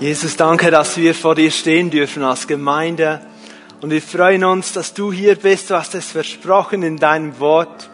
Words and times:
Jesus, 0.00 0.36
danke, 0.36 0.72
dass 0.72 0.96
wir 0.96 1.14
vor 1.14 1.36
dir 1.36 1.52
stehen 1.52 1.88
dürfen 1.88 2.24
als 2.24 2.48
Gemeinde. 2.48 3.24
Und 3.80 3.90
wir 3.90 4.02
freuen 4.02 4.42
uns, 4.42 4.72
dass 4.72 4.92
du 4.92 5.12
hier 5.12 5.36
bist. 5.36 5.70
Du 5.70 5.76
hast 5.76 5.94
es 5.94 6.10
versprochen 6.10 6.82
in 6.82 6.96
deinem 6.96 7.38
Wort. 7.38 7.88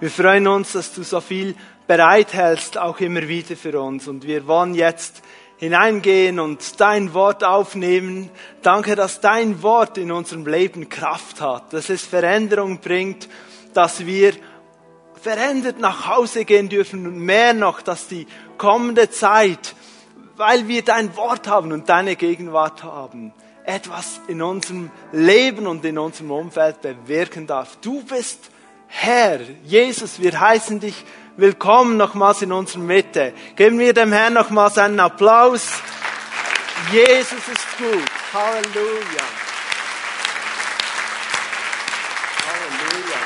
Wir 0.00 0.10
freuen 0.10 0.48
uns, 0.48 0.72
dass 0.72 0.92
du 0.92 1.04
so 1.04 1.20
viel 1.20 1.54
bereithältst, 1.86 2.76
auch 2.76 2.98
immer 2.98 3.28
wieder 3.28 3.54
für 3.54 3.80
uns. 3.80 4.08
Und 4.08 4.26
wir 4.26 4.48
wollen 4.48 4.74
jetzt 4.74 5.22
hineingehen 5.58 6.40
und 6.40 6.80
dein 6.80 7.14
Wort 7.14 7.44
aufnehmen. 7.44 8.30
Danke, 8.62 8.96
dass 8.96 9.20
dein 9.20 9.62
Wort 9.62 9.96
in 9.96 10.10
unserem 10.10 10.46
Leben 10.46 10.88
Kraft 10.88 11.40
hat, 11.40 11.72
dass 11.72 11.88
es 11.88 12.02
Veränderung 12.02 12.80
bringt, 12.80 13.28
dass 13.74 14.06
wir 14.06 14.32
verändert 15.22 15.78
nach 15.78 16.08
Hause 16.08 16.44
gehen 16.44 16.68
dürfen 16.68 17.06
und 17.06 17.16
mehr 17.16 17.54
noch, 17.54 17.80
dass 17.80 18.08
die 18.08 18.26
kommende 18.58 19.08
Zeit 19.08 19.76
weil 20.36 20.68
wir 20.68 20.82
dein 20.82 21.16
Wort 21.16 21.48
haben 21.48 21.72
und 21.72 21.88
deine 21.88 22.16
Gegenwart 22.16 22.82
haben, 22.82 23.32
etwas 23.64 24.20
in 24.28 24.42
unserem 24.42 24.90
Leben 25.12 25.66
und 25.66 25.84
in 25.84 25.98
unserem 25.98 26.30
Umfeld 26.30 26.82
bewirken 26.82 27.46
darf. 27.46 27.76
Du 27.80 28.02
bist 28.02 28.50
Herr, 28.86 29.40
Jesus, 29.64 30.20
wir 30.20 30.38
heißen 30.38 30.80
dich 30.80 31.04
willkommen 31.36 31.96
nochmals 31.96 32.42
in 32.42 32.52
unserer 32.52 32.82
Mitte. 32.82 33.32
Geben 33.56 33.78
wir 33.78 33.92
dem 33.92 34.12
Herrn 34.12 34.34
nochmals 34.34 34.78
einen 34.78 35.00
Applaus. 35.00 35.68
Jesus 36.92 37.32
ist 37.32 37.78
gut. 37.78 38.10
Halleluja. 38.32 39.24
Halleluja. 42.46 43.18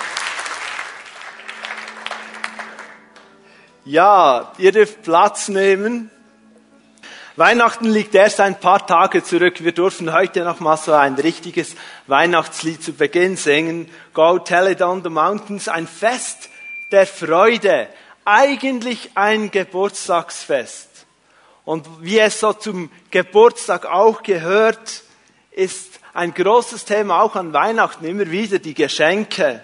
Ja, 3.85 4.53
ihr 4.59 4.73
dürft 4.73 5.03
Platz 5.03 5.49
nehmen. 5.49 6.11
Weihnachten 7.39 7.85
liegt 7.85 8.17
erst 8.17 8.41
ein 8.41 8.59
paar 8.59 8.85
Tage 8.85 9.23
zurück. 9.23 9.63
Wir 9.63 9.71
durften 9.71 10.13
heute 10.13 10.43
noch 10.43 10.59
mal 10.59 10.77
so 10.77 10.93
ein 10.93 11.15
richtiges 11.15 11.77
Weihnachtslied 12.09 12.83
zu 12.83 12.95
Beginn 12.95 13.37
singen. 13.37 13.89
Go 14.13 14.41
tell 14.41 14.67
it 14.67 14.83
on 14.83 15.05
the 15.05 15.09
mountains. 15.09 15.69
Ein 15.69 15.87
Fest 15.87 16.51
der 16.91 17.07
Freude. 17.07 17.87
Eigentlich 18.25 19.13
ein 19.15 19.53
Geburtstagsfest. 19.53 21.07
Und 21.65 21.87
wie 22.01 22.19
es 22.19 22.41
so 22.41 22.55
zum 22.55 22.91
Geburtstag 23.13 23.87
auch 23.87 24.25
gehört, 24.25 25.05
ist 25.53 26.01
ein 26.15 26.35
großes 26.35 26.87
Thema 26.87 27.23
auch 27.23 27.37
an 27.37 27.53
Weihnachten 27.53 28.05
immer 28.05 28.29
wieder 28.33 28.59
die 28.59 28.75
Geschenke. 28.75 29.63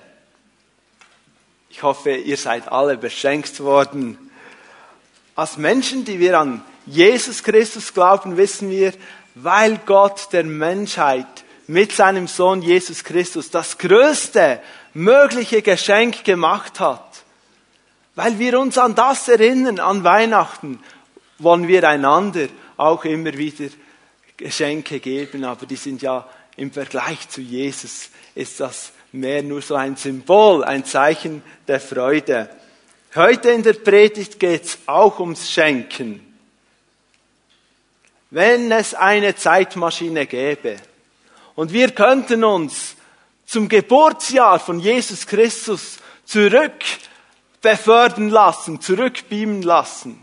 Ich 1.70 1.82
hoffe, 1.82 2.12
ihr 2.12 2.36
seid 2.36 2.70
alle 2.70 2.96
beschenkt 2.96 3.58
worden. 3.58 4.30
Als 5.34 5.56
Menschen, 5.56 6.04
die 6.04 6.20
wir 6.20 6.38
an 6.38 6.62
Jesus 6.86 7.42
Christus 7.42 7.92
glauben, 7.94 8.36
wissen 8.36 8.70
wir, 8.70 8.92
weil 9.34 9.78
Gott 9.86 10.32
der 10.32 10.44
Menschheit 10.44 11.26
mit 11.66 11.92
seinem 11.92 12.28
Sohn 12.28 12.62
Jesus 12.62 13.04
Christus 13.04 13.50
das 13.50 13.78
größte 13.78 14.60
mögliche 14.92 15.62
Geschenk 15.62 16.24
gemacht 16.24 16.78
hat. 16.80 17.24
Weil 18.14 18.38
wir 18.38 18.60
uns 18.60 18.78
an 18.78 18.94
das 18.94 19.28
erinnern, 19.28 19.80
an 19.80 20.04
Weihnachten, 20.04 20.78
wollen 21.38 21.66
wir 21.66 21.88
einander 21.88 22.48
auch 22.76 23.04
immer 23.04 23.36
wieder 23.36 23.68
Geschenke 24.36 25.00
geben, 25.00 25.44
aber 25.44 25.66
die 25.66 25.76
sind 25.76 26.02
ja 26.02 26.28
im 26.56 26.70
Vergleich 26.70 27.28
zu 27.28 27.40
Jesus, 27.40 28.10
ist 28.34 28.60
das 28.60 28.92
mehr 29.12 29.42
nur 29.42 29.62
so 29.62 29.74
ein 29.74 29.96
Symbol, 29.96 30.64
ein 30.64 30.84
Zeichen 30.84 31.42
der 31.66 31.80
Freude. 31.80 32.50
Heute 33.14 33.50
in 33.50 33.62
der 33.62 33.74
Predigt 33.74 34.38
geht's 34.38 34.78
auch 34.86 35.20
ums 35.20 35.50
Schenken. 35.50 36.33
Wenn 38.34 38.72
es 38.72 38.94
eine 38.94 39.36
Zeitmaschine 39.36 40.26
gäbe 40.26 40.74
und 41.54 41.72
wir 41.72 41.92
könnten 41.92 42.42
uns 42.42 42.96
zum 43.46 43.68
Geburtsjahr 43.68 44.58
von 44.58 44.80
Jesus 44.80 45.28
Christus 45.28 45.98
zurück 46.24 46.72
befördern 47.62 48.30
lassen, 48.30 48.80
zurückbeamen 48.80 49.62
lassen. 49.62 50.18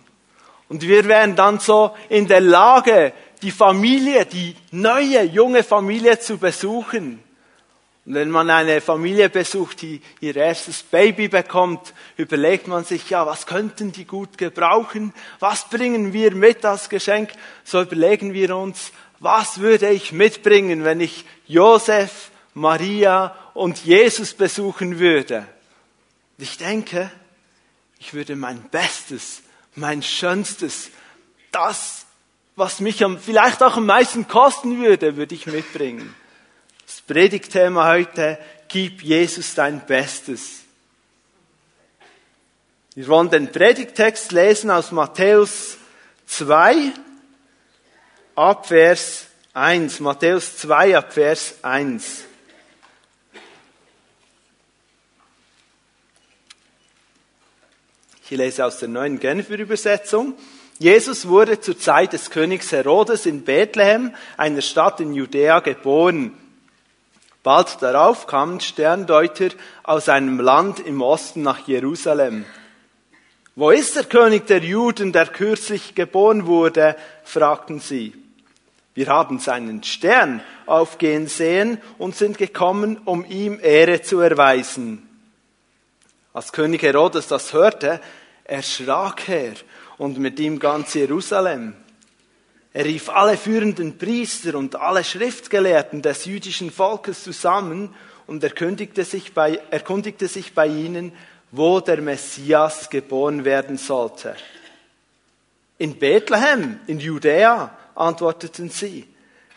Und 0.67 0.81
wir 0.81 1.05
wären 1.05 1.37
dann 1.37 1.59
so 1.59 1.95
in 2.09 2.27
der 2.27 2.41
Lage, 2.41 3.13
die 3.43 3.51
Familie, 3.51 4.25
die 4.25 4.57
neue, 4.71 5.23
junge 5.23 5.63
Familie 5.63 6.19
zu 6.19 6.37
besuchen. 6.37 7.23
Und 8.05 8.15
wenn 8.15 8.31
man 8.31 8.49
eine 8.49 8.81
Familie 8.81 9.29
besucht, 9.29 9.83
die 9.83 10.01
ihr 10.21 10.35
erstes 10.35 10.81
Baby 10.81 11.27
bekommt, 11.27 11.93
überlegt 12.17 12.67
man 12.67 12.83
sich, 12.83 13.09
ja, 13.11 13.25
was 13.27 13.45
könnten 13.45 13.91
die 13.91 14.05
gut 14.05 14.39
gebrauchen? 14.39 15.13
Was 15.39 15.69
bringen 15.69 16.11
wir 16.11 16.33
mit 16.33 16.65
als 16.65 16.89
Geschenk? 16.89 17.29
So 17.63 17.81
überlegen 17.81 18.33
wir 18.33 18.55
uns, 18.55 18.91
was 19.19 19.59
würde 19.59 19.89
ich 19.89 20.13
mitbringen, 20.13 20.83
wenn 20.83 20.99
ich 20.99 21.25
Josef, 21.45 22.31
Maria 22.55 23.35
und 23.53 23.85
Jesus 23.85 24.33
besuchen 24.33 24.97
würde? 24.97 25.47
Ich 26.39 26.57
denke, 26.57 27.11
ich 27.99 28.15
würde 28.15 28.35
mein 28.35 28.63
Bestes, 28.69 29.43
mein 29.75 30.01
Schönstes, 30.01 30.89
das, 31.51 32.07
was 32.55 32.79
mich 32.79 33.05
vielleicht 33.19 33.61
auch 33.61 33.77
am 33.77 33.85
meisten 33.85 34.27
kosten 34.27 34.79
würde, 34.81 35.17
würde 35.17 35.35
ich 35.35 35.45
mitbringen. 35.45 36.15
Das 36.91 36.99
Predigtthema 36.99 37.87
heute, 37.87 38.37
gib 38.67 39.01
Jesus 39.01 39.55
dein 39.55 39.79
Bestes. 39.85 40.63
Wir 42.95 43.07
wollen 43.07 43.29
den 43.29 43.49
Predigtext 43.49 44.33
lesen 44.33 44.69
aus 44.69 44.91
Matthäus 44.91 45.77
2 46.25 46.91
ab 48.35 48.67
Vers 48.67 49.27
1. 49.53 50.01
Matthäus 50.01 50.57
2 50.57 50.97
ab 50.97 51.13
Vers 51.13 51.55
1. 51.61 52.25
Ich 58.25 58.31
lese 58.31 58.65
aus 58.65 58.79
der 58.79 58.89
neuen 58.89 59.17
Genfer 59.17 59.57
Übersetzung. 59.57 60.37
Jesus 60.77 61.25
wurde 61.29 61.61
zur 61.61 61.79
Zeit 61.79 62.11
des 62.11 62.29
Königs 62.29 62.73
Herodes 62.73 63.25
in 63.25 63.45
Bethlehem, 63.45 64.13
einer 64.35 64.61
Stadt 64.61 64.99
in 64.99 65.13
Judäa, 65.13 65.61
geboren. 65.61 66.37
Bald 67.43 67.81
darauf 67.81 68.27
kamen 68.27 68.59
Sterndeuter 68.59 69.49
aus 69.83 70.09
einem 70.09 70.39
Land 70.39 70.79
im 70.79 71.01
Osten 71.01 71.41
nach 71.41 71.67
Jerusalem. 71.67 72.45
Wo 73.55 73.71
ist 73.71 73.95
der 73.95 74.03
König 74.03 74.45
der 74.45 74.59
Juden, 74.59 75.11
der 75.11 75.25
kürzlich 75.25 75.95
geboren 75.95 76.45
wurde? 76.45 76.95
fragten 77.23 77.79
sie. 77.79 78.13
Wir 78.93 79.07
haben 79.07 79.39
seinen 79.39 79.83
Stern 79.83 80.41
aufgehen 80.67 81.27
sehen 81.27 81.79
und 81.97 82.15
sind 82.15 82.37
gekommen, 82.37 83.01
um 83.05 83.25
ihm 83.25 83.59
Ehre 83.61 84.01
zu 84.01 84.19
erweisen. 84.19 85.07
Als 86.33 86.53
König 86.53 86.83
Herodes 86.83 87.27
das 87.27 87.53
hörte, 87.53 87.99
erschrak 88.43 89.27
er 89.27 89.53
und 89.97 90.19
mit 90.19 90.39
ihm 90.39 90.59
ganz 90.59 90.93
Jerusalem. 90.93 91.73
Er 92.73 92.85
rief 92.85 93.09
alle 93.09 93.35
führenden 93.35 93.97
Priester 93.97 94.55
und 94.55 94.77
alle 94.77 95.03
Schriftgelehrten 95.03 96.01
des 96.01 96.25
jüdischen 96.25 96.71
Volkes 96.71 97.23
zusammen 97.23 97.93
und 98.27 98.43
erkundigte 98.43 99.03
sich 99.03 99.33
bei, 99.33 99.59
erkundigte 99.71 100.27
sich 100.29 100.53
bei 100.53 100.67
ihnen, 100.67 101.11
wo 101.51 101.81
der 101.81 102.01
Messias 102.01 102.89
geboren 102.89 103.43
werden 103.43 103.77
sollte. 103.77 104.35
In 105.79 105.97
Bethlehem, 105.99 106.79
in 106.87 106.99
Judäa, 106.99 107.75
antworteten 107.93 108.69
sie. 108.69 109.05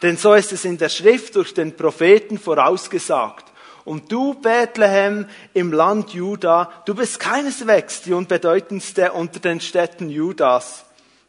Denn 0.03 0.17
so 0.17 0.35
ist 0.35 0.53
es 0.53 0.65
in 0.65 0.77
der 0.77 0.89
Schrift 0.89 1.37
durch 1.37 1.55
den 1.55 1.77
Propheten 1.77 2.39
vorausgesagt. 2.39 3.47
Und 3.85 4.11
du, 4.11 4.35
Bethlehem, 4.35 5.27
im 5.53 5.73
Land 5.73 6.15
Juda, 6.15 6.83
du 6.85 6.95
bist 6.95 7.21
keineswegs 7.21 8.03
die 8.03 8.13
unbedeutendste 8.13 9.13
unter 9.13 9.39
den 9.39 9.61
Städten 9.61 10.11
Judas 10.11 10.84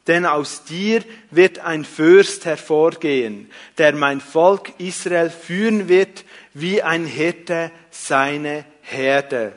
denn 0.07 0.25
aus 0.25 0.63
dir 0.63 1.03
wird 1.31 1.59
ein 1.59 1.83
Fürst 1.83 2.45
hervorgehen, 2.45 3.49
der 3.77 3.93
mein 3.95 4.21
Volk 4.21 4.71
Israel 4.77 5.29
führen 5.29 5.89
wird, 5.89 6.25
wie 6.53 6.83
ein 6.83 7.05
Hirte 7.05 7.71
seine 7.89 8.65
Herde. 8.81 9.53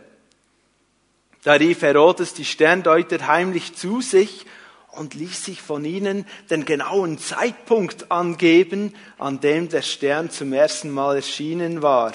Da 1.45 1.55
rief 1.55 1.83
Herodes 1.83 2.35
die 2.35 2.45
Sterndeuter 2.45 3.27
heimlich 3.27 3.75
zu 3.75 4.01
sich 4.01 4.47
und 4.93 5.15
ließ 5.15 5.45
sich 5.45 5.63
von 5.63 5.85
ihnen 5.85 6.27
den 6.51 6.65
genauen 6.65 7.19
Zeitpunkt 7.19 8.11
angeben, 8.11 8.95
an 9.19 9.41
dem 9.41 9.69
der 9.69 9.83
Stern 9.83 10.31
zum 10.31 10.53
ersten 10.53 10.91
Mal 10.91 11.17
erschienen 11.17 11.83
war. 11.83 12.13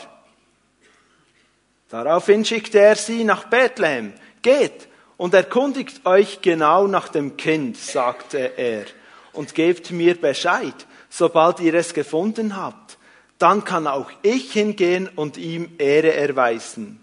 Daraufhin 1.89 2.43
schickte 2.43 2.79
er 2.79 2.95
sie 2.95 3.23
nach 3.23 3.45
Bethlehem. 3.45 4.13
Geht 4.41 4.87
und 5.17 5.33
erkundigt 5.33 6.05
euch 6.05 6.41
genau 6.41 6.87
nach 6.87 7.07
dem 7.07 7.37
Kind, 7.37 7.77
sagte 7.77 8.57
er, 8.57 8.85
und 9.33 9.55
gebt 9.55 9.91
mir 9.91 10.19
Bescheid, 10.19 10.85
sobald 11.09 11.59
ihr 11.59 11.73
es 11.73 11.93
gefunden 11.93 12.55
habt. 12.55 12.97
Dann 13.37 13.63
kann 13.63 13.87
auch 13.87 14.09
ich 14.21 14.53
hingehen 14.53 15.09
und 15.15 15.37
ihm 15.37 15.71
Ehre 15.77 16.13
erweisen. 16.13 16.99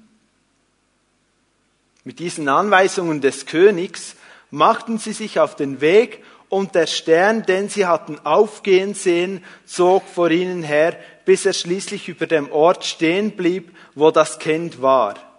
Mit 2.04 2.18
diesen 2.18 2.48
Anweisungen 2.48 3.20
des 3.20 3.46
Königs 3.46 4.16
machten 4.50 4.98
sie 4.98 5.12
sich 5.12 5.38
auf 5.38 5.54
den 5.54 5.80
Weg 5.80 6.24
und 6.48 6.74
der 6.74 6.86
Stern, 6.86 7.44
den 7.44 7.68
sie 7.68 7.86
hatten 7.86 8.18
aufgehen 8.24 8.94
sehen, 8.94 9.44
zog 9.66 10.02
vor 10.08 10.30
ihnen 10.30 10.62
her, 10.62 10.98
bis 11.24 11.46
er 11.46 11.52
schließlich 11.52 12.08
über 12.08 12.26
dem 12.26 12.50
Ort 12.50 12.84
stehen 12.84 13.32
blieb, 13.32 13.76
wo 13.94 14.10
das 14.10 14.38
Kind 14.38 14.82
war. 14.82 15.29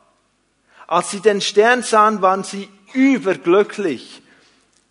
Als 0.91 1.11
sie 1.11 1.21
den 1.21 1.39
Stern 1.39 1.83
sahen, 1.83 2.21
waren 2.21 2.43
sie 2.43 2.67
überglücklich. 2.91 4.21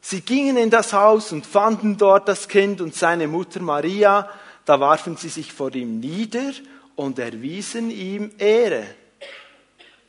Sie 0.00 0.22
gingen 0.22 0.56
in 0.56 0.70
das 0.70 0.94
Haus 0.94 1.30
und 1.30 1.44
fanden 1.44 1.98
dort 1.98 2.26
das 2.26 2.48
Kind 2.48 2.80
und 2.80 2.94
seine 2.94 3.28
Mutter 3.28 3.60
Maria. 3.60 4.26
Da 4.64 4.80
warfen 4.80 5.18
sie 5.18 5.28
sich 5.28 5.52
vor 5.52 5.74
ihm 5.74 6.00
nieder 6.00 6.52
und 6.96 7.18
erwiesen 7.18 7.90
ihm 7.90 8.30
Ehre. 8.38 8.86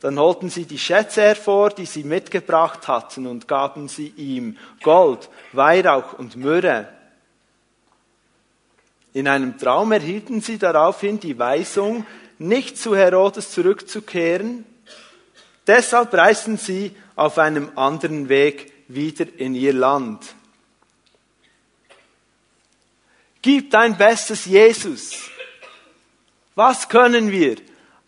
Dann 0.00 0.18
holten 0.18 0.48
sie 0.48 0.64
die 0.64 0.78
Schätze 0.78 1.20
hervor, 1.20 1.68
die 1.68 1.84
sie 1.84 2.04
mitgebracht 2.04 2.88
hatten, 2.88 3.26
und 3.26 3.46
gaben 3.46 3.86
sie 3.88 4.14
ihm 4.16 4.56
Gold, 4.82 5.28
Weihrauch 5.52 6.14
und 6.14 6.36
Myrrhe. 6.36 6.88
In 9.12 9.28
einem 9.28 9.58
Traum 9.58 9.92
erhielten 9.92 10.40
sie 10.40 10.56
daraufhin 10.56 11.20
die 11.20 11.38
Weisung, 11.38 12.06
nicht 12.38 12.78
zu 12.78 12.96
Herodes 12.96 13.50
zurückzukehren. 13.50 14.64
Deshalb 15.66 16.12
reisten 16.14 16.56
sie 16.56 16.94
auf 17.14 17.38
einem 17.38 17.76
anderen 17.76 18.28
Weg 18.28 18.72
wieder 18.88 19.26
in 19.36 19.54
ihr 19.54 19.72
Land. 19.72 20.34
Gib 23.42 23.70
dein 23.70 23.96
Bestes 23.96 24.44
Jesus. 24.44 25.30
Was 26.54 26.88
können 26.88 27.30
wir 27.30 27.56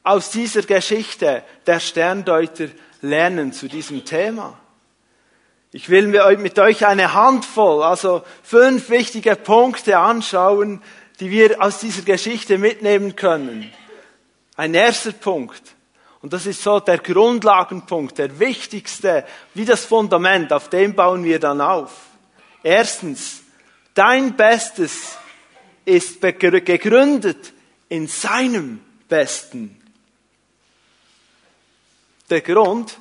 aus 0.02 0.30
dieser 0.30 0.62
Geschichte 0.62 1.42
der 1.66 1.80
Sterndeuter 1.80 2.68
lernen 3.00 3.52
zu 3.52 3.68
diesem 3.68 4.04
Thema? 4.04 4.58
Ich 5.72 5.88
will 5.88 6.06
mit 6.36 6.58
euch 6.60 6.86
eine 6.86 7.14
Handvoll, 7.14 7.82
also 7.82 8.22
fünf 8.44 8.90
wichtige 8.90 9.34
Punkte 9.34 9.98
anschauen, 9.98 10.80
die 11.18 11.30
wir 11.30 11.60
aus 11.60 11.80
dieser 11.80 12.02
Geschichte 12.02 12.58
mitnehmen 12.58 13.16
können. 13.16 13.72
Ein 14.56 14.74
erster 14.74 15.10
Punkt. 15.10 15.73
Und 16.24 16.32
das 16.32 16.46
ist 16.46 16.62
so 16.62 16.80
der 16.80 17.00
Grundlagenpunkt, 17.00 18.16
der 18.16 18.38
wichtigste, 18.38 19.26
wie 19.52 19.66
das 19.66 19.84
Fundament, 19.84 20.54
auf 20.54 20.70
dem 20.70 20.94
bauen 20.94 21.22
wir 21.22 21.38
dann 21.38 21.60
auf. 21.60 21.90
Erstens, 22.62 23.42
dein 23.92 24.34
Bestes 24.34 25.18
ist 25.84 26.22
gegründet 26.22 27.52
in 27.90 28.08
seinem 28.08 28.80
Besten 29.06 29.78
der 32.30 32.40
Grund, 32.40 32.96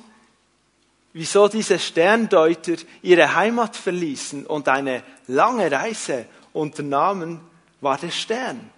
wieso 1.14 1.48
diese 1.48 1.78
Sterndeuter 1.78 2.76
ihre 3.00 3.34
Heimat 3.34 3.74
verließen 3.74 4.44
und 4.44 4.68
eine 4.68 5.02
lange 5.28 5.72
Reise 5.72 6.26
unternahmen, 6.52 7.40
war 7.80 7.96
der 7.96 8.10
Stern. 8.10 8.73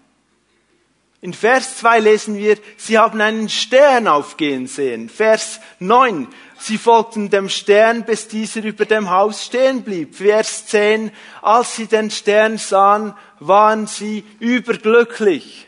In 1.26 1.34
Vers 1.34 1.78
2 1.78 1.98
lesen 1.98 2.36
wir, 2.36 2.56
sie 2.76 2.98
haben 2.98 3.20
einen 3.20 3.48
Stern 3.48 4.06
aufgehen 4.06 4.68
sehen. 4.68 5.08
Vers 5.08 5.58
9, 5.80 6.28
sie 6.56 6.78
folgten 6.78 7.30
dem 7.30 7.48
Stern, 7.48 8.04
bis 8.04 8.28
dieser 8.28 8.62
über 8.62 8.84
dem 8.84 9.10
Haus 9.10 9.44
stehen 9.44 9.82
blieb. 9.82 10.14
Vers 10.14 10.66
10, 10.68 11.10
als 11.42 11.74
sie 11.74 11.88
den 11.88 12.12
Stern 12.12 12.58
sahen, 12.58 13.12
waren 13.40 13.88
sie 13.88 14.24
überglücklich. 14.38 15.66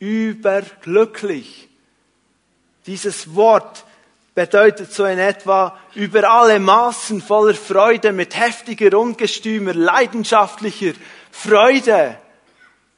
Überglücklich. 0.00 1.68
Dieses 2.88 3.36
Wort 3.36 3.84
bedeutet 4.34 4.92
so 4.92 5.04
in 5.04 5.20
etwa 5.20 5.78
über 5.94 6.28
alle 6.28 6.58
Maßen 6.58 7.22
voller 7.22 7.54
Freude, 7.54 8.10
mit 8.10 8.36
heftiger, 8.36 8.98
ungestümer, 8.98 9.72
leidenschaftlicher 9.72 10.94
Freude. 11.30 12.18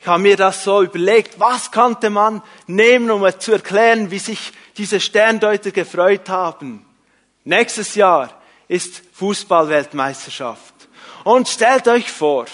Ich 0.03 0.09
habe 0.09 0.21
mir 0.21 0.37
das 0.37 0.65
so 0.65 0.83
überlegt, 0.83 1.39
was 1.39 1.71
konnte 1.71 2.11
man 2.11 2.43
nehmen, 2.67 3.09
um 3.09 3.25
zu 3.39 3.53
erklären, 3.53 4.11
wie 4.11 4.19
sich 4.19 4.53
diese 4.77 4.99
Sterndeuter 4.99 5.71
gefreut 5.71 6.29
haben. 6.29 6.85
Nächstes 7.45 7.95
Jahr 7.95 8.43
ist 8.67 9.01
Fußballweltmeisterschaft. 9.13 10.75
Und 11.23 11.49
stellt 11.49 11.87
euch 11.87 12.11
vor, 12.11 12.47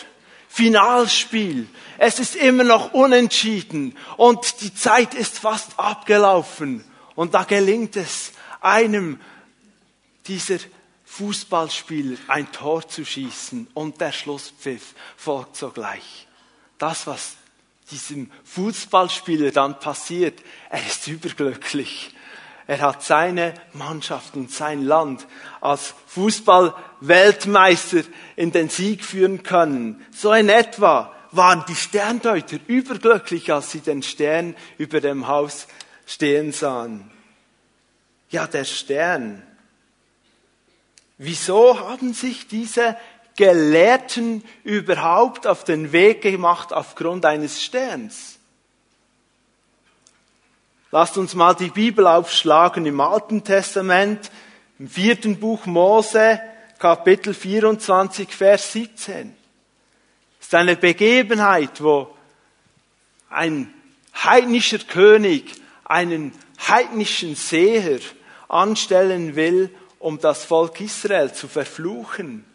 Finalspiel. 0.46 1.68
Es 1.96 2.18
ist 2.18 2.36
immer 2.36 2.64
noch 2.64 2.92
unentschieden 2.92 3.96
und 4.18 4.60
die 4.60 4.74
Zeit 4.74 5.14
ist 5.14 5.38
fast 5.38 5.78
abgelaufen. 5.78 6.84
Und 7.14 7.32
da 7.32 7.44
gelingt 7.44 7.96
es 7.96 8.32
einem 8.60 9.18
dieser 10.26 10.58
Fußballspieler 11.06 12.18
ein 12.28 12.52
Tor 12.52 12.86
zu 12.86 13.06
schießen 13.06 13.68
und 13.72 14.02
der 14.02 14.12
Schlusspfiff 14.12 14.94
folgt 15.16 15.56
sogleich. 15.56 16.27
Das, 16.78 17.06
was 17.06 17.36
diesem 17.90 18.30
Fußballspieler 18.44 19.50
dann 19.50 19.78
passiert, 19.78 20.40
er 20.70 20.86
ist 20.86 21.06
überglücklich. 21.06 22.14
Er 22.66 22.80
hat 22.82 23.02
seine 23.02 23.54
Mannschaft 23.72 24.36
und 24.36 24.50
sein 24.52 24.82
Land 24.82 25.26
als 25.60 25.94
Fußballweltmeister 26.08 28.02
in 28.36 28.52
den 28.52 28.68
Sieg 28.68 29.02
führen 29.04 29.42
können. 29.42 30.04
So 30.14 30.32
in 30.34 30.50
etwa 30.50 31.14
waren 31.32 31.64
die 31.66 31.74
Sterndeuter 31.74 32.58
überglücklich, 32.66 33.52
als 33.52 33.72
sie 33.72 33.80
den 33.80 34.02
Stern 34.02 34.54
über 34.76 35.00
dem 35.00 35.28
Haus 35.28 35.66
stehen 36.06 36.52
sahen. 36.52 37.10
Ja, 38.30 38.46
der 38.46 38.64
Stern. 38.64 39.42
Wieso 41.16 41.80
haben 41.80 42.12
sich 42.12 42.48
diese 42.48 42.96
Gelehrten 43.38 44.42
überhaupt 44.64 45.46
auf 45.46 45.62
den 45.62 45.92
Weg 45.92 46.22
gemacht 46.22 46.72
aufgrund 46.72 47.24
eines 47.24 47.62
Sterns? 47.62 48.40
Lasst 50.90 51.16
uns 51.16 51.36
mal 51.36 51.54
die 51.54 51.70
Bibel 51.70 52.08
aufschlagen 52.08 52.84
im 52.84 53.00
Alten 53.00 53.44
Testament, 53.44 54.32
im 54.80 54.88
vierten 54.88 55.38
Buch 55.38 55.66
Mose, 55.66 56.40
Kapitel 56.80 57.32
24, 57.32 58.28
Vers 58.34 58.72
17. 58.72 59.36
Das 60.38 60.48
ist 60.48 60.54
eine 60.56 60.74
Begebenheit, 60.74 61.80
wo 61.80 62.12
ein 63.30 63.72
heidnischer 64.16 64.78
König 64.78 65.52
einen 65.84 66.32
heidnischen 66.66 67.36
Seher 67.36 68.00
anstellen 68.48 69.36
will, 69.36 69.70
um 70.00 70.18
das 70.18 70.44
Volk 70.44 70.80
Israel 70.80 71.32
zu 71.32 71.46
verfluchen. 71.46 72.47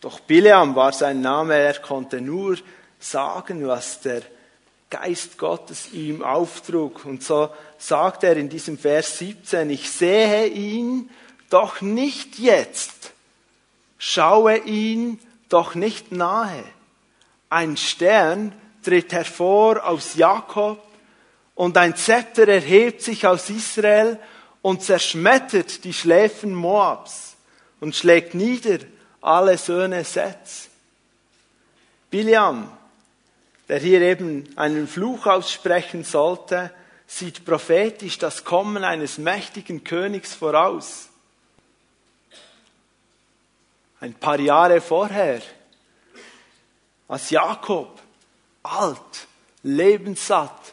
Doch 0.00 0.20
Bileam 0.20 0.74
war 0.76 0.92
sein 0.92 1.20
Name, 1.20 1.54
er 1.54 1.74
konnte 1.74 2.20
nur 2.20 2.56
sagen, 3.00 3.66
was 3.66 4.00
der 4.00 4.22
Geist 4.90 5.38
Gottes 5.38 5.92
ihm 5.92 6.22
auftrug. 6.22 7.04
Und 7.04 7.22
so 7.22 7.50
sagt 7.78 8.24
er 8.24 8.36
in 8.36 8.48
diesem 8.48 8.78
Vers 8.78 9.18
17, 9.18 9.70
ich 9.70 9.90
sehe 9.90 10.46
ihn, 10.46 11.10
doch 11.50 11.80
nicht 11.80 12.38
jetzt, 12.38 13.12
schaue 13.98 14.58
ihn, 14.58 15.18
doch 15.48 15.74
nicht 15.74 16.12
nahe. 16.12 16.62
Ein 17.50 17.76
Stern 17.76 18.52
tritt 18.82 19.12
hervor 19.12 19.84
aus 19.86 20.14
Jakob 20.14 20.82
und 21.54 21.76
ein 21.76 21.96
Zepter 21.96 22.46
erhebt 22.46 23.02
sich 23.02 23.26
aus 23.26 23.50
Israel 23.50 24.18
und 24.62 24.82
zerschmettert 24.82 25.84
die 25.84 25.92
Schläfen 25.92 26.54
Moabs 26.54 27.36
und 27.80 27.96
schlägt 27.96 28.34
nieder 28.34 28.78
alle 29.20 29.58
Söhne 29.58 30.04
Sets. 30.04 30.68
Biliam, 32.10 32.70
der 33.68 33.78
hier 33.78 34.00
eben 34.00 34.48
einen 34.56 34.88
Fluch 34.88 35.26
aussprechen 35.26 36.04
sollte, 36.04 36.72
sieht 37.06 37.44
prophetisch 37.44 38.18
das 38.18 38.44
Kommen 38.44 38.84
eines 38.84 39.18
mächtigen 39.18 39.84
Königs 39.84 40.34
voraus. 40.34 41.08
Ein 44.00 44.14
paar 44.14 44.38
Jahre 44.38 44.80
vorher, 44.80 45.42
als 47.08 47.30
Jakob 47.30 48.00
alt, 48.62 49.26
lebenssatt, 49.62 50.72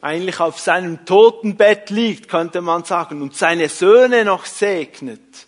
eigentlich 0.00 0.40
auf 0.40 0.58
seinem 0.58 1.04
Totenbett 1.04 1.90
liegt, 1.90 2.28
könnte 2.28 2.60
man 2.60 2.84
sagen, 2.84 3.20
und 3.20 3.36
seine 3.36 3.68
Söhne 3.68 4.24
noch 4.24 4.44
segnet, 4.44 5.47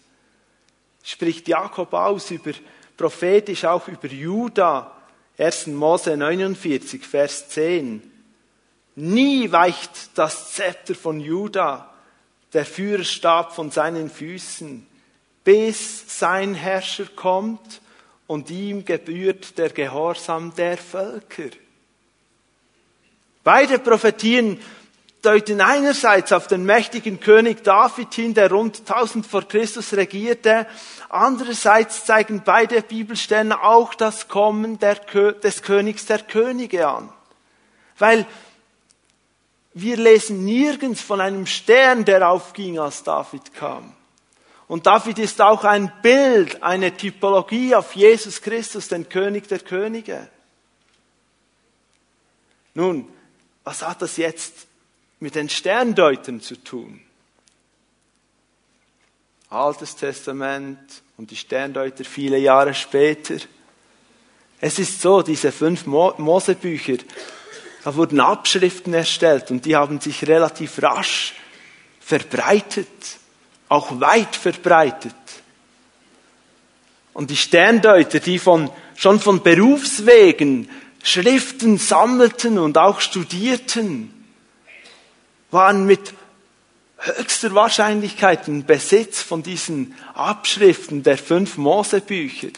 spricht 1.03 1.49
Jakob 1.49 1.93
aus 1.93 2.31
über, 2.31 2.53
prophetisch 2.97 3.65
auch 3.65 3.89
über 3.89 4.09
Juda, 4.09 4.97
1. 5.39 5.69
Mose 5.69 6.17
49, 6.17 7.05
Vers 7.05 7.49
10. 7.49 8.03
Nie 8.97 9.51
weicht 9.51 10.11
das 10.15 10.53
Zepter 10.53 10.95
von 10.95 11.21
Juda, 11.21 11.95
der 12.53 12.67
Führerstab 12.67 13.55
von 13.55 13.71
seinen 13.71 14.11
Füßen, 14.11 14.87
bis 15.45 16.19
sein 16.19 16.55
Herrscher 16.55 17.07
kommt 17.17 17.81
und 18.27 18.51
ihm 18.51 18.85
gebührt 18.85 19.57
der 19.57 19.71
Gehorsam 19.71 20.55
der 20.55 20.77
Völker. 20.77 21.51
Beide 23.43 23.79
Prophetien 23.79 24.61
deuten 25.23 25.61
einerseits 25.61 26.33
auf 26.33 26.47
den 26.47 26.65
mächtigen 26.65 27.21
König 27.21 27.63
David 27.63 28.15
hin, 28.15 28.35
der 28.35 28.51
rund 28.51 28.81
1000 28.81 29.27
vor 29.27 29.47
Christus 29.47 29.93
regierte. 29.93 30.67
Andererseits 31.09 32.05
zeigen 32.05 32.43
beide 32.45 32.83
Bibelstellen 32.83 33.53
auch 33.53 33.95
das 33.95 34.29
Kommen 34.29 34.79
der, 34.79 34.95
des 34.95 35.63
Königs 35.63 36.07
der 36.07 36.21
Könige 36.21 36.89
an. 36.89 37.13
Weil 37.99 38.27
wir 39.75 39.97
lesen 39.97 40.45
nirgends 40.45 41.01
von 41.01 41.21
einem 41.21 41.47
Stern, 41.47 42.05
der 42.05 42.29
aufging, 42.29 42.79
als 42.79 43.03
David 43.03 43.55
kam. 43.55 43.95
Und 44.67 44.87
David 44.87 45.19
ist 45.19 45.41
auch 45.41 45.65
ein 45.65 45.93
Bild, 46.01 46.63
eine 46.63 46.97
Typologie 46.97 47.75
auf 47.75 47.95
Jesus 47.95 48.41
Christus, 48.41 48.89
den 48.89 49.09
König 49.09 49.49
der 49.49 49.59
Könige. 49.59 50.29
Nun, 52.75 53.09
was 53.65 53.87
hat 53.87 54.01
das 54.01 54.17
jetzt 54.17 54.69
mit 55.21 55.35
den 55.35 55.49
Sterndeutern 55.49 56.41
zu 56.41 56.57
tun? 56.57 57.01
Altes 59.51 59.97
Testament 59.97 60.79
und 61.17 61.31
die 61.31 61.37
Sterndeuter 61.37 62.05
viele 62.05 62.39
Jahre 62.39 62.73
später. 62.73 63.37
Es 64.61 64.79
ist 64.79 65.01
so, 65.01 65.23
diese 65.23 65.53
fünf 65.53 65.87
Mosebücher, 65.87 66.99
da 67.85 67.95
wurden 67.95 68.21
Abschriften 68.21 68.95
erstellt 68.95 69.51
und 69.51 69.65
die 69.65 69.77
haben 69.77 70.01
sich 70.01 70.27
relativ 70.27 70.83
rasch 70.83 71.35
verbreitet, 72.01 72.89
auch 73.69 74.01
weit 74.01 74.37
verbreitet. 74.37 75.15
Und 77.13 77.31
die 77.31 77.37
Sterndeuter, 77.37 78.21
die 78.21 78.39
von, 78.39 78.71
schon 78.97 79.21
von 79.21 79.43
Berufswegen 79.43 80.69
Schriften 81.03 81.79
sammelten 81.79 82.59
und 82.59 82.77
auch 82.79 83.01
studierten, 83.01 84.20
waren 85.51 85.87
mit 85.87 86.15
höchster 86.99 87.55
Wahrscheinlichkeit 87.55 88.47
im 88.49 88.65
Besitz 88.65 89.23
von 89.23 89.43
diesen 89.43 89.95
Abschriften 90.15 91.03
der 91.03 91.19
fünf 91.19 91.57
Mosebücher. 91.57 92.49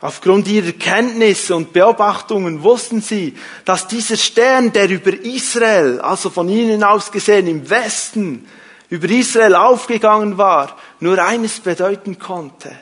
Aufgrund 0.00 0.46
ihrer 0.46 0.72
Kenntnisse 0.72 1.56
und 1.56 1.72
Beobachtungen 1.72 2.62
wussten 2.62 3.00
sie, 3.00 3.34
dass 3.64 3.88
dieser 3.88 4.18
Stern, 4.18 4.72
der 4.72 4.90
über 4.90 5.12
Israel, 5.12 6.00
also 6.00 6.28
von 6.28 6.50
ihnen 6.50 6.84
aus 6.84 7.10
gesehen 7.10 7.46
im 7.46 7.68
Westen, 7.70 8.46
über 8.90 9.08
Israel 9.08 9.54
aufgegangen 9.54 10.36
war, 10.36 10.76
nur 11.00 11.18
eines 11.18 11.60
bedeuten 11.60 12.18
konnte. 12.18 12.76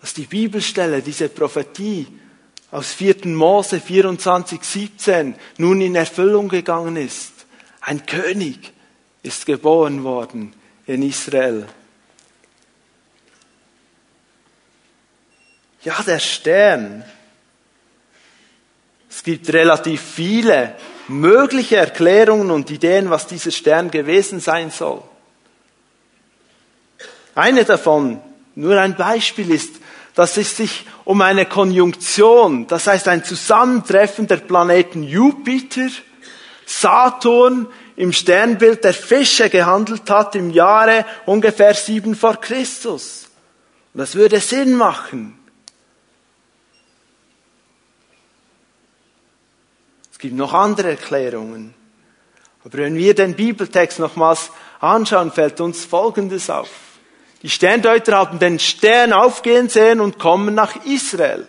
Dass 0.00 0.14
die 0.14 0.26
Bibelstelle, 0.26 1.02
diese 1.02 1.28
Prophetie 1.28 2.06
aus 2.70 2.92
4. 2.92 3.26
Mose 3.26 3.80
24, 3.80 4.62
17 4.62 5.34
nun 5.58 5.80
in 5.80 5.94
Erfüllung 5.94 6.48
gegangen 6.48 6.96
ist. 6.96 7.32
Ein 7.80 8.04
König 8.04 8.72
ist 9.22 9.46
geboren 9.46 10.04
worden 10.04 10.52
in 10.86 11.02
Israel. 11.02 11.66
Ja, 15.82 16.02
der 16.02 16.18
Stern. 16.18 17.04
Es 19.08 19.22
gibt 19.22 19.52
relativ 19.52 20.02
viele 20.02 20.74
mögliche 21.08 21.76
Erklärungen 21.76 22.50
und 22.50 22.70
Ideen, 22.70 23.08
was 23.08 23.26
dieser 23.26 23.50
Stern 23.50 23.90
gewesen 23.90 24.40
sein 24.40 24.70
soll. 24.70 25.02
Eine 27.34 27.64
davon, 27.64 28.20
nur 28.54 28.78
ein 28.78 28.96
Beispiel 28.96 29.50
ist, 29.50 29.76
dass 30.18 30.36
es 30.36 30.56
sich 30.56 30.84
um 31.04 31.20
eine 31.20 31.46
Konjunktion, 31.46 32.66
das 32.66 32.88
heißt 32.88 33.06
ein 33.06 33.22
Zusammentreffen 33.22 34.26
der 34.26 34.38
Planeten 34.38 35.04
Jupiter, 35.04 35.86
Saturn 36.66 37.68
im 37.94 38.12
Sternbild 38.12 38.82
der 38.82 38.94
Fische 38.94 39.48
gehandelt 39.48 40.10
hat 40.10 40.34
im 40.34 40.50
Jahre 40.50 41.06
ungefähr 41.24 41.72
sieben 41.72 42.16
vor 42.16 42.34
Christus. 42.40 43.28
Und 43.94 44.00
das 44.00 44.16
würde 44.16 44.40
Sinn 44.40 44.74
machen. 44.74 45.38
Es 50.10 50.18
gibt 50.18 50.34
noch 50.34 50.52
andere 50.52 50.90
Erklärungen. 50.90 51.74
Aber 52.64 52.76
wenn 52.78 52.96
wir 52.96 53.14
den 53.14 53.36
Bibeltext 53.36 54.00
nochmals 54.00 54.50
anschauen, 54.80 55.30
fällt 55.30 55.60
uns 55.60 55.84
Folgendes 55.84 56.50
auf. 56.50 56.87
Die 57.42 57.50
Sterndeuter 57.50 58.16
haben 58.16 58.38
den 58.38 58.58
Stern 58.58 59.12
aufgehen 59.12 59.68
sehen 59.68 60.00
und 60.00 60.18
kommen 60.18 60.54
nach 60.54 60.84
Israel. 60.84 61.48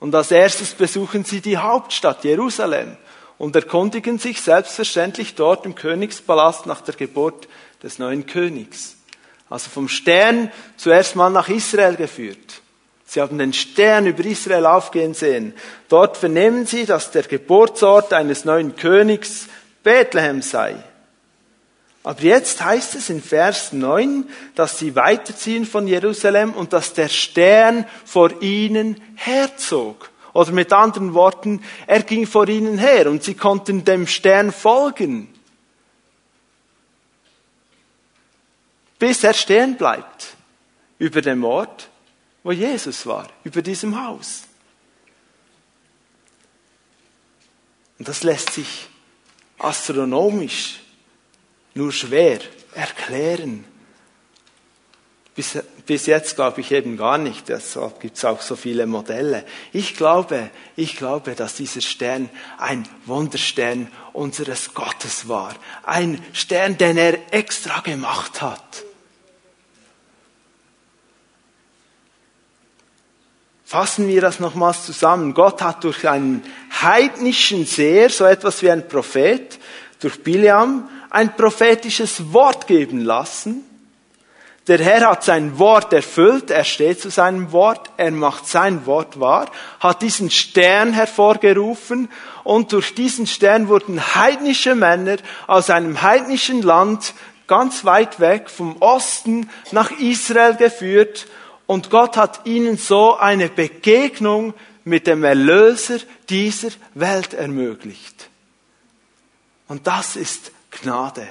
Und 0.00 0.14
als 0.14 0.30
erstes 0.30 0.74
besuchen 0.74 1.24
sie 1.24 1.40
die 1.40 1.58
Hauptstadt 1.58 2.22
Jerusalem 2.22 2.96
und 3.36 3.56
erkundigen 3.56 4.18
sich 4.18 4.40
selbstverständlich 4.40 5.34
dort 5.34 5.66
im 5.66 5.74
Königspalast 5.74 6.66
nach 6.66 6.80
der 6.82 6.94
Geburt 6.94 7.48
des 7.82 7.98
neuen 7.98 8.26
Königs. 8.26 8.96
Also 9.50 9.70
vom 9.70 9.88
Stern 9.88 10.52
zuerst 10.76 11.16
mal 11.16 11.30
nach 11.30 11.48
Israel 11.48 11.96
geführt. 11.96 12.62
Sie 13.04 13.20
haben 13.20 13.38
den 13.38 13.54
Stern 13.54 14.06
über 14.06 14.24
Israel 14.24 14.66
aufgehen 14.66 15.14
sehen. 15.14 15.54
Dort 15.88 16.18
vernehmen 16.18 16.66
sie, 16.66 16.84
dass 16.84 17.10
der 17.10 17.22
Geburtsort 17.22 18.12
eines 18.12 18.44
neuen 18.44 18.76
Königs 18.76 19.46
Bethlehem 19.82 20.42
sei. 20.42 20.76
Aber 22.08 22.22
jetzt 22.22 22.64
heißt 22.64 22.94
es 22.94 23.10
in 23.10 23.22
Vers 23.22 23.74
9, 23.74 24.26
dass 24.54 24.78
sie 24.78 24.96
weiterziehen 24.96 25.66
von 25.66 25.86
Jerusalem 25.86 26.54
und 26.54 26.72
dass 26.72 26.94
der 26.94 27.10
Stern 27.10 27.84
vor 28.06 28.40
ihnen 28.40 28.98
herzog. 29.14 30.08
Oder 30.32 30.52
mit 30.52 30.72
anderen 30.72 31.12
Worten, 31.12 31.62
er 31.86 32.02
ging 32.02 32.26
vor 32.26 32.48
ihnen 32.48 32.78
her 32.78 33.10
und 33.10 33.22
sie 33.24 33.34
konnten 33.34 33.84
dem 33.84 34.06
Stern 34.06 34.52
folgen. 34.52 35.28
Bis 38.98 39.22
er 39.22 39.34
stehen 39.34 39.76
bleibt 39.76 40.34
über 40.98 41.20
dem 41.20 41.44
Ort, 41.44 41.90
wo 42.42 42.52
Jesus 42.52 43.04
war, 43.04 43.28
über 43.44 43.60
diesem 43.60 44.02
Haus. 44.02 44.44
Und 47.98 48.08
das 48.08 48.22
lässt 48.22 48.54
sich 48.54 48.88
astronomisch 49.58 50.80
nur 51.78 51.92
schwer 51.92 52.40
erklären. 52.74 53.64
Bis, 55.34 55.56
bis 55.86 56.06
jetzt 56.06 56.34
glaube 56.34 56.60
ich 56.60 56.72
eben 56.72 56.96
gar 56.96 57.16
nicht, 57.16 57.48
deshalb 57.48 58.00
gibt 58.00 58.16
es 58.16 58.24
auch 58.24 58.40
so 58.40 58.56
viele 58.56 58.86
Modelle. 58.86 59.44
Ich 59.72 59.94
glaube, 59.94 60.50
ich 60.74 60.96
glaube, 60.96 61.36
dass 61.36 61.54
dieser 61.54 61.80
Stern 61.80 62.28
ein 62.58 62.88
Wunderstern 63.06 63.86
unseres 64.12 64.74
Gottes 64.74 65.28
war. 65.28 65.54
Ein 65.84 66.20
Stern, 66.32 66.76
den 66.76 66.98
er 66.98 67.32
extra 67.32 67.80
gemacht 67.80 68.42
hat. 68.42 68.82
Fassen 73.64 74.08
wir 74.08 74.20
das 74.20 74.40
nochmals 74.40 74.84
zusammen. 74.84 75.34
Gott 75.34 75.62
hat 75.62 75.84
durch 75.84 76.08
einen 76.08 76.42
heidnischen 76.82 77.64
Seher, 77.64 78.10
so 78.10 78.24
etwas 78.24 78.62
wie 78.62 78.70
ein 78.70 78.88
Prophet, 78.88 79.60
durch 80.00 80.22
Biliam, 80.24 80.88
ein 81.10 81.36
prophetisches 81.36 82.32
Wort 82.32 82.66
geben 82.66 83.00
lassen. 83.00 83.64
Der 84.68 84.78
Herr 84.78 85.08
hat 85.08 85.24
sein 85.24 85.58
Wort 85.58 85.94
erfüllt, 85.94 86.50
er 86.50 86.64
steht 86.64 87.00
zu 87.00 87.08
seinem 87.08 87.52
Wort, 87.52 87.90
er 87.96 88.10
macht 88.10 88.46
sein 88.46 88.84
Wort 88.84 89.18
wahr, 89.18 89.50
hat 89.80 90.02
diesen 90.02 90.30
Stern 90.30 90.92
hervorgerufen 90.92 92.10
und 92.44 92.72
durch 92.72 92.94
diesen 92.94 93.26
Stern 93.26 93.68
wurden 93.68 94.14
heidnische 94.14 94.74
Männer 94.74 95.16
aus 95.46 95.70
einem 95.70 96.02
heidnischen 96.02 96.60
Land 96.60 97.14
ganz 97.46 97.86
weit 97.86 98.20
weg 98.20 98.50
vom 98.50 98.76
Osten 98.80 99.48
nach 99.72 99.90
Israel 99.90 100.56
geführt 100.56 101.26
und 101.66 101.88
Gott 101.88 102.18
hat 102.18 102.44
ihnen 102.44 102.76
so 102.76 103.16
eine 103.16 103.48
Begegnung 103.48 104.52
mit 104.84 105.06
dem 105.06 105.24
Erlöser 105.24 105.98
dieser 106.28 106.70
Welt 106.94 107.32
ermöglicht. 107.32 108.28
Und 109.66 109.86
das 109.86 110.16
ist 110.16 110.52
Gnade. 110.82 111.28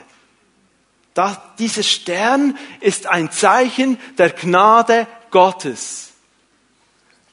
Da, 1.14 1.42
dieser 1.58 1.84
Stern 1.84 2.58
ist 2.80 3.08
ein 3.08 3.32
Zeichen 3.32 3.98
der 4.18 4.30
Gnade 4.30 5.08
Gottes. 5.32 6.14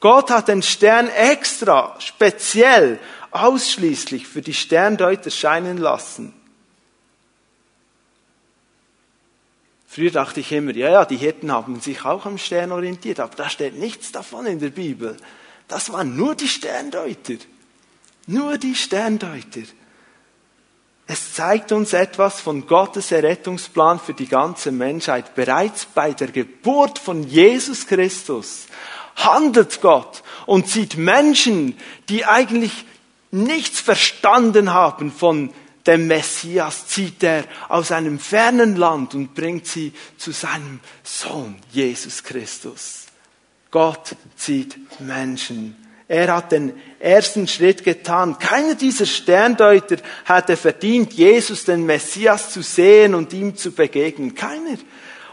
Gott 0.01 0.31
hat 0.31 0.49
den 0.49 0.63
Stern 0.63 1.09
extra, 1.09 1.97
speziell, 1.99 2.99
ausschließlich 3.31 4.27
für 4.27 4.43
die 4.43 4.55
Sterndeuter 4.55 5.31
scheinen 5.31 5.79
lassen. 5.79 6.33
Früher 9.87 10.11
dachte 10.11 10.41
ich 10.41 10.51
immer, 10.51 10.73
ja, 10.73 10.91
ja, 10.91 11.05
die 11.05 11.17
Hirten 11.17 11.53
haben 11.53 11.81
sich 11.81 12.05
auch 12.05 12.27
am 12.27 12.37
Stern 12.37 12.73
orientiert, 12.73 13.21
aber 13.21 13.37
da 13.37 13.49
steht 13.49 13.77
nichts 13.77 14.13
davon 14.13 14.47
in 14.47 14.59
der 14.59 14.71
Bibel. 14.71 15.17
Das 15.69 15.93
waren 15.93 16.17
nur 16.17 16.35
die 16.35 16.49
Sterndeuter. 16.49 17.35
Nur 18.27 18.59
die 18.59 18.75
Sterndeuter. 18.75 19.63
Es 21.07 21.35
zeigt 21.35 21.71
uns 21.73 21.93
etwas 21.93 22.41
von 22.41 22.67
Gottes 22.67 23.13
Errettungsplan 23.13 24.01
für 24.01 24.15
die 24.15 24.27
ganze 24.27 24.73
Menschheit. 24.73 25.35
Bereits 25.35 25.85
bei 25.85 26.13
der 26.13 26.29
Geburt 26.29 26.99
von 26.99 27.23
Jesus 27.23 27.87
Christus 27.87 28.67
handelt 29.17 29.83
Gott 29.83 30.23
und 30.47 30.69
sieht 30.69 30.97
Menschen, 30.97 31.77
die 32.09 32.25
eigentlich 32.25 32.87
nichts 33.31 33.81
verstanden 33.81 34.73
haben 34.73 35.13
von 35.13 35.53
dem 35.87 36.07
Messias, 36.07 36.87
zieht 36.87 37.23
er 37.23 37.45
aus 37.69 37.93
einem 37.93 38.19
fernen 38.19 38.77
Land 38.77 39.15
und 39.15 39.35
bringt 39.35 39.67
sie 39.67 39.93
zu 40.17 40.33
seinem 40.33 40.81
Sohn 41.03 41.57
Jesus 41.71 42.25
Christus. 42.25 43.07
Gott 43.71 44.17
zieht 44.37 44.79
Menschen. 45.01 45.84
Er 46.07 46.35
hat 46.35 46.53
den 46.53 46.75
ersten 47.01 47.49
Schritt 47.49 47.83
getan. 47.83 48.39
Keiner 48.39 48.75
dieser 48.75 49.07
Sterndeuter 49.07 49.97
hatte 50.27 50.57
verdient, 50.57 51.15
Jesus, 51.15 51.65
den 51.65 51.87
Messias, 51.87 52.53
zu 52.53 52.63
sehen 52.63 53.15
und 53.15 53.33
ihm 53.33 53.57
zu 53.57 53.73
begegnen. 53.73 54.35
Keiner. 54.35 54.77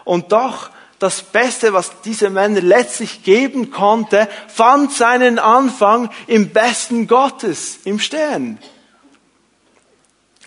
Und 0.05 0.31
doch, 0.31 0.69
das 0.97 1.23
Beste, 1.23 1.73
was 1.73 2.01
diese 2.05 2.29
Männer 2.29 2.61
letztlich 2.61 3.23
geben 3.23 3.71
konnte, 3.71 4.27
fand 4.47 4.93
seinen 4.93 5.39
Anfang 5.39 6.09
im 6.27 6.49
Besten 6.49 7.07
Gottes, 7.07 7.79
im 7.85 7.99
Stern. 7.99 8.59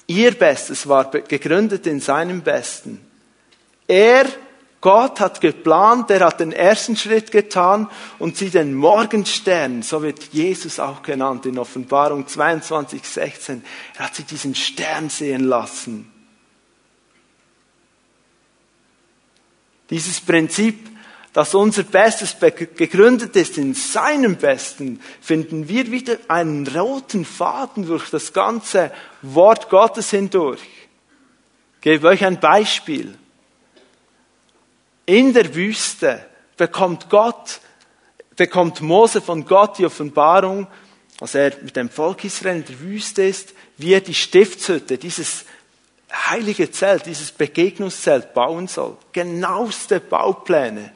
Ihr 0.06 0.32
Bestes 0.32 0.86
war 0.88 1.10
gegründet 1.10 1.86
in 1.86 2.00
seinem 2.00 2.42
Besten. 2.42 3.04
Er 3.88 4.26
Gott 4.84 5.18
hat 5.18 5.40
geplant, 5.40 6.10
er 6.10 6.26
hat 6.26 6.40
den 6.40 6.52
ersten 6.52 6.94
Schritt 6.94 7.32
getan 7.32 7.88
und 8.18 8.36
sie 8.36 8.50
den 8.50 8.74
Morgenstern, 8.74 9.80
so 9.80 10.02
wird 10.02 10.34
Jesus 10.34 10.78
auch 10.78 11.00
genannt 11.00 11.46
in 11.46 11.58
Offenbarung 11.58 12.26
22, 12.26 13.02
16. 13.02 13.64
Er 13.96 14.04
hat 14.04 14.14
sie 14.14 14.24
diesen 14.24 14.54
Stern 14.54 15.08
sehen 15.08 15.44
lassen. 15.44 16.12
Dieses 19.88 20.20
Prinzip, 20.20 20.90
dass 21.32 21.54
unser 21.54 21.84
Bestes 21.84 22.36
gegründet 22.38 23.34
ist 23.36 23.56
in 23.56 23.72
seinem 23.72 24.36
Besten, 24.36 25.00
finden 25.22 25.66
wir 25.66 25.90
wieder 25.92 26.18
einen 26.28 26.66
roten 26.66 27.24
Faden 27.24 27.86
durch 27.86 28.10
das 28.10 28.34
ganze 28.34 28.92
Wort 29.22 29.70
Gottes 29.70 30.10
hindurch. 30.10 30.60
Ich 31.76 31.80
gebe 31.80 32.06
euch 32.06 32.22
ein 32.22 32.38
Beispiel. 32.38 33.16
In 35.06 35.34
der 35.34 35.54
Wüste 35.54 36.24
bekommt 36.56 37.10
Gott, 37.10 37.60
bekommt 38.36 38.80
Mose 38.80 39.20
von 39.20 39.44
Gott 39.44 39.78
die 39.78 39.86
Offenbarung, 39.86 40.66
als 41.20 41.34
er 41.34 41.52
mit 41.62 41.76
dem 41.76 41.90
Volk 41.90 42.24
Israel 42.24 42.56
in 42.56 42.64
der 42.64 42.80
Wüste 42.80 43.22
ist, 43.22 43.54
wie 43.76 43.92
er 43.92 44.00
die 44.00 44.14
Stiftshütte, 44.14 44.98
dieses 44.98 45.44
heilige 46.30 46.70
Zelt, 46.70 47.06
dieses 47.06 47.32
Begegnungszelt 47.32 48.34
bauen 48.34 48.66
soll. 48.66 48.96
Genaueste 49.12 50.00
Baupläne. 50.00 50.92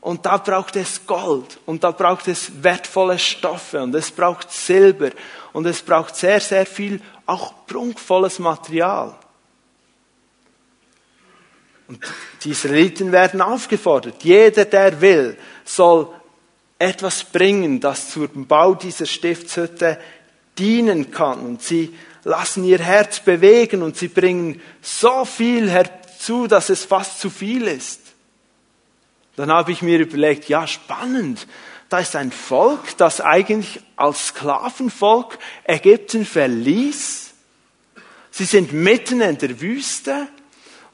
Und 0.00 0.26
da 0.26 0.36
braucht 0.36 0.76
es 0.76 1.06
Gold 1.06 1.58
und 1.64 1.82
da 1.82 1.90
braucht 1.90 2.28
es 2.28 2.62
wertvolle 2.62 3.18
Stoffe 3.18 3.82
und 3.82 3.94
es 3.94 4.10
braucht 4.10 4.52
Silber 4.52 5.10
und 5.52 5.64
es 5.66 5.80
braucht 5.80 6.16
sehr, 6.16 6.40
sehr 6.40 6.66
viel 6.66 7.00
auch 7.24 7.66
prunkvolles 7.66 8.38
Material. 8.38 9.14
Und 11.86 12.00
die 12.42 12.50
Israeliten 12.50 13.12
werden 13.12 13.40
aufgefordert. 13.40 14.22
Jeder, 14.22 14.64
der 14.64 15.00
will, 15.00 15.36
soll 15.64 16.08
etwas 16.78 17.24
bringen, 17.24 17.80
das 17.80 18.10
zum 18.10 18.46
Bau 18.46 18.74
dieser 18.74 19.06
Stiftshütte 19.06 19.98
dienen 20.58 21.10
kann. 21.10 21.40
Und 21.40 21.62
sie 21.62 21.94
lassen 22.24 22.64
ihr 22.64 22.78
Herz 22.78 23.20
bewegen 23.20 23.82
und 23.82 23.96
sie 23.96 24.08
bringen 24.08 24.60
so 24.80 25.24
viel 25.24 25.70
herzu, 25.70 26.46
dass 26.46 26.70
es 26.70 26.84
fast 26.84 27.20
zu 27.20 27.30
viel 27.30 27.66
ist. 27.66 28.00
Dann 29.36 29.50
habe 29.50 29.72
ich 29.72 29.82
mir 29.82 29.98
überlegt, 29.98 30.48
ja, 30.48 30.66
spannend. 30.66 31.46
Da 31.88 31.98
ist 31.98 32.16
ein 32.16 32.32
Volk, 32.32 32.96
das 32.96 33.20
eigentlich 33.20 33.80
als 33.96 34.28
Sklavenvolk 34.28 35.38
Ägypten 35.64 36.24
verließ. 36.24 37.32
Sie 38.30 38.44
sind 38.44 38.72
mitten 38.72 39.20
in 39.20 39.38
der 39.38 39.60
Wüste 39.60 40.28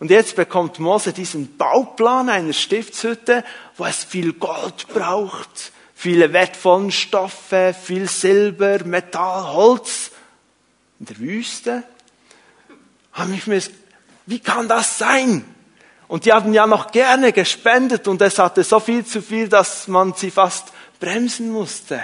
und 0.00 0.10
jetzt 0.10 0.34
bekommt 0.34 0.78
Mose 0.78 1.12
diesen 1.12 1.58
Bauplan 1.58 2.30
einer 2.30 2.54
Stiftshütte, 2.54 3.44
wo 3.76 3.84
es 3.84 4.02
viel 4.02 4.32
Gold 4.32 4.88
braucht, 4.88 5.72
viele 5.94 6.32
wertvollen 6.32 6.90
Stoffe, 6.90 7.74
viel 7.80 8.08
Silber, 8.08 8.82
Metall, 8.84 9.52
Holz. 9.52 10.10
In 10.98 11.06
der 11.06 11.18
Wüste. 11.18 11.82
Haben 13.12 13.34
ich 13.34 13.46
mir, 13.46 13.62
wie 14.24 14.38
kann 14.38 14.68
das 14.68 14.98
sein? 14.98 15.44
Und 16.08 16.24
die 16.24 16.32
haben 16.32 16.54
ja 16.54 16.66
noch 16.66 16.92
gerne 16.92 17.32
gespendet 17.32 18.08
und 18.08 18.20
es 18.22 18.38
hatte 18.38 18.64
so 18.64 18.80
viel 18.80 19.04
zu 19.04 19.20
viel, 19.20 19.48
dass 19.48 19.86
man 19.86 20.14
sie 20.14 20.30
fast 20.30 20.68
bremsen 20.98 21.50
musste. 21.50 22.02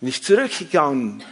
Bin 0.00 0.08
ich 0.08 0.22
zurückgegangen 0.22 1.22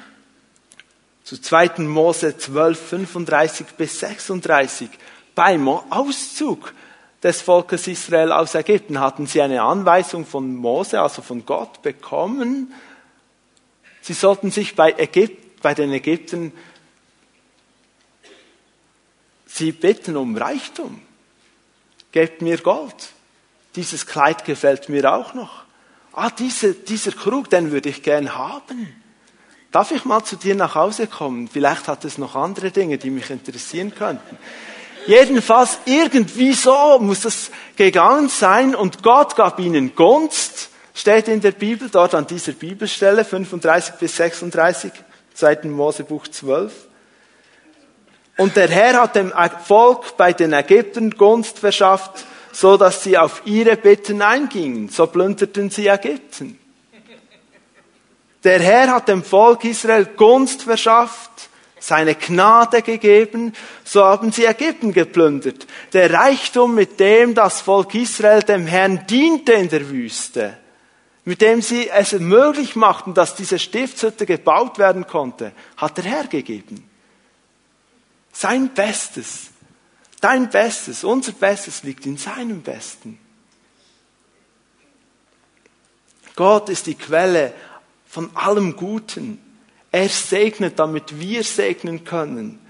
zu 1.24 1.40
2. 1.40 1.80
Mose 1.80 2.36
12, 2.36 2.78
35 2.78 3.66
bis 3.78 3.98
36. 4.00 4.90
Beim 5.34 5.66
Auszug 5.68 6.74
des 7.22 7.40
Volkes 7.40 7.88
Israel 7.88 8.30
aus 8.30 8.54
Ägypten 8.54 9.00
hatten 9.00 9.26
sie 9.26 9.40
eine 9.40 9.62
Anweisung 9.62 10.26
von 10.26 10.54
Mose, 10.54 11.00
also 11.00 11.22
von 11.22 11.46
Gott, 11.46 11.80
bekommen. 11.80 12.72
Sie 14.02 14.12
sollten 14.12 14.50
sich 14.50 14.76
bei, 14.76 14.92
Ägypt, 14.92 15.62
bei 15.62 15.72
den 15.72 15.90
Ägyptern 15.92 16.52
sie 19.46 19.72
bitten 19.72 20.16
um 20.16 20.36
Reichtum. 20.36 21.00
Gebt 22.12 22.42
mir 22.42 22.58
Gold. 22.58 23.12
Dieses 23.76 24.06
Kleid 24.06 24.44
gefällt 24.44 24.90
mir 24.90 25.10
auch 25.12 25.32
noch. 25.32 25.64
Ah, 26.12 26.30
diese, 26.30 26.74
dieser 26.74 27.12
Krug, 27.12 27.48
den 27.50 27.72
würde 27.72 27.88
ich 27.88 28.02
gern 28.02 28.34
haben. 28.34 29.03
Darf 29.74 29.90
ich 29.90 30.04
mal 30.04 30.22
zu 30.22 30.36
dir 30.36 30.54
nach 30.54 30.76
Hause 30.76 31.08
kommen? 31.08 31.48
Vielleicht 31.48 31.88
hat 31.88 32.04
es 32.04 32.16
noch 32.16 32.36
andere 32.36 32.70
Dinge, 32.70 32.96
die 32.96 33.10
mich 33.10 33.28
interessieren 33.28 33.92
könnten. 33.92 34.38
Jedenfalls, 35.08 35.78
irgendwie 35.84 36.52
so 36.52 37.00
muss 37.00 37.22
das 37.22 37.50
gegangen 37.74 38.28
sein 38.28 38.76
und 38.76 39.02
Gott 39.02 39.34
gab 39.34 39.58
ihnen 39.58 39.96
Gunst, 39.96 40.70
steht 40.94 41.26
in 41.26 41.40
der 41.40 41.50
Bibel, 41.50 41.88
dort 41.90 42.14
an 42.14 42.24
dieser 42.24 42.52
Bibelstelle, 42.52 43.24
35 43.24 43.96
bis 43.96 44.16
36, 44.16 44.92
2. 45.34 45.62
Mosebuch 45.64 46.28
12. 46.28 46.72
Und 48.36 48.54
der 48.54 48.68
Herr 48.68 49.02
hat 49.02 49.16
dem 49.16 49.32
Volk 49.64 50.16
bei 50.16 50.32
den 50.32 50.52
Ägyptern 50.52 51.10
Gunst 51.10 51.58
verschafft, 51.58 52.24
so 52.52 52.76
dass 52.76 53.02
sie 53.02 53.18
auf 53.18 53.42
ihre 53.44 53.76
Bitten 53.76 54.22
eingingen. 54.22 54.88
So 54.88 55.08
plünderten 55.08 55.68
sie 55.70 55.88
Ägypten. 55.88 56.60
Der 58.44 58.60
Herr 58.60 58.92
hat 58.92 59.08
dem 59.08 59.24
Volk 59.24 59.64
Israel 59.64 60.04
Gunst 60.04 60.62
verschafft, 60.62 61.48
seine 61.80 62.14
Gnade 62.14 62.82
gegeben, 62.82 63.54
so 63.84 64.04
haben 64.04 64.32
sie 64.32 64.44
Ägypten 64.44 64.92
geplündert. 64.92 65.66
Der 65.92 66.12
Reichtum, 66.12 66.74
mit 66.74 67.00
dem 67.00 67.34
das 67.34 67.62
Volk 67.62 67.94
Israel 67.94 68.42
dem 68.42 68.66
Herrn 68.66 69.06
diente 69.06 69.52
in 69.52 69.68
der 69.68 69.88
Wüste, 69.88 70.58
mit 71.24 71.40
dem 71.40 71.62
sie 71.62 71.88
es 71.88 72.12
möglich 72.12 72.76
machten, 72.76 73.14
dass 73.14 73.34
diese 73.34 73.58
Stiftshütte 73.58 74.26
gebaut 74.26 74.78
werden 74.78 75.06
konnte, 75.06 75.52
hat 75.76 75.96
der 75.96 76.04
Herr 76.04 76.26
gegeben. 76.26 76.88
Sein 78.32 78.74
Bestes, 78.74 79.50
dein 80.20 80.50
Bestes, 80.50 81.02
unser 81.04 81.32
Bestes 81.32 81.82
liegt 81.82 82.04
in 82.04 82.18
seinem 82.18 82.62
Besten. 82.62 83.18
Gott 86.36 86.68
ist 86.68 86.86
die 86.86 86.96
Quelle 86.96 87.54
von 88.14 88.30
allem 88.36 88.76
Guten. 88.76 89.40
Er 89.90 90.08
segnet, 90.08 90.78
damit 90.78 91.18
wir 91.18 91.42
segnen 91.42 92.04
können. 92.04 92.60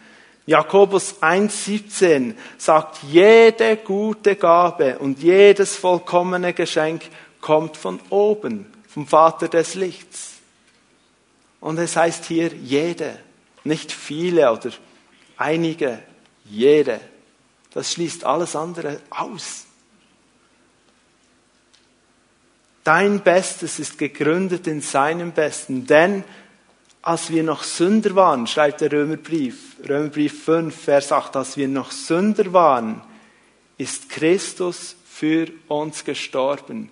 Jakobus 0.47 1.21
1,17 1.21 2.33
sagt, 2.57 3.03
jede 3.03 3.77
gute 3.77 4.37
Gabe 4.37 4.99
und 4.99 5.23
jedes 5.23 5.77
vollkommene 5.77 6.55
Geschenk 6.55 7.03
kommt 7.43 7.77
von 7.77 8.01
oben, 8.09 8.73
vom 8.89 9.07
Vater 9.07 9.49
des 9.49 9.75
Lichts. 9.75 10.37
Und 11.61 11.79
es 11.79 11.95
heißt 11.95 12.25
hier 12.25 12.49
jede, 12.55 13.19
nicht 13.65 13.93
viele 13.93 14.51
oder 14.51 14.71
einige, 15.37 15.99
jede. 16.47 17.01
Das 17.75 17.93
schließt 17.93 18.25
alles 18.25 18.57
andere 18.57 18.99
aus. 19.11 19.64
Dein 22.85 23.21
Bestes 23.21 23.79
ist 23.79 23.99
gegründet 23.99 24.67
in 24.67 24.83
seinem 24.83 25.33
Besten, 25.33 25.87
denn 25.87 26.23
als 27.01 27.31
wir 27.31 27.43
noch 27.43 27.63
Sünder 27.63 28.15
waren, 28.15 28.47
schreibt 28.47 28.83
der 28.83 28.93
Römerbrief, 28.93 29.77
Römerbrief 29.89 30.45
5, 30.45 30.75
Vers 30.75 31.11
8, 31.11 31.37
als 31.37 31.57
wir 31.57 31.69
noch 31.69 31.91
Sünder 31.91 32.53
waren, 32.53 33.03
ist 33.79 34.09
Christus 34.11 34.97
für 35.07 35.49
uns 35.69 36.05
gestorben. 36.05 36.91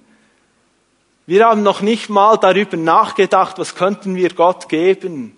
Wir 1.26 1.46
haben 1.46 1.62
noch 1.62 1.82
nicht 1.82 2.08
mal 2.08 2.36
darüber 2.36 2.76
nachgedacht, 2.76 3.58
was 3.58 3.74
könnten 3.74 4.16
wir 4.16 4.34
Gott 4.34 4.68
geben. 4.68 5.36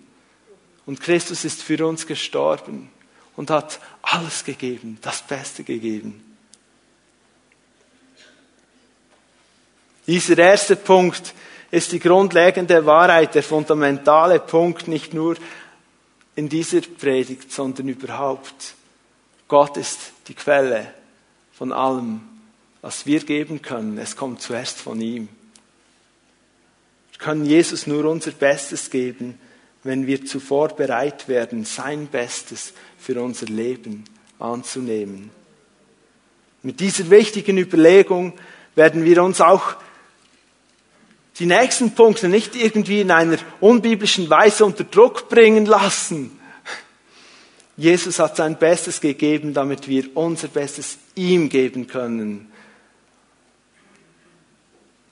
Und 0.85 0.99
Christus 0.99 1.45
ist 1.45 1.61
für 1.63 1.85
uns 1.85 2.07
gestorben 2.07 2.89
und 3.35 3.49
hat 3.49 3.79
alles 4.01 4.43
gegeben, 4.43 4.97
das 5.01 5.21
Beste 5.21 5.63
gegeben. 5.63 6.24
Dieser 10.07 10.37
erste 10.37 10.75
Punkt 10.75 11.33
ist 11.71 11.91
die 11.91 11.99
grundlegende 11.99 12.85
Wahrheit, 12.85 13.35
der 13.35 13.43
fundamentale 13.43 14.39
Punkt 14.39 14.87
nicht 14.87 15.13
nur 15.13 15.35
in 16.35 16.49
dieser 16.49 16.81
Predigt, 16.81 17.51
sondern 17.51 17.87
überhaupt. 17.87 18.75
Gott 19.47 19.77
ist 19.77 19.99
die 20.27 20.33
Quelle 20.33 20.93
von 21.53 21.71
allem, 21.71 22.21
was 22.81 23.05
wir 23.05 23.21
geben 23.21 23.61
können. 23.61 23.97
Es 23.97 24.15
kommt 24.15 24.41
zuerst 24.41 24.79
von 24.79 25.01
ihm. 25.01 25.27
Wir 27.11 27.19
können 27.19 27.45
Jesus 27.45 27.87
nur 27.87 28.05
unser 28.05 28.31
Bestes 28.31 28.89
geben, 28.89 29.39
wenn 29.83 30.07
wir 30.07 30.25
zuvor 30.25 30.69
bereit 30.69 31.27
werden, 31.27 31.63
sein 31.63 32.07
Bestes 32.07 32.73
für 32.97 33.21
unser 33.21 33.45
Leben 33.45 34.03
anzunehmen. 34.39 35.29
Mit 36.63 36.79
dieser 36.79 37.09
wichtigen 37.09 37.57
Überlegung 37.57 38.33
werden 38.73 39.05
wir 39.05 39.23
uns 39.23 39.39
auch 39.39 39.75
die 41.39 41.45
nächsten 41.45 41.93
Punkte 41.93 42.29
nicht 42.29 42.55
irgendwie 42.55 43.01
in 43.01 43.11
einer 43.11 43.37
unbiblischen 43.59 44.29
Weise 44.29 44.65
unter 44.65 44.85
Druck 44.85 45.27
bringen 45.27 45.65
lassen. 45.65 46.39
Jesus 47.77 48.19
hat 48.19 48.37
sein 48.37 48.57
Bestes 48.57 49.01
gegeben, 49.01 49.53
damit 49.53 49.87
wir 49.87 50.15
unser 50.15 50.47
Bestes 50.47 50.97
ihm 51.15 51.49
geben 51.49 51.87
können. 51.87 52.51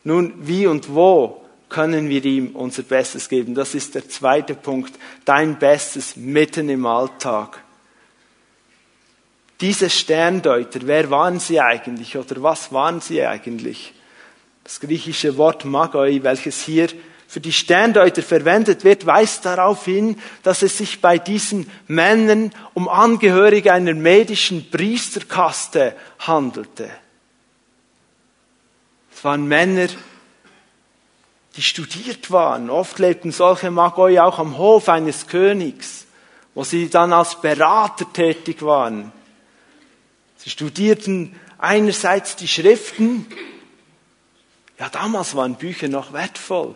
Nun, 0.05 0.33
wie 0.37 0.67
und 0.67 0.93
wo 0.93 1.43
können 1.67 2.07
wir 2.07 2.23
ihm 2.23 2.55
unser 2.55 2.83
Bestes 2.83 3.27
geben? 3.27 3.55
Das 3.55 3.73
ist 3.73 3.95
der 3.95 4.07
zweite 4.07 4.53
Punkt. 4.53 4.93
Dein 5.25 5.59
Bestes 5.59 6.15
mitten 6.15 6.69
im 6.69 6.85
Alltag. 6.85 7.61
Diese 9.59 9.89
Sterndeuter, 9.89 10.81
wer 10.83 11.09
waren 11.09 11.39
sie 11.39 11.59
eigentlich 11.59 12.17
oder 12.17 12.41
was 12.43 12.71
waren 12.71 13.01
sie 13.01 13.23
eigentlich? 13.25 13.93
Das 14.63 14.79
griechische 14.79 15.37
Wort 15.37 15.65
Magoi, 15.65 16.23
welches 16.23 16.61
hier 16.61 16.87
für 17.27 17.41
die 17.41 17.51
Sterndeuter 17.51 18.21
verwendet 18.21 18.83
wird, 18.83 19.05
weist 19.05 19.45
darauf 19.45 19.85
hin, 19.85 20.17
dass 20.43 20.61
es 20.61 20.77
sich 20.77 21.01
bei 21.01 21.17
diesen 21.17 21.69
Männern 21.87 22.51
um 22.73 22.87
Angehörige 22.87 23.73
einer 23.73 23.95
medischen 23.95 24.69
Priesterkaste 24.69 25.95
handelte. 26.19 26.89
Es 29.15 29.23
waren 29.23 29.47
Männer, 29.47 29.87
die 31.55 31.61
studiert 31.61 32.31
waren. 32.31 32.69
Oft 32.69 32.99
lebten 32.99 33.31
solche 33.31 33.71
Magoi 33.71 34.19
auch 34.19 34.39
am 34.39 34.57
Hof 34.57 34.89
eines 34.89 35.27
Königs, 35.27 36.05
wo 36.53 36.63
sie 36.63 36.89
dann 36.89 37.13
als 37.13 37.41
Berater 37.41 38.11
tätig 38.13 38.61
waren. 38.61 39.11
Sie 40.37 40.49
studierten 40.49 41.35
einerseits 41.57 42.35
die 42.35 42.47
Schriften, 42.47 43.25
ja 44.79 44.89
damals 44.89 45.35
waren 45.35 45.55
Bücher 45.55 45.87
noch 45.87 46.13
wertvoll, 46.13 46.75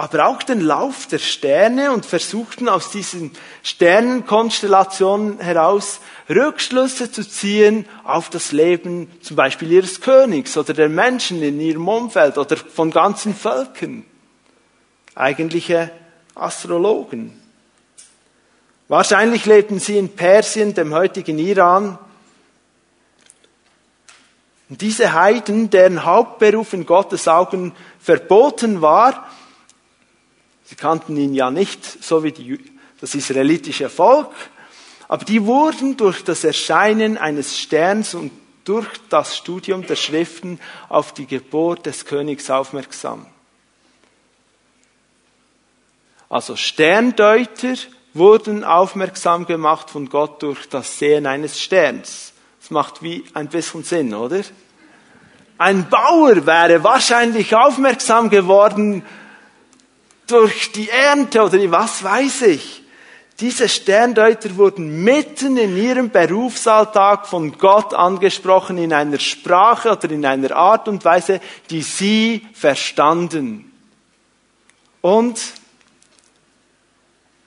aber 0.00 0.28
auch 0.28 0.42
den 0.42 0.62
Lauf 0.62 1.08
der 1.08 1.18
Sterne 1.18 1.92
und 1.92 2.06
versuchten 2.06 2.70
aus 2.70 2.90
diesen 2.90 3.32
Sternenkonstellationen 3.62 5.40
heraus 5.40 6.00
Rückschlüsse 6.30 7.12
zu 7.12 7.28
ziehen 7.28 7.84
auf 8.04 8.30
das 8.30 8.50
Leben 8.50 9.10
zum 9.20 9.36
Beispiel 9.36 9.70
ihres 9.70 10.00
Königs 10.00 10.56
oder 10.56 10.72
der 10.72 10.88
Menschen 10.88 11.42
in 11.42 11.60
ihrem 11.60 11.86
Umfeld 11.86 12.38
oder 12.38 12.56
von 12.56 12.90
ganzen 12.90 13.34
Völkern. 13.34 14.06
Eigentliche 15.14 15.90
Astrologen. 16.34 17.38
Wahrscheinlich 18.88 19.44
lebten 19.44 19.80
sie 19.80 19.98
in 19.98 20.16
Persien, 20.16 20.72
dem 20.72 20.94
heutigen 20.94 21.38
Iran. 21.38 21.98
Und 24.70 24.80
diese 24.80 25.12
Heiden, 25.12 25.68
deren 25.68 26.04
Hauptberuf 26.04 26.72
in 26.72 26.86
Gottes 26.86 27.28
Augen 27.28 27.74
verboten 27.98 28.80
war, 28.80 29.28
Sie 30.70 30.76
kannten 30.76 31.16
ihn 31.16 31.34
ja 31.34 31.50
nicht, 31.50 31.84
so 31.84 32.22
wie 32.22 32.30
die, 32.30 32.60
das 33.00 33.16
israelitische 33.16 33.88
Volk, 33.90 34.30
aber 35.08 35.24
die 35.24 35.44
wurden 35.44 35.96
durch 35.96 36.22
das 36.22 36.44
Erscheinen 36.44 37.18
eines 37.18 37.58
Sterns 37.58 38.14
und 38.14 38.30
durch 38.64 38.86
das 39.08 39.36
Studium 39.36 39.84
der 39.84 39.96
Schriften 39.96 40.60
auf 40.88 41.12
die 41.12 41.26
Geburt 41.26 41.86
des 41.86 42.04
Königs 42.04 42.50
aufmerksam. 42.50 43.26
Also 46.28 46.54
Sterndeuter 46.54 47.74
wurden 48.14 48.62
aufmerksam 48.62 49.46
gemacht 49.46 49.90
von 49.90 50.08
Gott 50.08 50.40
durch 50.40 50.68
das 50.68 51.00
Sehen 51.00 51.26
eines 51.26 51.60
Sterns. 51.60 52.32
Macht 52.70 53.02
wie 53.02 53.24
ein 53.34 53.48
bisschen 53.48 53.84
Sinn, 53.84 54.14
oder? 54.14 54.42
Ein 55.58 55.88
Bauer 55.90 56.46
wäre 56.46 56.82
wahrscheinlich 56.82 57.54
aufmerksam 57.54 58.30
geworden 58.30 59.04
durch 60.26 60.72
die 60.72 60.88
Ernte 60.88 61.42
oder 61.42 61.58
was 61.70 62.02
weiß 62.02 62.42
ich. 62.42 62.82
Diese 63.40 63.68
Sterndeuter 63.70 64.56
wurden 64.56 65.02
mitten 65.02 65.56
in 65.56 65.76
ihrem 65.76 66.10
Berufsalltag 66.10 67.26
von 67.26 67.56
Gott 67.56 67.94
angesprochen 67.94 68.76
in 68.76 68.92
einer 68.92 69.18
Sprache 69.18 69.92
oder 69.92 70.10
in 70.10 70.26
einer 70.26 70.54
Art 70.54 70.88
und 70.88 71.04
Weise, 71.04 71.40
die 71.70 71.80
sie 71.80 72.46
verstanden. 72.52 73.72
Und 75.00 75.40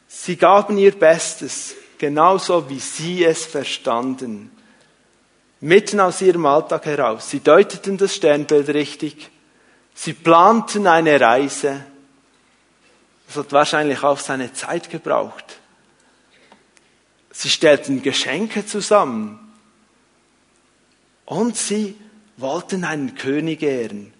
sie 0.07 0.35
gaben 0.35 0.79
ihr 0.79 0.97
Bestes, 0.97 1.75
genauso 1.99 2.69
wie 2.69 2.79
sie 2.79 3.23
es 3.23 3.45
verstanden. 3.45 4.49
Mitten 5.63 6.01
aus 6.01 6.21
ihrem 6.21 6.45
Alltag 6.45 6.85
heraus. 6.87 7.29
Sie 7.29 7.39
deuteten 7.39 7.97
das 7.97 8.13
Sternbild 8.13 8.67
richtig. 8.67 9.31
Sie 9.93 10.11
planten 10.11 10.87
eine 10.87 11.21
Reise. 11.21 11.85
Das 13.27 13.37
hat 13.37 13.53
wahrscheinlich 13.53 14.03
auch 14.03 14.19
seine 14.19 14.51
Zeit 14.51 14.89
gebraucht. 14.89 15.61
Sie 17.31 17.49
stellten 17.49 18.01
Geschenke 18.01 18.65
zusammen. 18.65 19.39
Und 21.23 21.55
sie 21.55 21.95
wollten 22.35 22.83
einen 22.83 23.15
König 23.15 23.63
ehren. 23.63 24.13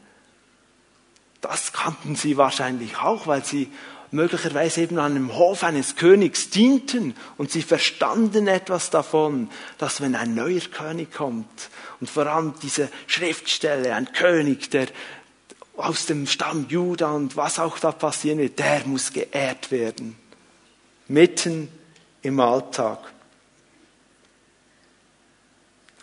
Das 1.42 1.74
kannten 1.74 2.16
sie 2.16 2.38
wahrscheinlich 2.38 3.00
auch, 3.00 3.28
weil 3.28 3.44
sie 3.44 3.70
möglicherweise 4.14 4.82
eben 4.82 5.00
an 5.00 5.16
dem 5.16 5.36
Hof 5.36 5.64
eines 5.64 5.96
Königs 5.96 6.52
dienten 6.52 7.16
und 7.38 7.52
sie 7.52 7.64
verstanden 7.64 8.48
etwas 8.48 8.92
davon, 8.92 9.50
dass 9.80 10.02
wenn 10.02 10.16
ein 10.16 10.36
neuer 10.36 10.62
König 10.72 11.12
kommt 11.12 11.70
und 12.00 12.10
vor 12.10 12.28
allem 12.28 12.54
diese 12.62 12.90
Schriftstelle, 13.08 13.96
ein 13.96 14.14
König, 14.14 14.70
der 14.70 14.88
aus 15.76 16.06
dem 16.06 16.28
Stamm 16.28 16.68
Juda 16.70 17.12
und 17.12 17.36
was 17.36 17.58
auch 17.58 17.80
da 17.80 17.92
passieren 17.92 18.38
wird, 18.38 18.60
der 18.60 18.86
muss 18.86 19.12
geehrt 19.12 19.72
werden. 19.72 20.16
Mitten 21.08 21.70
im 22.22 22.40
Alltag. 22.40 23.00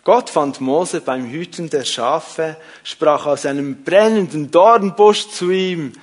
Gott 0.03 0.29
fand 0.29 0.59
Mose 0.59 0.99
beim 0.99 1.29
Hüten 1.29 1.69
der 1.69 1.85
Schafe, 1.85 2.57
sprach 2.83 3.25
aus 3.25 3.45
einem 3.45 3.83
brennenden 3.83 4.51
Dornbusch 4.51 5.29
zu 5.29 5.51
ihm 5.51 5.93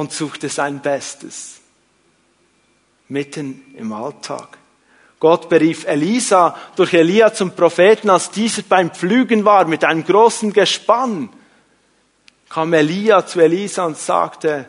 und 0.00 0.12
suchte 0.12 0.48
sein 0.48 0.80
Bestes. 0.80 1.60
Mitten 3.08 3.74
im 3.76 3.92
Alltag. 3.92 4.58
Gott 5.18 5.48
berief 5.48 5.86
Elisa 5.86 6.56
durch 6.76 6.94
Elia 6.94 7.32
zum 7.32 7.52
Propheten, 7.52 8.10
als 8.10 8.30
dieser 8.30 8.62
beim 8.62 8.90
Pflügen 8.90 9.44
war 9.44 9.66
mit 9.66 9.84
einem 9.84 10.04
großen 10.04 10.52
Gespann 10.52 11.28
kam 12.50 12.72
Elia 12.72 13.24
zu 13.24 13.40
Elisa 13.40 13.86
und 13.86 13.96
sagte, 13.96 14.66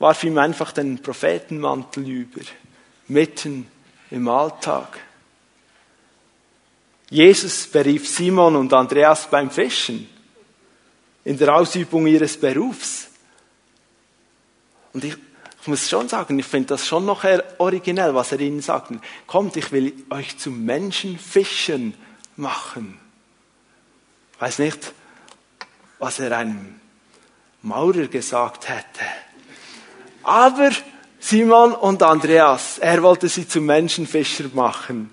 warf 0.00 0.24
ihm 0.24 0.36
einfach 0.36 0.72
den 0.72 1.00
Prophetenmantel 1.00 2.06
über, 2.06 2.42
mitten 3.06 3.68
im 4.10 4.28
Alltag. 4.28 4.98
Jesus 7.08 7.68
berief 7.68 8.08
Simon 8.08 8.56
und 8.56 8.72
Andreas 8.72 9.30
beim 9.30 9.50
Fischen, 9.50 10.08
in 11.24 11.38
der 11.38 11.54
Ausübung 11.54 12.08
ihres 12.08 12.38
Berufs. 12.38 13.08
Und 14.92 15.04
ich, 15.04 15.16
ich 15.60 15.66
muss 15.68 15.88
schon 15.88 16.08
sagen, 16.08 16.38
ich 16.38 16.46
finde 16.46 16.68
das 16.68 16.86
schon 16.86 17.04
noch 17.04 17.24
originell, 17.58 18.14
was 18.14 18.32
er 18.32 18.40
ihnen 18.40 18.60
sagt. 18.60 18.92
Kommt, 19.26 19.56
ich 19.56 19.72
will 19.72 19.92
euch 20.10 20.38
zu 20.38 20.50
Menschenfischen 20.50 21.94
machen. 22.36 22.98
Ich 24.34 24.40
weiß 24.40 24.58
nicht, 24.58 24.92
was 25.98 26.18
er 26.18 26.36
einem 26.36 26.80
Maurer 27.62 28.08
gesagt 28.08 28.68
hätte. 28.68 29.04
Aber 30.24 30.70
Simon 31.20 31.72
und 31.72 32.02
Andreas, 32.02 32.78
er 32.78 33.02
wollte 33.02 33.28
sie 33.28 33.46
zu 33.46 33.60
Menschenfischer 33.60 34.46
machen. 34.52 35.12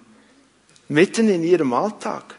Mitten 0.88 1.30
in 1.30 1.44
ihrem 1.44 1.72
Alltag 1.74 2.36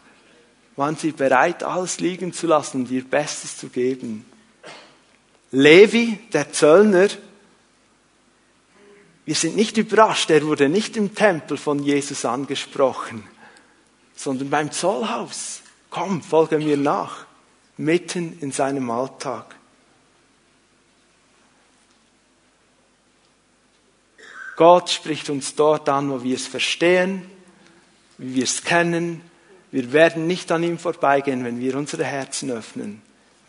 waren 0.75 0.97
sie 0.97 1.13
bereit, 1.13 1.63
alles 1.63 2.01
liegen 2.01 2.33
zu 2.33 2.49
lassen 2.49 2.83
und 2.83 2.91
ihr 2.91 3.05
Bestes 3.05 3.59
zu 3.59 3.69
geben. 3.69 4.25
Levi, 5.53 6.19
der 6.33 6.53
Zöllner, 6.53 7.09
wir 9.31 9.37
sind 9.37 9.55
nicht 9.55 9.77
überrascht, 9.77 10.29
er 10.31 10.45
wurde 10.45 10.69
nicht 10.69 10.97
im 10.97 11.15
Tempel 11.15 11.57
von 11.57 11.79
Jesus 11.85 12.25
angesprochen, 12.25 13.23
sondern 14.17 14.51
beim 14.51 14.73
Zollhaus. 14.73 15.63
Komm, 15.89 16.21
folge 16.21 16.59
mir 16.59 16.77
nach 16.77 17.27
mitten 17.77 18.37
in 18.41 18.51
seinem 18.51 18.91
Alltag. 18.91 19.55
Gott 24.57 24.91
spricht 24.91 25.31
uns 25.31 25.55
dort 25.55 25.89
an, 25.89 26.11
wo 26.11 26.25
wir 26.25 26.35
es 26.35 26.49
verstehen, 26.49 27.23
wie 28.19 28.35
wir 28.35 28.43
es 28.43 28.65
kennen. 28.65 29.21
Wir 29.71 29.93
werden 29.93 30.27
nicht 30.27 30.51
an 30.51 30.65
ihm 30.65 30.77
vorbeigehen, 30.77 31.45
wenn 31.45 31.61
wir 31.61 31.77
unsere 31.77 32.03
Herzen 32.03 32.51
öffnen, 32.51 33.01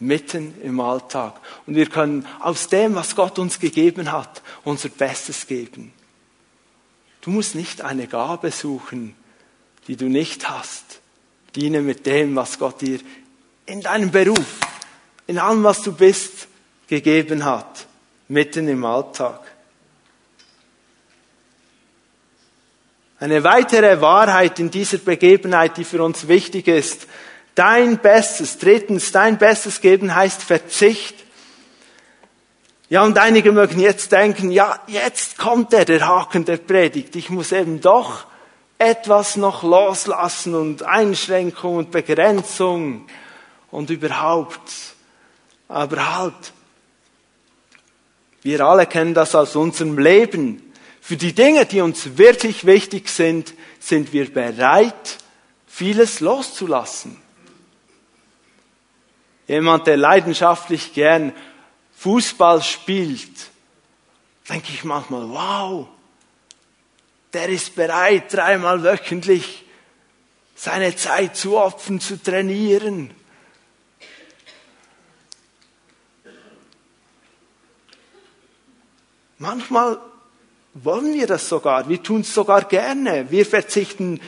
mitten 0.01 0.59
im 0.63 0.79
Alltag. 0.79 1.39
Und 1.65 1.75
wir 1.75 1.87
können 1.87 2.27
aus 2.39 2.67
dem, 2.67 2.95
was 2.95 3.15
Gott 3.15 3.39
uns 3.39 3.59
gegeben 3.59 4.11
hat, 4.11 4.41
unser 4.63 4.89
Bestes 4.89 5.47
geben. 5.47 5.93
Du 7.21 7.29
musst 7.29 7.55
nicht 7.55 7.81
eine 7.81 8.07
Gabe 8.07 8.51
suchen, 8.51 9.15
die 9.87 9.95
du 9.95 10.05
nicht 10.05 10.49
hast. 10.49 10.99
Diene 11.55 11.81
mit 11.81 12.05
dem, 12.05 12.35
was 12.35 12.57
Gott 12.57 12.81
dir 12.81 12.99
in 13.65 13.81
deinem 13.81 14.11
Beruf, 14.11 14.59
in 15.27 15.37
allem, 15.37 15.63
was 15.63 15.83
du 15.83 15.93
bist, 15.93 16.47
gegeben 16.87 17.45
hat, 17.45 17.85
mitten 18.27 18.67
im 18.67 18.83
Alltag. 18.83 19.39
Eine 23.19 23.43
weitere 23.43 24.01
Wahrheit 24.01 24.59
in 24.59 24.71
dieser 24.71 24.97
Begebenheit, 24.97 25.77
die 25.77 25.83
für 25.83 26.03
uns 26.03 26.27
wichtig 26.27 26.67
ist, 26.67 27.07
dein 27.55 27.97
Bestes, 27.99 28.57
drittens, 28.57 29.11
dein 29.11 29.37
Bestes 29.37 29.81
geben 29.81 30.15
heißt 30.15 30.41
Verzicht. 30.41 31.15
Ja, 32.89 33.03
und 33.03 33.17
einige 33.17 33.51
mögen 33.51 33.79
jetzt 33.79 34.11
denken, 34.11 34.51
ja, 34.51 34.79
jetzt 34.87 35.37
kommt 35.37 35.73
er, 35.73 35.85
der 35.85 36.05
Haken 36.05 36.43
der 36.43 36.57
Predigt. 36.57 37.15
Ich 37.15 37.29
muss 37.29 37.53
eben 37.53 37.79
doch 37.79 38.25
etwas 38.77 39.37
noch 39.37 39.63
loslassen 39.63 40.55
und 40.55 40.83
Einschränkung 40.83 41.77
und 41.77 41.91
Begrenzung 41.91 43.07
und 43.69 43.89
überhaupt. 43.91 44.71
Aber 45.67 46.17
halt, 46.17 46.53
wir 48.41 48.61
alle 48.61 48.87
kennen 48.87 49.13
das 49.13 49.35
aus 49.35 49.55
unserem 49.55 49.97
Leben. 49.97 50.73
Für 50.99 51.15
die 51.15 51.33
Dinge, 51.33 51.65
die 51.65 51.81
uns 51.81 52.17
wirklich 52.17 52.65
wichtig 52.65 53.07
sind, 53.07 53.53
sind 53.79 54.13
wir 54.13 54.33
bereit, 54.33 55.17
vieles 55.67 56.19
loszulassen. 56.19 57.20
Jemand, 59.47 59.87
der 59.87 59.97
leidenschaftlich 59.97 60.93
gern 60.93 61.33
Fußball 61.97 62.61
spielt, 62.61 63.49
denke 64.49 64.71
ich 64.73 64.83
manchmal, 64.83 65.29
wow, 65.29 65.87
der 67.33 67.49
ist 67.49 67.75
bereit, 67.75 68.33
dreimal 68.33 68.83
wöchentlich 68.83 69.63
seine 70.55 70.95
Zeit 70.95 71.35
zu 71.35 71.57
opfern, 71.57 71.99
zu 71.99 72.21
trainieren. 72.21 73.11
Manchmal 79.37 79.99
wollen 80.75 81.13
wir 81.13 81.25
das 81.25 81.49
sogar. 81.49 81.89
Wir 81.89 82.03
tun 82.03 82.21
es 82.21 82.33
sogar 82.33 82.65
gerne. 82.65 83.31
Wir 83.31 83.45
verzichten 83.45 84.21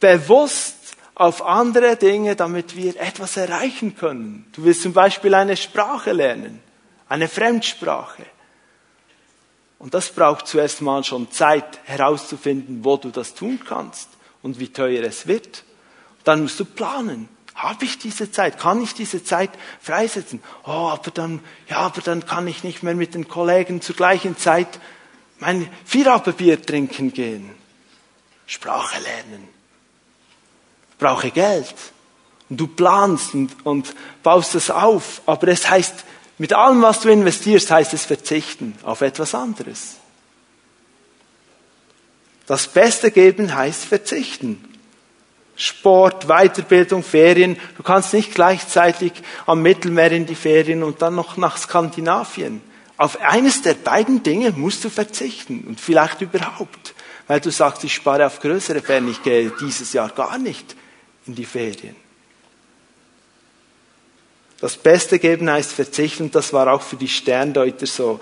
bewusst 0.00 0.75
auf 1.16 1.44
andere 1.44 1.96
Dinge, 1.96 2.36
damit 2.36 2.76
wir 2.76 3.00
etwas 3.00 3.38
erreichen 3.38 3.96
können. 3.96 4.44
Du 4.52 4.64
willst 4.64 4.82
zum 4.82 4.92
Beispiel 4.92 5.32
eine 5.34 5.56
Sprache 5.56 6.12
lernen, 6.12 6.60
eine 7.08 7.26
Fremdsprache. 7.26 8.24
Und 9.78 9.94
das 9.94 10.10
braucht 10.10 10.46
zuerst 10.46 10.82
mal 10.82 11.02
schon 11.04 11.30
Zeit 11.32 11.80
herauszufinden, 11.84 12.84
wo 12.84 12.98
du 12.98 13.08
das 13.08 13.34
tun 13.34 13.60
kannst 13.66 14.10
und 14.42 14.60
wie 14.60 14.68
teuer 14.68 15.04
es 15.04 15.26
wird. 15.26 15.64
Dann 16.22 16.42
musst 16.42 16.60
du 16.60 16.66
planen. 16.66 17.30
Habe 17.54 17.86
ich 17.86 17.98
diese 17.98 18.30
Zeit? 18.30 18.58
Kann 18.58 18.82
ich 18.82 18.92
diese 18.92 19.24
Zeit 19.24 19.50
freisetzen? 19.80 20.42
Oh, 20.64 20.90
aber 20.92 21.10
dann, 21.10 21.40
ja, 21.70 21.78
aber 21.78 22.02
dann 22.02 22.26
kann 22.26 22.46
ich 22.46 22.62
nicht 22.62 22.82
mehr 22.82 22.94
mit 22.94 23.14
den 23.14 23.26
Kollegen 23.26 23.80
zur 23.80 23.96
gleichen 23.96 24.36
Zeit 24.36 24.78
mein 25.38 25.66
Vierabendbier 25.86 26.60
trinken 26.60 27.14
gehen, 27.14 27.50
Sprache 28.46 29.00
lernen, 29.00 29.55
brauche 30.98 31.30
Geld. 31.30 31.74
Und 32.48 32.60
du 32.60 32.66
planst 32.68 33.34
und, 33.34 33.50
und 33.64 33.94
baust 34.22 34.54
es 34.54 34.70
auf, 34.70 35.20
aber 35.26 35.48
es 35.48 35.68
heißt, 35.68 36.04
mit 36.38 36.52
allem, 36.52 36.82
was 36.82 37.00
du 37.00 37.10
investierst, 37.10 37.70
heißt 37.70 37.94
es 37.94 38.04
verzichten 38.04 38.74
auf 38.82 39.00
etwas 39.00 39.34
anderes. 39.34 39.96
Das 42.46 42.68
Beste 42.68 43.10
geben 43.10 43.54
heißt 43.54 43.84
verzichten. 43.84 44.62
Sport, 45.56 46.26
Weiterbildung, 46.28 47.02
Ferien. 47.02 47.56
Du 47.78 47.82
kannst 47.82 48.12
nicht 48.12 48.34
gleichzeitig 48.34 49.12
am 49.46 49.62
Mittelmeer 49.62 50.12
in 50.12 50.26
die 50.26 50.34
Ferien 50.34 50.82
und 50.82 51.00
dann 51.00 51.14
noch 51.14 51.38
nach 51.38 51.56
Skandinavien. 51.56 52.60
Auf 52.98 53.20
eines 53.22 53.62
der 53.62 53.74
beiden 53.74 54.22
Dinge 54.22 54.52
musst 54.52 54.84
du 54.84 54.90
verzichten 54.90 55.64
und 55.66 55.80
vielleicht 55.80 56.20
überhaupt, 56.20 56.94
weil 57.26 57.40
du 57.40 57.50
sagst, 57.50 57.84
ich 57.84 57.94
spare 57.94 58.26
auf 58.26 58.40
größere 58.40 58.82
Ferien, 58.82 59.10
ich 59.10 59.22
gehe 59.22 59.52
dieses 59.60 59.94
Jahr 59.94 60.10
gar 60.10 60.38
nicht 60.38 60.76
in 61.26 61.34
die 61.34 61.44
Ferien. 61.44 61.96
Das 64.60 64.76
Beste 64.76 65.18
geben 65.18 65.50
heißt 65.50 65.72
verzichten 65.72 66.30
das 66.30 66.52
war 66.52 66.72
auch 66.72 66.82
für 66.82 66.96
die 66.96 67.08
Sterndeuter 67.08 67.86
so. 67.86 68.20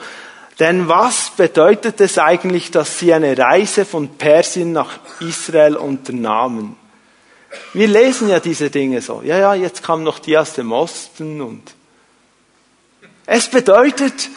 Denn 0.59 0.89
was 0.89 1.31
bedeutet 1.37 2.01
es 2.01 2.19
eigentlich, 2.19 2.71
dass 2.71 2.99
sie 2.99 3.13
eine 3.13 3.37
Reise 3.37 3.85
von 3.85 4.17
Persien 4.17 4.73
nach 4.73 4.99
Israel 5.21 5.77
unternahmen? 5.77 6.77
Wir 7.73 7.89
lesen 7.89 8.29
ja 8.29 8.41
diese 8.41 8.71
Dinge 8.71 9.01
so. 9.01 9.23
Ja, 9.25 9.39
ja, 9.39 9.55
jetzt 9.55 9.83
kamen 9.83 10.03
noch 10.03 10.19
die 10.19 10.37
aus 10.37 10.55
dem 10.55 10.73
Osten 10.73 11.41
und 11.41 11.75
es 13.27 13.49
bedeutet, 13.49 14.29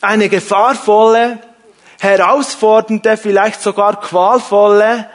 eine 0.00 0.28
gefahrvolle, 0.28 1.38
herausfordernde, 1.98 3.16
vielleicht 3.16 3.62
sogar 3.62 4.00
qualvolle, 4.00 5.08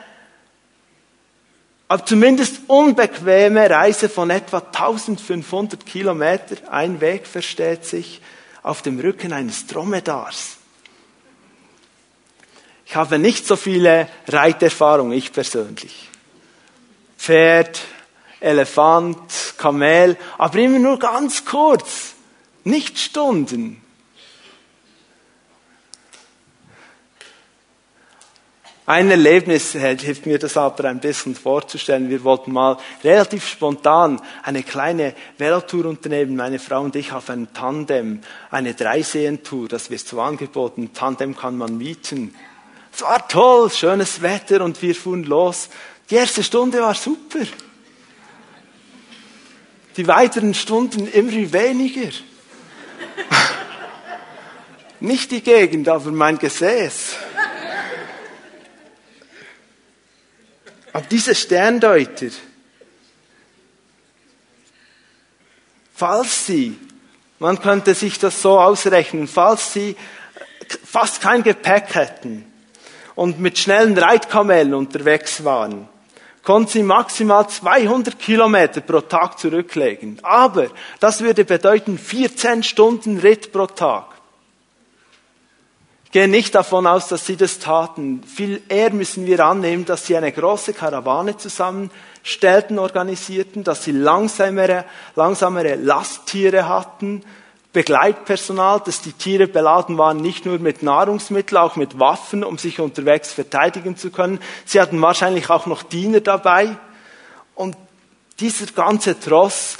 aber 1.92 2.06
zumindest 2.06 2.62
unbequeme 2.68 3.70
Reise 3.70 4.08
von 4.08 4.30
etwa 4.30 4.60
1500 4.60 5.86
Kilometer, 5.86 6.56
ein 6.72 7.02
Weg 7.02 7.28
versteht 7.28 7.84
sich, 7.84 8.22
auf 8.64 8.82
dem 8.82 8.98
Rücken 8.98 9.34
eines 9.34 9.68
Dromedars. 9.68 10.56
Ich 12.86 12.96
habe 12.96 13.20
nicht 13.20 13.46
so 13.46 13.58
viele 13.58 14.08
Reiterfahrungen, 14.26 15.12
ich 15.12 15.34
persönlich. 15.34 16.08
Pferd, 17.18 17.82
Elefant, 18.40 19.56
Kamel, 19.58 20.16
aber 20.38 20.60
immer 20.60 20.80
nur 20.80 20.98
ganz 20.98 21.44
kurz, 21.44 22.14
nicht 22.64 23.00
Stunden. 23.00 23.81
Ein 28.88 29.12
Erlebnis 29.12 29.74
hilft 29.74 30.26
mir 30.26 30.40
das 30.40 30.58
aber 30.58 30.86
ein 30.86 31.00
bisschen 31.00 31.36
vorzustellen. 31.36 32.10
Wir 32.10 32.24
wollten 32.24 32.52
mal 32.52 32.78
relativ 33.04 33.48
spontan 33.48 34.20
eine 34.42 34.64
kleine 34.64 35.14
Velotour 35.38 35.86
unternehmen, 35.86 36.36
meine 36.36 36.58
Frau 36.58 36.82
und 36.82 36.96
ich 36.96 37.12
auf 37.12 37.30
einem 37.30 37.54
Tandem, 37.54 38.22
eine 38.50 38.74
Dreisehentour, 38.74 39.68
das 39.68 39.92
wird 39.92 40.02
so 40.02 40.20
angeboten. 40.20 40.90
Tandem 40.94 41.38
kann 41.38 41.58
man 41.58 41.78
mieten. 41.78 42.34
Es 42.92 43.04
war 43.04 43.28
toll, 43.28 43.70
schönes 43.70 44.24
Wetter 44.24 44.64
und 44.64 44.82
wir 44.82 44.96
fuhren 44.96 45.24
los. 45.24 45.70
Die 46.10 46.16
erste 46.16 46.44
Stunde 46.44 46.82
war 46.82 46.96
super. 46.96 47.46
Die 49.96 50.08
weiteren 50.08 50.56
Stunden 50.56 51.08
immer 51.08 51.54
weniger. 51.54 52.10
Nicht 55.00 55.32
die 55.32 55.42
Gegend, 55.42 55.88
aber 55.88 56.12
mein 56.12 56.40
Gesäß. 56.40 57.16
Aber 60.94 61.06
diese 61.10 61.34
Sterndeuter, 61.36 62.28
falls 65.94 66.46
sie, 66.46 66.78
man 67.40 67.60
könnte 67.62 67.96
sich 67.96 68.20
das 68.20 68.42
so 68.42 68.60
ausrechnen, 68.60 69.28
falls 69.28 69.74
sie 69.74 69.96
fast 70.84 71.22
kein 71.22 71.44
Gepäck 71.44 71.96
hätten 71.96 72.46
und 73.16 73.40
mit 73.40 73.58
schnellen 73.58 73.98
Reitkamellen 73.98 74.74
unterwegs 74.74 75.44
waren, 75.44 75.88
konnten 76.44 76.72
sie 76.72 76.84
maximal 76.84 77.48
200 77.48 78.18
Kilometer 78.20 78.82
pro 78.82 79.02
Tag 79.02 79.40
zurücklegen. 79.40 80.20
Aber 80.24 80.68
das 81.00 81.22
würde 81.22 81.46
bedeuten 81.46 81.98
14 81.98 82.64
Stunden 82.64 83.20
Ritt 83.20 83.52
pro 83.52 83.68
Tag 83.68 84.11
gehe 86.12 86.28
nicht 86.28 86.56
davon 86.56 86.86
aus, 86.88 87.08
dass 87.08 87.26
sie 87.26 87.38
das 87.38 87.60
taten. 87.60 88.24
Viel 88.24 88.62
eher 88.68 88.92
müssen 88.92 89.26
wir 89.26 89.46
annehmen, 89.46 89.86
dass 89.86 90.06
sie 90.06 90.18
eine 90.18 90.32
große 90.32 90.74
Karawane 90.74 91.38
zusammenstellten, 91.38 92.80
organisierten, 92.80 93.64
dass 93.64 93.84
sie 93.84 93.92
langsamere, 93.92 94.86
langsamere 95.16 95.76
Lasttiere 95.76 96.68
hatten, 96.68 97.24
Begleitpersonal, 97.74 98.82
dass 98.86 99.02
die 99.02 99.14
Tiere 99.14 99.48
beladen 99.48 99.98
waren, 99.98 100.18
nicht 100.18 100.46
nur 100.46 100.60
mit 100.60 100.84
Nahrungsmitteln, 100.84 101.58
auch 101.58 101.78
mit 101.78 102.00
Waffen, 102.00 102.44
um 102.44 102.58
sich 102.58 102.82
unterwegs 102.82 103.32
verteidigen 103.32 103.96
zu 103.96 104.12
können. 104.12 104.40
Sie 104.66 104.82
hatten 104.82 105.02
wahrscheinlich 105.02 105.50
auch 105.50 105.68
noch 105.68 105.82
Diener 105.82 106.20
dabei. 106.20 106.76
Und 107.56 107.78
dieser 108.42 108.66
ganze 108.74 109.18
Tross 109.18 109.78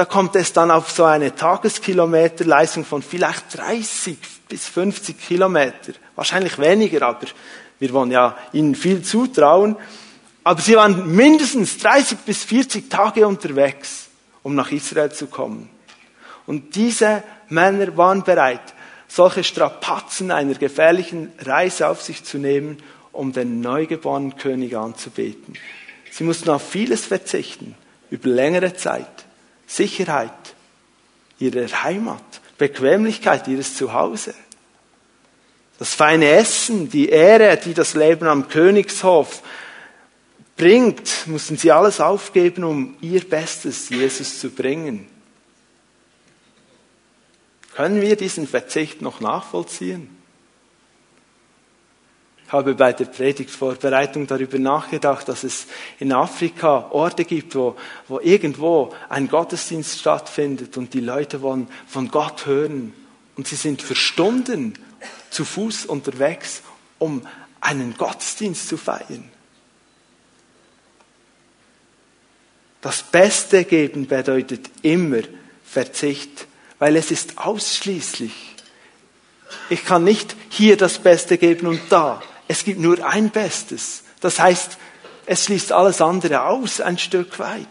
da 0.00 0.06
kommt 0.06 0.34
es 0.34 0.54
dann 0.54 0.70
auf 0.70 0.90
so 0.90 1.04
eine 1.04 1.34
Tageskilometerleistung 1.34 2.86
von 2.86 3.02
vielleicht 3.02 3.58
30 3.58 4.16
bis 4.48 4.66
50 4.66 5.20
Kilometer. 5.20 5.92
Wahrscheinlich 6.16 6.58
weniger, 6.58 7.06
aber 7.06 7.26
wir 7.78 7.92
wollen 7.92 8.10
ja 8.10 8.34
ihnen 8.54 8.74
viel 8.74 9.02
zutrauen. 9.02 9.76
Aber 10.42 10.58
sie 10.62 10.74
waren 10.74 11.14
mindestens 11.14 11.76
30 11.76 12.20
bis 12.20 12.44
40 12.44 12.88
Tage 12.88 13.26
unterwegs, 13.26 14.06
um 14.42 14.54
nach 14.54 14.72
Israel 14.72 15.12
zu 15.12 15.26
kommen. 15.26 15.68
Und 16.46 16.74
diese 16.76 17.22
Männer 17.50 17.94
waren 17.98 18.22
bereit, 18.22 18.72
solche 19.06 19.44
Strapazen 19.44 20.30
einer 20.30 20.54
gefährlichen 20.54 21.30
Reise 21.40 21.88
auf 21.88 22.00
sich 22.00 22.24
zu 22.24 22.38
nehmen, 22.38 22.78
um 23.12 23.34
den 23.34 23.60
neugeborenen 23.60 24.36
König 24.36 24.74
anzubeten. 24.74 25.58
Sie 26.10 26.24
mussten 26.24 26.48
auf 26.48 26.66
vieles 26.66 27.04
verzichten, 27.04 27.74
über 28.10 28.30
längere 28.30 28.72
Zeit. 28.72 29.26
Sicherheit 29.70 30.32
ihrer 31.38 31.84
Heimat, 31.84 32.24
Bequemlichkeit 32.58 33.46
ihres 33.46 33.76
Zuhause. 33.76 34.34
Das 35.78 35.94
feine 35.94 36.28
Essen, 36.28 36.90
die 36.90 37.08
Ehre, 37.08 37.56
die 37.56 37.72
das 37.72 37.94
Leben 37.94 38.26
am 38.26 38.48
Königshof 38.48 39.42
bringt, 40.56 41.26
mussten 41.26 41.56
sie 41.56 41.70
alles 41.70 42.00
aufgeben, 42.00 42.64
um 42.64 42.96
ihr 43.00 43.26
Bestes 43.26 43.88
Jesus 43.88 44.40
zu 44.40 44.50
bringen. 44.50 45.08
Können 47.74 48.02
wir 48.02 48.16
diesen 48.16 48.48
Verzicht 48.48 49.00
noch 49.00 49.20
nachvollziehen? 49.20 50.19
Habe 52.50 52.74
bei 52.74 52.92
der 52.92 53.04
Predigtvorbereitung 53.04 54.26
darüber 54.26 54.58
nachgedacht, 54.58 55.28
dass 55.28 55.44
es 55.44 55.66
in 55.98 56.12
Afrika 56.12 56.90
Orte 56.90 57.24
gibt, 57.24 57.54
wo, 57.54 57.76
wo 58.08 58.20
irgendwo 58.20 58.92
ein 59.08 59.28
Gottesdienst 59.28 60.00
stattfindet 60.00 60.76
und 60.76 60.92
die 60.94 61.00
Leute 61.00 61.42
wollen 61.42 61.68
von 61.86 62.10
Gott 62.10 62.46
hören. 62.46 62.92
Und 63.36 63.46
sie 63.46 63.56
sind 63.56 63.82
für 63.82 63.94
Stunden 63.94 64.74
zu 65.30 65.44
Fuß 65.44 65.86
unterwegs, 65.86 66.62
um 66.98 67.26
einen 67.60 67.96
Gottesdienst 67.96 68.68
zu 68.68 68.76
feiern. 68.76 69.30
Das 72.80 73.02
Beste 73.02 73.64
geben 73.64 74.06
bedeutet 74.06 74.70
immer 74.82 75.20
Verzicht, 75.64 76.46
weil 76.78 76.96
es 76.96 77.10
ist 77.10 77.38
ausschließlich. 77.38 78.32
Ich 79.68 79.84
kann 79.84 80.04
nicht 80.04 80.34
hier 80.48 80.76
das 80.76 80.98
Beste 80.98 81.36
geben 81.36 81.66
und 81.66 81.80
da. 81.90 82.22
Es 82.50 82.64
gibt 82.64 82.80
nur 82.80 83.06
ein 83.06 83.30
Bestes. 83.30 84.02
Das 84.18 84.40
heißt, 84.40 84.76
es 85.24 85.44
schließt 85.44 85.70
alles 85.70 86.02
andere 86.02 86.42
aus 86.42 86.80
ein 86.80 86.98
Stück 86.98 87.38
weit. 87.38 87.68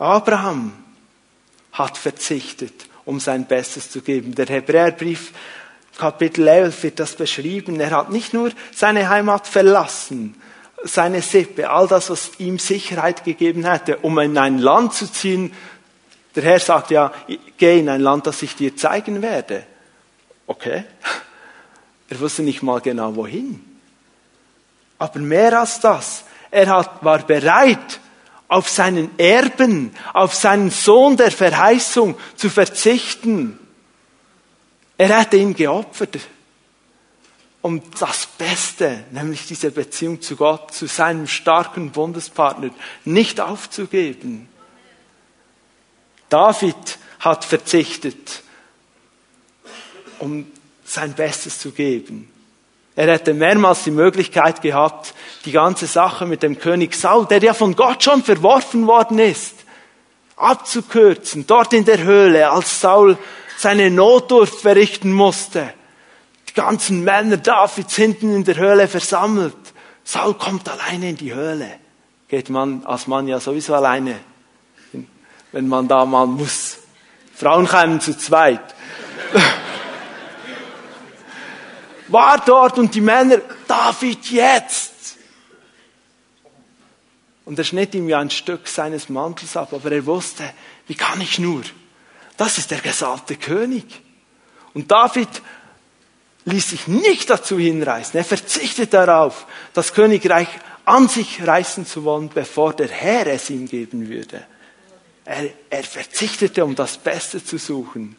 Abraham 0.00 0.72
hat 1.70 1.96
verzichtet, 1.96 2.74
um 3.04 3.20
sein 3.20 3.46
Bestes 3.46 3.92
zu 3.92 4.00
geben. 4.00 4.34
Der 4.34 4.46
Hebräerbrief 4.46 5.30
Kapitel 5.96 6.48
11 6.48 6.82
wird 6.82 6.98
das 6.98 7.14
beschrieben. 7.14 7.78
Er 7.78 7.92
hat 7.92 8.10
nicht 8.10 8.34
nur 8.34 8.50
seine 8.74 9.08
Heimat 9.08 9.46
verlassen, 9.46 10.34
seine 10.82 11.22
Sippe, 11.22 11.70
all 11.70 11.86
das, 11.86 12.10
was 12.10 12.32
ihm 12.38 12.58
Sicherheit 12.58 13.22
gegeben 13.22 13.70
hätte, 13.70 13.98
um 13.98 14.18
in 14.18 14.36
ein 14.36 14.58
Land 14.58 14.94
zu 14.94 15.06
ziehen. 15.06 15.54
Der 16.34 16.42
Herr 16.42 16.58
sagt 16.58 16.90
ja, 16.90 17.12
geh 17.56 17.78
in 17.78 17.88
ein 17.88 18.00
Land, 18.00 18.26
das 18.26 18.42
ich 18.42 18.56
dir 18.56 18.76
zeigen 18.76 19.22
werde. 19.22 19.64
Okay. 20.50 20.82
Er 22.08 22.18
wusste 22.18 22.42
nicht 22.42 22.60
mal 22.60 22.80
genau 22.80 23.14
wohin. 23.14 23.64
Aber 24.98 25.20
mehr 25.20 25.60
als 25.60 25.78
das, 25.78 26.24
er 26.50 26.66
hat, 26.66 27.04
war 27.04 27.20
bereit, 27.20 28.00
auf 28.48 28.68
seinen 28.68 29.16
Erben, 29.16 29.94
auf 30.12 30.34
seinen 30.34 30.70
Sohn 30.70 31.16
der 31.16 31.30
Verheißung 31.30 32.16
zu 32.34 32.50
verzichten. 32.50 33.60
Er 34.98 35.20
hätte 35.20 35.36
ihn 35.36 35.54
geopfert, 35.54 36.18
um 37.62 37.80
das 38.00 38.26
Beste, 38.26 39.04
nämlich 39.12 39.46
diese 39.46 39.70
Beziehung 39.70 40.20
zu 40.20 40.34
Gott, 40.34 40.74
zu 40.74 40.86
seinem 40.88 41.28
starken 41.28 41.92
Bundespartner, 41.92 42.70
nicht 43.04 43.40
aufzugeben. 43.40 44.48
David 46.28 46.98
hat 47.20 47.44
verzichtet, 47.44 48.42
um 50.20 50.46
sein 50.84 51.12
Bestes 51.14 51.58
zu 51.58 51.72
geben. 51.72 52.30
Er 52.96 53.12
hätte 53.12 53.32
mehrmals 53.32 53.84
die 53.84 53.90
Möglichkeit 53.90 54.62
gehabt, 54.62 55.14
die 55.44 55.52
ganze 55.52 55.86
Sache 55.86 56.26
mit 56.26 56.42
dem 56.42 56.58
König 56.58 56.94
Saul, 56.94 57.26
der 57.26 57.42
ja 57.42 57.54
von 57.54 57.76
Gott 57.76 58.02
schon 58.02 58.22
verworfen 58.22 58.86
worden 58.86 59.18
ist, 59.18 59.54
abzukürzen, 60.36 61.46
dort 61.46 61.72
in 61.72 61.84
der 61.84 62.02
Höhle, 62.02 62.50
als 62.50 62.80
Saul 62.80 63.16
seine 63.56 63.90
Notdurft 63.90 64.60
verrichten 64.60 65.12
musste. 65.12 65.72
Die 66.48 66.54
ganzen 66.54 67.04
Männer 67.04 67.36
Davids 67.36 67.94
hinten 67.94 68.34
in 68.34 68.44
der 68.44 68.56
Höhle 68.56 68.88
versammelt. 68.88 69.54
Saul 70.02 70.34
kommt 70.34 70.68
alleine 70.68 71.10
in 71.10 71.16
die 71.16 71.32
Höhle. 71.32 71.70
Geht 72.28 72.50
man 72.50 72.84
als 72.84 73.06
Mann 73.06 73.28
ja 73.28 73.38
sowieso 73.38 73.74
alleine, 73.74 74.16
wenn 75.52 75.68
man 75.68 75.86
da 75.86 76.04
mal 76.04 76.26
muss. 76.26 76.78
Frauen 77.34 77.66
kommen 77.66 78.00
zu 78.00 78.16
zweit 78.18 78.74
war 82.12 82.42
dort 82.44 82.78
und 82.78 82.94
die 82.94 83.00
Männer, 83.00 83.38
David 83.66 84.30
jetzt. 84.30 85.16
Und 87.44 87.58
er 87.58 87.64
schnitt 87.64 87.94
ihm 87.94 88.08
ja 88.08 88.18
ein 88.18 88.30
Stück 88.30 88.68
seines 88.68 89.08
Mantels 89.08 89.56
ab, 89.56 89.72
aber 89.72 89.90
er 89.90 90.06
wusste, 90.06 90.44
wie 90.86 90.94
kann 90.94 91.20
ich 91.20 91.38
nur? 91.38 91.62
Das 92.36 92.58
ist 92.58 92.70
der 92.70 92.80
gesalbte 92.80 93.36
König. 93.36 93.84
Und 94.72 94.90
David 94.90 95.28
ließ 96.44 96.70
sich 96.70 96.86
nicht 96.86 97.28
dazu 97.28 97.58
hinreißen. 97.58 98.16
Er 98.16 98.24
verzichtet 98.24 98.94
darauf, 98.94 99.46
das 99.74 99.92
Königreich 99.92 100.48
an 100.84 101.08
sich 101.08 101.46
reißen 101.46 101.86
zu 101.86 102.04
wollen, 102.04 102.30
bevor 102.32 102.72
der 102.72 102.88
Herr 102.88 103.26
es 103.26 103.50
ihm 103.50 103.68
geben 103.68 104.08
würde. 104.08 104.44
Er, 105.24 105.50
er 105.68 105.84
verzichtete, 105.84 106.64
um 106.64 106.74
das 106.74 106.98
Beste 106.98 107.44
zu 107.44 107.58
suchen. 107.58 108.16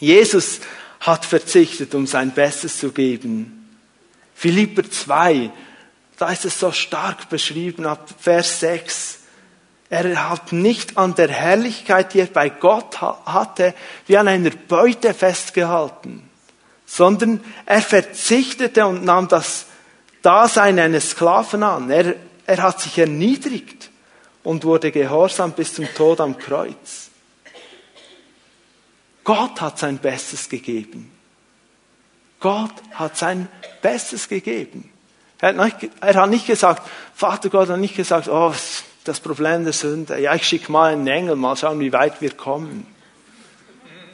Jesus 0.00 0.60
hat 1.06 1.24
verzichtet, 1.24 1.94
um 1.94 2.06
sein 2.06 2.32
Bestes 2.32 2.78
zu 2.78 2.90
geben. 2.90 3.78
Philipper 4.34 4.88
2, 4.90 5.50
da 6.18 6.30
ist 6.30 6.44
es 6.44 6.58
so 6.58 6.72
stark 6.72 7.28
beschrieben 7.28 7.86
ab 7.86 8.08
Vers 8.18 8.60
6. 8.60 9.18
Er 9.88 10.30
hat 10.30 10.52
nicht 10.52 10.98
an 10.98 11.14
der 11.14 11.28
Herrlichkeit, 11.28 12.12
die 12.12 12.20
er 12.20 12.26
bei 12.26 12.48
Gott 12.48 13.00
hatte, 13.00 13.72
wie 14.06 14.18
an 14.18 14.26
einer 14.26 14.50
Beute 14.50 15.14
festgehalten, 15.14 16.28
sondern 16.86 17.40
er 17.66 17.82
verzichtete 17.82 18.84
und 18.84 19.04
nahm 19.04 19.28
das 19.28 19.66
Dasein 20.22 20.78
eines 20.80 21.10
Sklaven 21.10 21.62
an. 21.62 21.88
Er, 21.88 22.16
er 22.46 22.62
hat 22.62 22.80
sich 22.80 22.98
erniedrigt 22.98 23.90
und 24.42 24.64
wurde 24.64 24.90
gehorsam 24.90 25.52
bis 25.52 25.74
zum 25.74 25.86
Tod 25.94 26.20
am 26.20 26.36
Kreuz. 26.36 27.05
Gott 29.26 29.60
hat 29.60 29.76
sein 29.76 29.98
Bestes 29.98 30.48
gegeben. 30.48 31.10
Gott 32.38 32.72
hat 32.92 33.16
sein 33.16 33.48
Bestes 33.82 34.28
gegeben. 34.28 34.88
Er 35.40 35.48
hat, 35.48 35.56
nicht, 35.56 35.92
er 36.00 36.14
hat 36.14 36.30
nicht 36.30 36.46
gesagt, 36.46 36.88
Vater 37.12 37.50
Gott 37.50 37.68
hat 37.68 37.80
nicht 37.80 37.96
gesagt, 37.96 38.28
oh, 38.28 38.54
das 39.02 39.20
Problem 39.20 39.64
der 39.64 39.72
Sünde, 39.72 40.18
ja, 40.20 40.34
ich 40.36 40.44
schicke 40.44 40.70
mal 40.70 40.92
einen 40.92 41.08
Engel, 41.08 41.34
mal 41.34 41.56
schauen, 41.56 41.80
wie 41.80 41.92
weit 41.92 42.20
wir 42.20 42.30
kommen. 42.34 42.86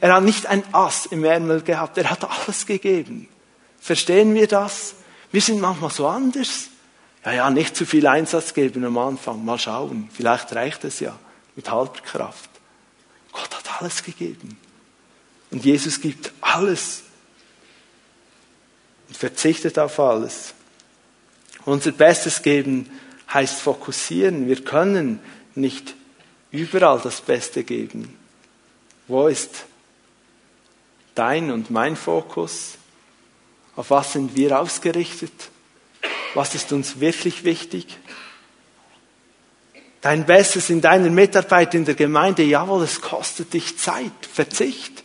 Er 0.01 0.15
hat 0.15 0.23
nicht 0.23 0.47
ein 0.47 0.63
Ass 0.73 1.05
im 1.05 1.23
Ärmel 1.23 1.61
gehabt, 1.61 1.95
er 1.99 2.09
hat 2.09 2.27
alles 2.27 2.65
gegeben. 2.65 3.29
Verstehen 3.79 4.33
wir 4.33 4.47
das? 4.47 4.95
Wir 5.31 5.41
sind 5.41 5.61
manchmal 5.61 5.91
so 5.91 6.07
anders. 6.07 6.69
Ja, 7.23 7.33
ja, 7.33 7.49
nicht 7.51 7.75
zu 7.75 7.85
viel 7.85 8.07
Einsatz 8.07 8.55
geben 8.55 8.83
am 8.83 8.97
Anfang, 8.97 9.45
mal 9.45 9.59
schauen, 9.59 10.09
vielleicht 10.11 10.55
reicht 10.55 10.83
es 10.85 10.99
ja 10.99 11.15
mit 11.55 11.69
halber 11.69 12.01
Kraft. 12.03 12.49
Gott 13.31 13.55
hat 13.55 13.79
alles 13.79 14.03
gegeben. 14.03 14.57
Und 15.53 15.63
Jesus 15.63 16.01
gibt 16.01 16.31
alles 16.41 17.03
und 19.07 19.15
verzichtet 19.15 19.77
auf 19.77 19.99
alles. 19.99 20.55
Unser 21.63 21.91
Bestes 21.91 22.41
geben 22.41 22.89
heißt 23.31 23.61
fokussieren. 23.61 24.47
Wir 24.47 24.63
können 24.63 25.19
nicht 25.53 25.93
überall 26.49 26.99
das 26.99 27.21
Beste 27.21 27.63
geben. 27.63 28.17
Wo 29.07 29.27
ist 29.27 29.65
dein 31.13 31.51
und 31.51 31.69
mein 31.69 31.95
Fokus? 31.95 32.79
Auf 33.75 33.91
was 33.91 34.13
sind 34.13 34.35
wir 34.35 34.59
ausgerichtet? 34.59 35.33
Was 36.33 36.55
ist 36.55 36.73
uns 36.73 36.99
wirklich 36.99 37.43
wichtig? 37.43 37.99
Dein 40.01 40.25
Bestes 40.25 40.71
in 40.71 40.81
deiner 40.81 41.11
Mitarbeit 41.11 41.75
in 41.75 41.85
der 41.85 41.93
Gemeinde, 41.93 42.41
jawohl, 42.41 42.83
es 42.83 43.01
kostet 43.01 43.53
dich 43.53 43.77
Zeit, 43.77 44.11
Verzicht. 44.33 45.02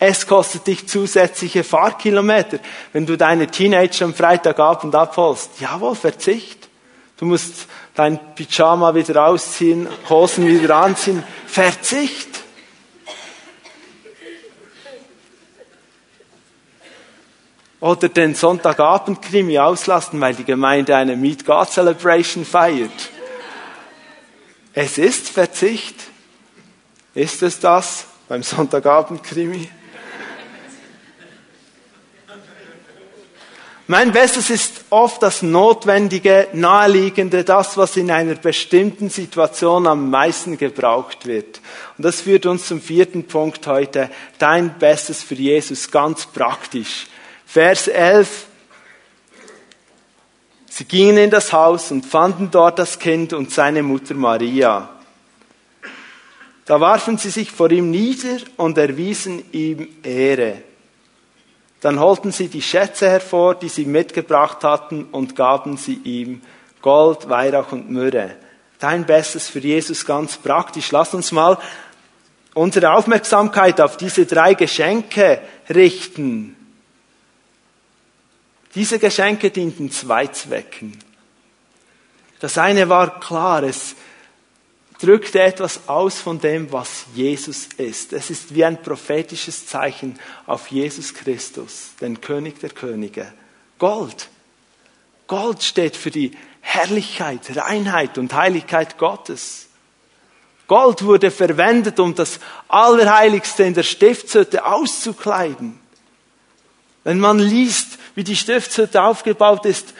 Es 0.00 0.26
kostet 0.26 0.66
dich 0.68 0.88
zusätzliche 0.88 1.64
Fahrkilometer, 1.64 2.60
wenn 2.92 3.04
du 3.04 3.16
deine 3.16 3.48
Teenager 3.48 4.04
am 4.04 4.14
Freitagabend 4.14 4.94
abholst. 4.94 5.60
Jawohl, 5.60 5.96
Verzicht. 5.96 6.68
Du 7.16 7.24
musst 7.24 7.66
dein 7.94 8.34
Pyjama 8.36 8.94
wieder 8.94 9.26
ausziehen, 9.26 9.88
Hosen 10.08 10.46
wieder 10.46 10.76
anziehen. 10.76 11.24
Verzicht. 11.46 12.28
Oder 17.80 18.08
den 18.08 18.36
Sonntagabend-Krimi 18.36 19.58
auslassen, 19.58 20.20
weil 20.20 20.34
die 20.34 20.44
Gemeinde 20.44 20.94
eine 20.94 21.16
Meet 21.16 21.44
God 21.44 21.70
Celebration 21.70 22.44
feiert. 22.44 23.10
Es 24.74 24.98
ist 24.98 25.28
Verzicht. 25.28 25.96
Ist 27.14 27.42
es 27.42 27.58
das 27.58 28.06
beim 28.28 28.44
Sonntagabend-Krimi? 28.44 29.68
Mein 33.90 34.12
Bestes 34.12 34.50
ist 34.50 34.84
oft 34.90 35.22
das 35.22 35.40
Notwendige, 35.40 36.48
Naheliegende, 36.52 37.42
das, 37.42 37.78
was 37.78 37.96
in 37.96 38.10
einer 38.10 38.34
bestimmten 38.34 39.08
Situation 39.08 39.86
am 39.86 40.10
meisten 40.10 40.58
gebraucht 40.58 41.24
wird. 41.24 41.62
Und 41.96 42.04
das 42.04 42.20
führt 42.20 42.44
uns 42.44 42.66
zum 42.66 42.82
vierten 42.82 43.24
Punkt 43.24 43.66
heute. 43.66 44.10
Dein 44.38 44.78
Bestes 44.78 45.22
für 45.22 45.36
Jesus, 45.36 45.90
ganz 45.90 46.26
praktisch. 46.26 47.06
Vers 47.46 47.88
11. 47.88 48.48
Sie 50.66 50.84
gingen 50.84 51.16
in 51.16 51.30
das 51.30 51.54
Haus 51.54 51.90
und 51.90 52.04
fanden 52.04 52.50
dort 52.50 52.78
das 52.78 52.98
Kind 52.98 53.32
und 53.32 53.50
seine 53.52 53.82
Mutter 53.82 54.12
Maria. 54.12 54.90
Da 56.66 56.78
warfen 56.78 57.16
sie 57.16 57.30
sich 57.30 57.50
vor 57.50 57.70
ihm 57.70 57.90
nieder 57.90 58.36
und 58.58 58.76
erwiesen 58.76 59.42
ihm 59.50 59.88
Ehre. 60.02 60.67
Dann 61.80 62.00
holten 62.00 62.32
sie 62.32 62.48
die 62.48 62.62
Schätze 62.62 63.08
hervor, 63.08 63.54
die 63.54 63.68
sie 63.68 63.84
mitgebracht 63.84 64.64
hatten, 64.64 65.04
und 65.04 65.36
gaben 65.36 65.76
sie 65.76 66.00
ihm 66.04 66.42
Gold, 66.82 67.28
Weihrauch 67.28 67.72
und 67.72 67.90
Myrrhe. 67.90 68.36
Dein 68.78 69.06
Bestes 69.06 69.48
für 69.48 69.60
Jesus 69.60 70.04
ganz 70.04 70.36
praktisch. 70.36 70.90
Lass 70.92 71.14
uns 71.14 71.32
mal 71.32 71.58
unsere 72.54 72.92
Aufmerksamkeit 72.92 73.80
auf 73.80 73.96
diese 73.96 74.26
drei 74.26 74.54
Geschenke 74.54 75.40
richten. 75.68 76.56
Diese 78.74 78.98
Geschenke 78.98 79.50
dienten 79.50 79.90
zwei 79.90 80.26
Zwecken. 80.28 80.96
Das 82.40 82.58
eine 82.58 82.88
war 82.88 83.18
klar, 83.18 83.62
es 84.98 85.06
drückte 85.06 85.40
etwas 85.40 85.88
aus 85.88 86.18
von 86.18 86.40
dem, 86.40 86.72
was 86.72 87.04
Jesus 87.14 87.68
ist. 87.76 88.12
Es 88.12 88.30
ist 88.30 88.52
wie 88.54 88.64
ein 88.64 88.82
prophetisches 88.82 89.64
Zeichen 89.66 90.18
auf 90.44 90.68
Jesus 90.68 91.14
Christus, 91.14 91.90
den 92.00 92.20
König 92.20 92.58
der 92.58 92.70
Könige. 92.70 93.32
Gold. 93.78 94.28
Gold 95.28 95.62
steht 95.62 95.96
für 95.96 96.10
die 96.10 96.32
Herrlichkeit, 96.60 97.56
Reinheit 97.56 98.18
und 98.18 98.34
Heiligkeit 98.34 98.98
Gottes. 98.98 99.68
Gold 100.66 101.04
wurde 101.04 101.30
verwendet, 101.30 102.00
um 102.00 102.14
das 102.16 102.40
Allerheiligste 102.66 103.62
in 103.62 103.74
der 103.74 103.84
Stiftshütte 103.84 104.66
auszukleiden. 104.66 105.78
Wenn 107.04 107.20
man 107.20 107.38
liest, 107.38 107.98
wie 108.16 108.24
die 108.24 108.36
Stiftshütte 108.36 109.02
aufgebaut 109.02 109.64
ist, 109.64 109.94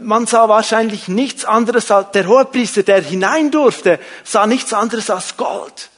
man 0.00 0.26
sah 0.26 0.48
wahrscheinlich 0.48 1.08
nichts 1.08 1.44
anderes 1.44 1.90
als, 1.90 2.12
der 2.12 2.26
Hohepriester, 2.26 2.82
der 2.82 3.02
hinein 3.02 3.50
durfte, 3.50 3.98
sah 4.24 4.46
nichts 4.46 4.72
anderes 4.72 5.10
als 5.10 5.36
Gold 5.36 5.90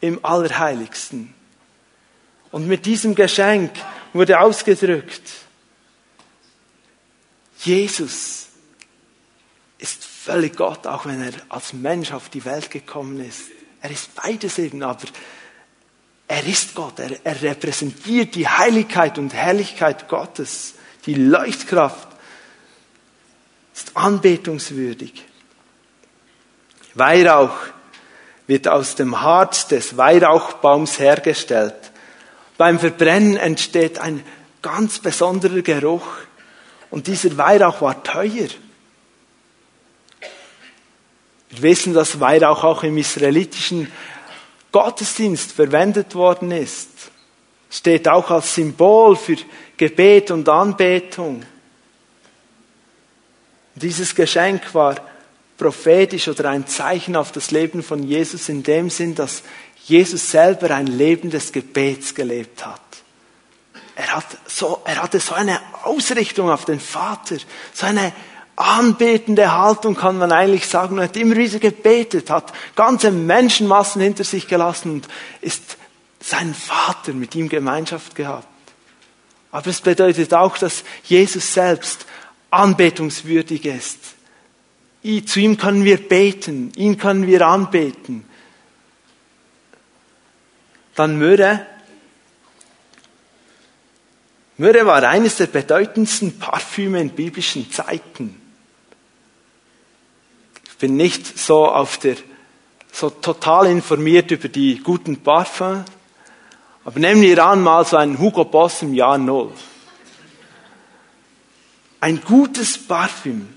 im 0.00 0.24
Allerheiligsten. 0.24 1.34
Und 2.50 2.66
mit 2.66 2.86
diesem 2.86 3.14
Geschenk 3.14 3.72
wurde 4.12 4.40
ausgedrückt, 4.40 5.22
Jesus 7.60 8.46
ist 9.78 10.04
völlig 10.04 10.56
Gott, 10.56 10.86
auch 10.86 11.06
wenn 11.06 11.22
er 11.22 11.32
als 11.48 11.72
Mensch 11.72 12.12
auf 12.12 12.28
die 12.28 12.44
Welt 12.44 12.70
gekommen 12.70 13.20
ist. 13.20 13.42
Er 13.80 13.90
ist 13.90 14.14
beides 14.14 14.58
eben, 14.58 14.82
aber 14.82 15.06
er 16.26 16.46
ist 16.46 16.74
Gott. 16.74 16.98
Er, 16.98 17.18
er 17.24 17.42
repräsentiert 17.42 18.34
die 18.34 18.48
Heiligkeit 18.48 19.18
und 19.18 19.34
Herrlichkeit 19.34 20.08
Gottes, 20.08 20.74
die 21.06 21.14
Leuchtkraft 21.14 22.08
ist 23.78 23.96
anbetungswürdig. 23.96 25.24
Weihrauch 26.94 27.54
wird 28.48 28.66
aus 28.66 28.96
dem 28.96 29.20
Harz 29.20 29.68
des 29.68 29.96
Weihrauchbaums 29.96 30.98
hergestellt. 30.98 31.76
Beim 32.56 32.80
Verbrennen 32.80 33.36
entsteht 33.36 34.00
ein 34.00 34.24
ganz 34.62 34.98
besonderer 34.98 35.62
Geruch. 35.62 36.08
Und 36.90 37.06
dieser 37.06 37.36
Weihrauch 37.38 37.80
war 37.80 38.02
teuer. 38.02 38.48
Wir 41.50 41.62
wissen, 41.62 41.94
dass 41.94 42.18
Weihrauch 42.18 42.64
auch 42.64 42.82
im 42.82 42.98
israelitischen 42.98 43.92
Gottesdienst 44.72 45.52
verwendet 45.52 46.16
worden 46.16 46.50
ist. 46.50 46.88
Steht 47.70 48.08
auch 48.08 48.28
als 48.32 48.56
Symbol 48.56 49.14
für 49.14 49.36
Gebet 49.76 50.32
und 50.32 50.48
Anbetung. 50.48 51.44
Dieses 53.78 54.14
Geschenk 54.14 54.74
war 54.74 54.96
prophetisch 55.56 56.28
oder 56.28 56.50
ein 56.50 56.66
Zeichen 56.66 57.16
auf 57.16 57.32
das 57.32 57.50
Leben 57.50 57.82
von 57.82 58.02
Jesus 58.02 58.48
in 58.48 58.62
dem 58.62 58.90
Sinn, 58.90 59.14
dass 59.14 59.42
Jesus 59.84 60.30
selber 60.30 60.74
ein 60.74 60.86
Leben 60.86 61.30
des 61.30 61.52
Gebets 61.52 62.14
gelebt 62.14 62.64
hat. 62.64 62.80
Er, 63.96 64.16
hat 64.16 64.26
so, 64.46 64.80
er 64.84 65.02
hatte 65.02 65.18
so 65.18 65.34
eine 65.34 65.58
Ausrichtung 65.82 66.50
auf 66.50 66.64
den 66.64 66.78
Vater, 66.78 67.36
so 67.72 67.86
eine 67.86 68.12
anbetende 68.54 69.52
Haltung 69.52 69.94
kann 69.94 70.18
man 70.18 70.32
eigentlich 70.32 70.66
sagen. 70.66 70.98
Er 70.98 71.04
hat 71.04 71.16
immer 71.16 71.36
wieder 71.36 71.58
gebetet, 71.58 72.30
hat 72.30 72.52
ganze 72.76 73.10
Menschenmassen 73.10 74.02
hinter 74.02 74.24
sich 74.24 74.48
gelassen 74.48 74.92
und 74.92 75.08
ist 75.40 75.76
sein 76.20 76.54
Vater 76.54 77.12
mit 77.12 77.34
ihm 77.34 77.48
Gemeinschaft 77.48 78.14
gehabt. 78.14 78.46
Aber 79.50 79.68
es 79.68 79.80
bedeutet 79.80 80.34
auch, 80.34 80.58
dass 80.58 80.84
Jesus 81.04 81.54
selbst 81.54 82.06
anbetungswürdig 82.50 83.64
ist. 83.66 83.98
Zu 85.26 85.40
ihm 85.40 85.56
können 85.56 85.84
wir 85.84 85.96
beten, 85.96 86.72
ihn 86.76 86.98
können 86.98 87.26
wir 87.26 87.46
anbeten. 87.46 88.24
Dann 90.94 91.18
Myrrhe. 91.18 91.66
Myrrhe 94.56 94.84
war 94.84 95.04
eines 95.04 95.36
der 95.36 95.46
bedeutendsten 95.46 96.38
Parfüme 96.38 97.00
in 97.00 97.10
biblischen 97.10 97.70
Zeiten. 97.70 98.40
Ich 100.68 100.76
bin 100.78 100.96
nicht 100.96 101.38
so 101.38 101.66
auf 101.66 101.98
der, 101.98 102.16
so 102.92 103.10
total 103.10 103.66
informiert 103.66 104.30
über 104.32 104.48
die 104.48 104.80
guten 104.82 105.18
Parfums, 105.18 105.84
aber 106.84 106.98
nehmen 107.00 107.22
wir 107.22 107.44
an 107.44 107.62
mal 107.62 107.84
so 107.84 107.96
einen 107.96 108.18
Hugo 108.18 108.44
Boss 108.44 108.82
im 108.82 108.94
Jahr 108.94 109.18
Null. 109.18 109.52
Ein 112.00 112.20
gutes 112.20 112.78
Parfüm. 112.78 113.48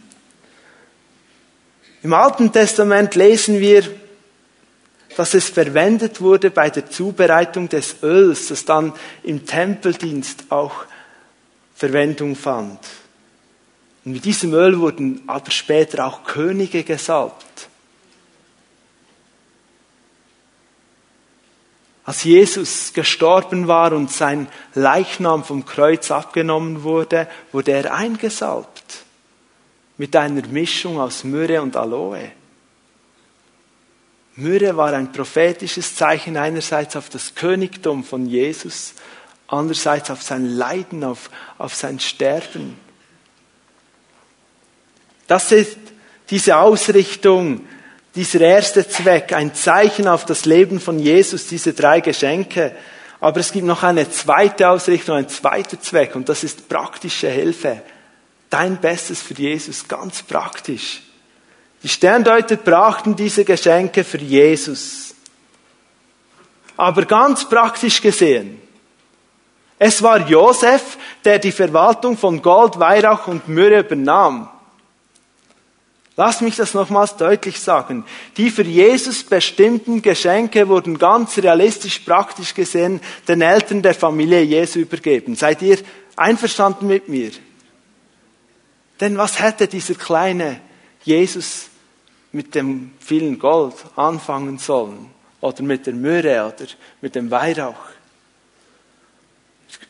Im 2.04 2.14
Alten 2.14 2.52
Testament 2.52 3.14
lesen 3.16 3.60
wir, 3.60 3.84
dass 5.16 5.34
es 5.34 5.50
verwendet 5.50 6.22
wurde 6.22 6.50
bei 6.50 6.70
der 6.70 6.90
Zubereitung 6.90 7.70
des 7.70 8.02
Öls, 8.02 8.48
das 8.48 8.66
dann 8.66 8.94
im 9.24 9.46
Tempeldienst 9.46 10.46
auch 10.50 10.86
Verwendung 11.76 12.36
fand. 12.36 12.80
Und 14.04 14.14
mit 14.14 14.26
diesem 14.26 14.54
Öl 14.54 14.80
wurden 14.80 15.22
aber 15.28 15.52
später 15.52 16.08
auch 16.08 16.24
Könige 16.24 16.84
gesalbt. 16.84 17.70
Als 22.12 22.26
Jesus 22.26 22.92
gestorben 22.92 23.70
war 23.70 23.94
und 23.94 24.12
sein 24.12 24.50
Leichnam 24.74 25.46
vom 25.46 25.64
Kreuz 25.64 26.12
abgenommen 26.12 26.84
wurde, 26.84 27.30
wurde 27.54 27.72
er 27.72 27.94
eingesalbt 27.94 29.06
mit 29.96 30.14
einer 30.18 30.46
Mischung 30.48 31.00
aus 31.00 31.24
Myrrhe 31.24 31.62
und 31.62 31.78
Aloe. 31.78 32.34
Myrrhe 34.36 34.76
war 34.76 34.92
ein 34.92 35.14
prophetisches 35.14 35.96
Zeichen 35.96 36.36
einerseits 36.36 36.98
auf 36.98 37.08
das 37.08 37.34
Königtum 37.34 38.04
von 38.04 38.26
Jesus, 38.26 38.94
andererseits 39.48 40.12
auf 40.12 40.22
sein 40.22 40.48
Leiden, 40.48 41.06
auf, 41.06 41.30
auf 41.58 41.76
sein 41.76 41.98
Sterben. 42.02 42.78
Das 45.28 45.54
ist 45.54 45.78
diese 46.30 46.58
Ausrichtung 46.58 47.66
dieser 48.16 48.42
erste 48.42 48.88
Zweck, 48.88 49.34
ein 49.34 49.54
Zeichen 49.56 50.08
auf 50.08 50.26
das 50.26 50.46
Leben 50.46 50.80
von 50.80 51.00
Jesus, 51.00 51.48
diese 51.48 51.74
drei 51.74 52.02
Geschenke. 52.02 52.76
Aber 53.20 53.40
es 53.40 53.52
gibt 53.52 53.66
noch 53.66 53.84
eine 53.84 54.10
zweite 54.10 54.70
Ausrichtung, 54.70 55.16
ein 55.16 55.30
zweiter 55.30 55.80
Zweck 55.80 56.16
und 56.16 56.28
das 56.28 56.44
ist 56.44 56.68
praktische 56.68 57.30
Hilfe. 57.30 57.82
Dein 58.50 58.78
Bestes 58.78 59.22
für 59.22 59.36
Jesus, 59.36 59.88
ganz 59.88 60.24
praktisch. 60.24 61.02
Die 61.84 61.88
Sterndeuter 61.90 62.58
brachten 62.58 63.16
diese 63.16 63.46
Geschenke 63.46 64.04
für 64.04 64.18
Jesus. 64.18 65.16
Aber 66.78 67.06
ganz 67.06 67.48
praktisch 67.48 68.02
gesehen, 68.02 68.60
es 69.80 70.04
war 70.04 70.28
Josef, 70.28 70.98
der 71.26 71.40
die 71.40 71.52
Verwaltung 71.52 72.16
von 72.18 72.42
Gold, 72.42 72.78
Weihrauch 72.80 73.28
und 73.28 73.48
Myrrhe 73.48 73.80
übernahm. 73.80 74.50
Lass 76.18 76.42
mich 76.42 76.58
das 76.58 76.74
nochmals 76.74 77.16
deutlich 77.16 77.60
sagen. 77.60 78.06
Die 78.36 78.50
für 78.50 78.64
Jesus 78.64 79.24
bestimmten 79.24 80.02
Geschenke 80.02 80.68
wurden 80.68 80.98
ganz 80.98 81.38
realistisch, 81.38 82.00
praktisch 82.00 82.54
gesehen 82.54 83.00
den 83.28 83.42
Eltern 83.42 83.82
der 83.82 83.94
Familie 83.94 84.42
Jesu 84.42 84.80
übergeben. 84.80 85.36
Seid 85.36 85.62
ihr 85.62 85.78
einverstanden 86.18 86.88
mit 86.88 87.08
mir? 87.08 87.32
Denn 89.00 89.18
was 89.18 89.40
hätte 89.40 89.68
dieser 89.68 89.96
kleine 89.96 90.60
Jesus 91.04 91.70
mit 92.34 92.56
dem 92.56 92.92
vielen 93.00 93.40
Gold 93.40 93.76
anfangen 93.96 94.60
sollen? 94.60 95.10
Oder 95.40 95.64
mit 95.64 95.88
der 95.88 95.94
Myrrhe 95.94 96.46
oder 96.46 96.70
mit 97.02 97.16
dem 97.16 97.32
Weihrauch? 97.32 97.74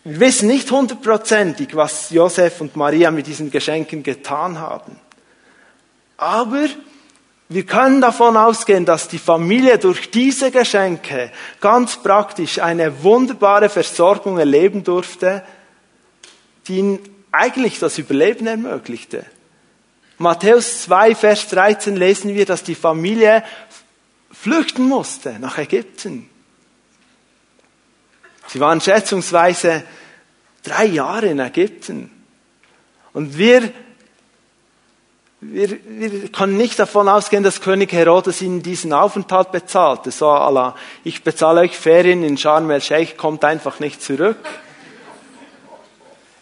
Wir 0.04 0.20
wissen 0.20 0.48
nicht 0.48 0.72
hundertprozentig, 0.72 1.76
was 1.76 2.12
Josef 2.12 2.62
und 2.62 2.76
Maria 2.76 3.12
mit 3.12 3.28
diesen 3.28 3.52
Geschenken 3.52 4.02
getan 4.04 4.60
haben. 4.60 4.96
Aber 6.22 6.68
wir 7.50 7.66
können 7.66 8.00
davon 8.00 8.38
ausgehen, 8.38 8.86
dass 8.86 9.08
die 9.08 9.18
Familie 9.18 9.80
durch 9.80 10.12
diese 10.12 10.52
Geschenke 10.52 11.32
ganz 11.60 11.98
praktisch 11.98 12.60
eine 12.60 13.02
wunderbare 13.02 13.70
Versorgung 13.70 14.38
erleben 14.38 14.84
durfte, 14.84 15.44
die 16.68 16.78
ihnen 16.78 17.00
eigentlich 17.32 17.80
das 17.80 17.98
Überleben 17.98 18.46
ermöglichte. 18.46 19.26
Matthäus 20.20 20.84
2, 20.84 21.16
Vers 21.16 21.48
13 21.48 21.96
lesen 21.96 22.36
wir, 22.36 22.46
dass 22.46 22.64
die 22.64 22.76
Familie 22.76 23.44
flüchten 24.32 24.84
musste 24.84 25.40
nach 25.40 25.58
Ägypten. 25.58 26.30
Sie 28.46 28.60
waren 28.60 28.80
schätzungsweise 28.80 29.82
drei 30.62 30.86
Jahre 30.86 31.30
in 31.30 31.40
Ägypten. 31.40 32.12
Und 33.12 33.40
wir 33.40 33.74
wir, 35.42 35.70
wir 35.88 36.30
können 36.30 36.56
nicht 36.56 36.78
davon 36.78 37.10
ausgehen, 37.10 37.44
dass 37.44 37.62
König 37.62 37.92
Herodes 37.92 38.42
ihnen 38.44 38.62
diesen 38.62 38.94
Aufenthalt 38.94 39.52
bezahlte. 39.52 40.12
So 40.12 40.30
Allah, 40.30 40.76
ich 41.04 41.24
bezahle 41.24 41.62
euch 41.62 41.76
Ferien 41.76 42.24
in 42.24 42.38
Sharm 42.38 42.70
el-Sheikh, 42.70 43.18
kommt 43.18 43.44
einfach 43.44 43.80
nicht 43.80 44.04
zurück. 44.04 44.38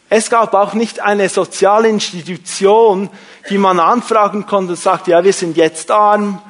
Es 0.10 0.30
gab 0.30 0.54
auch 0.54 0.74
nicht 0.74 1.00
eine 1.00 1.30
soziale 1.30 1.88
Institution, 1.88 3.10
die 3.50 3.58
man 3.58 3.80
anfragen 3.80 4.46
konnte 4.46 4.72
und 4.72 4.80
sagt, 4.80 5.08
ja, 5.08 5.24
wir 5.24 5.34
sind 5.34 5.56
jetzt 5.56 5.92
arm 5.92 6.42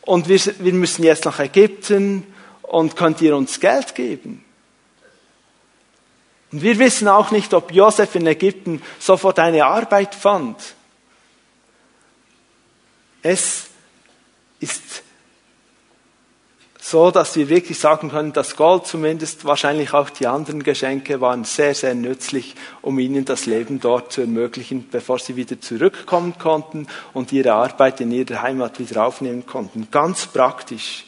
und 0.00 0.28
wir, 0.28 0.40
wir 0.58 0.72
müssen 0.72 1.04
jetzt 1.04 1.24
nach 1.24 1.38
Ägypten 1.38 2.26
und 2.62 2.96
könnt 2.96 3.20
ihr 3.20 3.36
uns 3.36 3.60
Geld 3.60 3.94
geben? 3.94 4.44
Und 6.50 6.62
wir 6.62 6.78
wissen 6.78 7.06
auch 7.06 7.30
nicht, 7.30 7.54
ob 7.54 7.70
Josef 7.70 8.14
in 8.14 8.26
Ägypten 8.26 8.82
sofort 8.98 9.38
eine 9.38 9.66
Arbeit 9.66 10.14
fand. 10.14 10.56
Es 13.22 13.68
ist 14.60 15.02
so, 16.80 17.10
dass 17.12 17.36
wir 17.36 17.48
wirklich 17.48 17.78
sagen 17.78 18.10
können, 18.10 18.32
das 18.32 18.56
Gold 18.56 18.86
zumindest, 18.86 19.44
wahrscheinlich 19.44 19.94
auch 19.94 20.10
die 20.10 20.26
anderen 20.26 20.62
Geschenke 20.62 21.20
waren 21.20 21.44
sehr, 21.44 21.74
sehr 21.74 21.94
nützlich, 21.94 22.56
um 22.82 22.98
ihnen 22.98 23.24
das 23.24 23.46
Leben 23.46 23.80
dort 23.80 24.12
zu 24.12 24.22
ermöglichen, 24.22 24.88
bevor 24.90 25.18
sie 25.18 25.36
wieder 25.36 25.60
zurückkommen 25.60 26.36
konnten 26.38 26.88
und 27.14 27.32
ihre 27.32 27.52
Arbeit 27.52 28.00
in 28.00 28.10
ihrer 28.10 28.42
Heimat 28.42 28.80
wieder 28.80 29.06
aufnehmen 29.06 29.46
konnten. 29.46 29.88
Ganz 29.90 30.26
praktisch. 30.26 31.04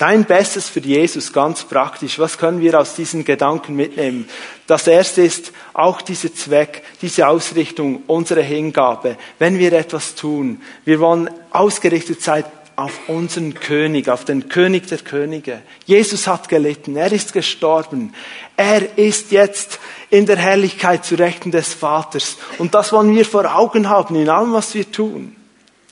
Dein 0.00 0.24
Bestes 0.24 0.70
für 0.70 0.80
Jesus, 0.80 1.30
ganz 1.30 1.64
praktisch. 1.64 2.18
Was 2.18 2.38
können 2.38 2.62
wir 2.62 2.80
aus 2.80 2.94
diesen 2.94 3.22
Gedanken 3.22 3.76
mitnehmen? 3.76 4.26
Das 4.66 4.86
erste 4.86 5.20
ist 5.20 5.52
auch 5.74 6.00
dieser 6.00 6.34
Zweck, 6.34 6.82
diese 7.02 7.28
Ausrichtung, 7.28 8.04
unsere 8.06 8.40
Hingabe. 8.40 9.18
Wenn 9.38 9.58
wir 9.58 9.74
etwas 9.74 10.14
tun, 10.14 10.62
wir 10.86 11.00
wollen 11.00 11.28
ausgerichtet 11.50 12.22
sein 12.22 12.44
auf 12.76 12.98
unseren 13.08 13.52
König, 13.52 14.08
auf 14.08 14.24
den 14.24 14.48
König 14.48 14.86
der 14.86 15.00
Könige. 15.00 15.60
Jesus 15.84 16.26
hat 16.26 16.48
gelitten, 16.48 16.96
er 16.96 17.12
ist 17.12 17.34
gestorben, 17.34 18.14
er 18.56 18.96
ist 18.96 19.32
jetzt 19.32 19.80
in 20.08 20.24
der 20.24 20.38
Herrlichkeit 20.38 21.04
zu 21.04 21.16
Rechten 21.16 21.50
des 21.50 21.74
Vaters. 21.74 22.38
Und 22.56 22.74
das 22.74 22.90
wollen 22.94 23.14
wir 23.14 23.26
vor 23.26 23.54
Augen 23.54 23.90
haben 23.90 24.16
in 24.16 24.30
allem, 24.30 24.54
was 24.54 24.72
wir 24.72 24.90
tun. 24.90 25.36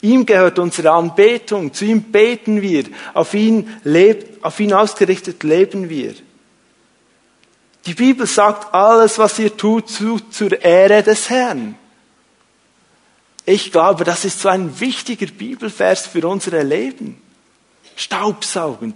Ihm 0.00 0.26
gehört 0.26 0.58
unsere 0.58 0.92
Anbetung, 0.92 1.72
zu 1.72 1.84
ihm 1.84 2.02
beten 2.02 2.62
wir, 2.62 2.84
auf 3.14 3.34
ihn, 3.34 3.68
lebt, 3.82 4.44
auf 4.44 4.60
ihn 4.60 4.72
ausgerichtet 4.72 5.42
leben 5.42 5.88
wir. 5.88 6.14
Die 7.86 7.94
Bibel 7.94 8.26
sagt, 8.26 8.74
alles, 8.74 9.18
was 9.18 9.38
ihr 9.38 9.56
tut, 9.56 9.88
zu, 9.88 10.20
zur 10.30 10.60
Ehre 10.62 11.02
des 11.02 11.30
Herrn. 11.30 11.74
Ich 13.44 13.72
glaube, 13.72 14.04
das 14.04 14.24
ist 14.24 14.40
so 14.40 14.48
ein 14.50 14.78
wichtiger 14.78 15.26
Bibelvers 15.26 16.06
für 16.06 16.28
unsere 16.28 16.62
Leben. 16.62 17.20
Staubsaugen, 17.96 18.94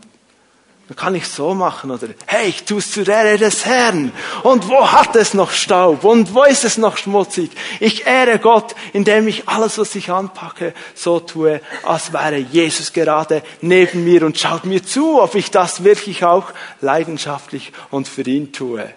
dann 0.93 0.97
kann 0.97 1.15
ich 1.15 1.27
so 1.27 1.55
machen 1.55 1.91
oder 1.91 2.09
hey, 2.27 2.51
ich 2.51 2.65
tue 2.65 2.79
es 2.79 2.91
zur 2.91 3.09
Ehre 3.09 3.39
des 3.39 3.65
Herrn. 3.65 4.13
Und 4.43 4.69
wo 4.69 4.93
hat 4.93 5.17
es 5.17 5.33
noch 5.33 5.51
Staub? 5.51 6.05
Und 6.05 6.35
wo 6.35 6.45
ist 6.45 6.65
es 6.65 6.77
noch 6.77 6.99
schmutzig? 6.99 7.51
Ich 7.81 8.07
ehre 8.07 8.39
Gott, 8.39 8.75
indem 8.93 9.27
ich 9.27 9.49
alles, 9.49 9.79
was 9.79 9.95
ich 9.95 10.11
anpacke, 10.11 10.75
so 10.95 11.19
tue, 11.19 11.63
als 11.83 12.13
wäre 12.13 12.37
Jesus 12.37 12.93
gerade 12.93 13.43
neben 13.63 14.05
mir 14.05 14.23
und 14.27 14.39
schaut 14.39 14.67
mir 14.67 14.85
zu, 14.85 15.23
ob 15.23 15.35
ich 15.35 15.51
das 15.51 15.83
wirklich 15.83 16.25
auch 16.25 16.53
leidenschaftlich 16.83 17.73
und 17.91 18.07
für 18.07 18.23
ihn 18.23 18.53
tue. 18.53 18.93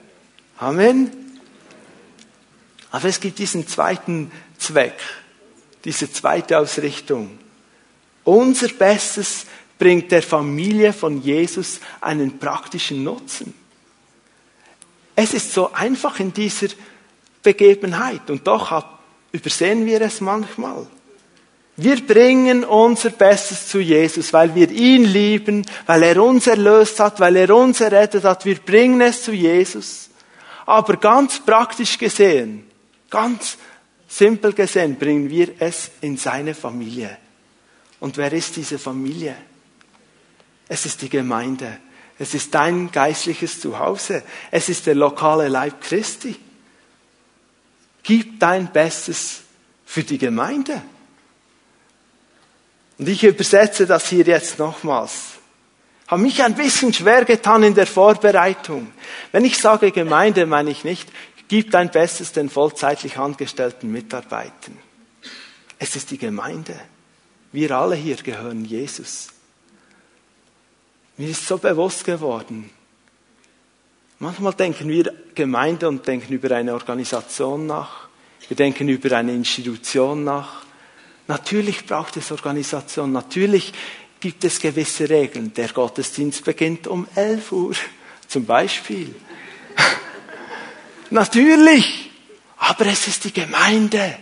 Amen. 0.57 1.11
Aber 2.91 3.07
es 3.07 3.21
gibt 3.21 3.39
diesen 3.39 3.69
zweiten 3.69 4.33
Zweck, 4.57 4.99
diese 5.85 6.11
zweite 6.11 6.59
Ausrichtung. 6.59 7.39
Unser 8.25 8.67
Bestes 8.67 9.45
bringt 9.77 10.11
der 10.11 10.23
Familie 10.23 10.93
von 10.93 11.21
Jesus 11.21 11.79
einen 12.01 12.39
praktischen 12.39 13.03
Nutzen. 13.03 13.53
Es 15.15 15.33
ist 15.33 15.53
so 15.53 15.71
einfach 15.73 16.19
in 16.19 16.33
dieser 16.33 16.67
Begebenheit 17.41 18.29
und 18.29 18.45
doch 18.47 18.85
übersehen 19.31 19.85
wir 19.85 20.01
es 20.01 20.21
manchmal. 20.21 20.87
Wir 21.77 22.05
bringen 22.05 22.63
unser 22.63 23.09
Bestes 23.09 23.67
zu 23.67 23.79
Jesus, 23.79 24.31
weil 24.31 24.55
wir 24.55 24.71
ihn 24.71 25.03
lieben, 25.03 25.65
weil 25.85 26.03
er 26.03 26.23
uns 26.23 26.47
erlöst 26.47 26.99
hat, 27.01 27.19
weil 27.19 27.35
er 27.35 27.53
uns 27.53 27.81
errettet 27.81 28.23
hat. 28.23 28.45
Wir 28.45 28.55
bringen 28.55 29.01
es 29.01 29.23
zu 29.23 29.33
Jesus. 29.33 30.09
Aber 30.65 30.95
ganz 30.95 31.39
praktisch 31.39 31.97
gesehen, 31.97 32.65
ganz 33.09 33.57
simpel 34.07 34.53
gesehen, 34.53 34.95
bringen 34.95 35.29
wir 35.29 35.49
es 35.59 35.91
in 35.99 36.15
seine 36.15 36.55
Familie. 36.55 37.17
Und 37.99 38.15
wer 38.17 38.31
ist 38.31 38.55
diese 38.55 38.79
Familie? 38.79 39.35
Es 40.67 40.85
ist 40.85 41.01
die 41.01 41.09
Gemeinde. 41.09 41.77
Es 42.17 42.33
ist 42.33 42.53
dein 42.55 42.91
geistliches 42.91 43.59
Zuhause. 43.59 44.23
Es 44.51 44.69
ist 44.69 44.85
der 44.85 44.95
lokale 44.95 45.47
Leib 45.47 45.81
Christi. 45.81 46.35
Gib 48.03 48.39
dein 48.39 48.71
Bestes 48.71 49.41
für 49.85 50.03
die 50.03 50.17
Gemeinde. 50.17 50.81
Und 52.97 53.09
ich 53.09 53.23
übersetze 53.23 53.85
das 53.85 54.07
hier 54.07 54.23
jetzt 54.23 54.59
nochmals. 54.59 55.33
Habe 56.07 56.21
mich 56.21 56.43
ein 56.43 56.55
bisschen 56.55 56.93
schwer 56.93 57.25
getan 57.25 57.63
in 57.63 57.73
der 57.73 57.87
Vorbereitung. 57.87 58.91
Wenn 59.31 59.43
ich 59.43 59.57
sage 59.57 59.91
Gemeinde, 59.91 60.45
meine 60.45 60.69
ich 60.69 60.83
nicht, 60.83 61.09
gib 61.47 61.71
dein 61.71 61.89
Bestes 61.89 62.31
den 62.31 62.49
vollzeitlich 62.49 63.17
angestellten 63.17 63.91
Mitarbeitern. 63.91 64.77
Es 65.79 65.95
ist 65.95 66.11
die 66.11 66.17
Gemeinde. 66.17 66.79
Wir 67.51 67.71
alle 67.71 67.95
hier 67.95 68.17
gehören 68.17 68.65
Jesus. 68.65 69.29
Mir 71.17 71.29
ist 71.29 71.47
so 71.47 71.57
bewusst 71.57 72.03
geworden. 72.03 72.69
Manchmal 74.19 74.53
denken 74.53 74.87
wir 74.89 75.13
Gemeinde 75.33 75.87
und 75.87 76.05
denken 76.07 76.33
über 76.33 76.51
eine 76.55 76.73
Organisation 76.73 77.65
nach. 77.67 78.07
Wir 78.47 78.57
denken 78.57 78.87
über 78.89 79.15
eine 79.15 79.33
Institution 79.33 80.23
nach. 80.23 80.65
Natürlich 81.27 81.85
braucht 81.85 82.17
es 82.17 82.31
Organisation. 82.31 83.11
Natürlich 83.11 83.73
gibt 84.19 84.43
es 84.43 84.59
gewisse 84.59 85.09
Regeln. 85.09 85.53
Der 85.53 85.69
Gottesdienst 85.69 86.43
beginnt 86.43 86.87
um 86.87 87.07
11 87.15 87.51
Uhr, 87.51 87.75
zum 88.27 88.45
Beispiel. 88.45 89.13
Natürlich. 91.09 92.11
Aber 92.57 92.85
es 92.87 93.07
ist 93.07 93.25
die 93.25 93.33
Gemeinde 93.33 94.17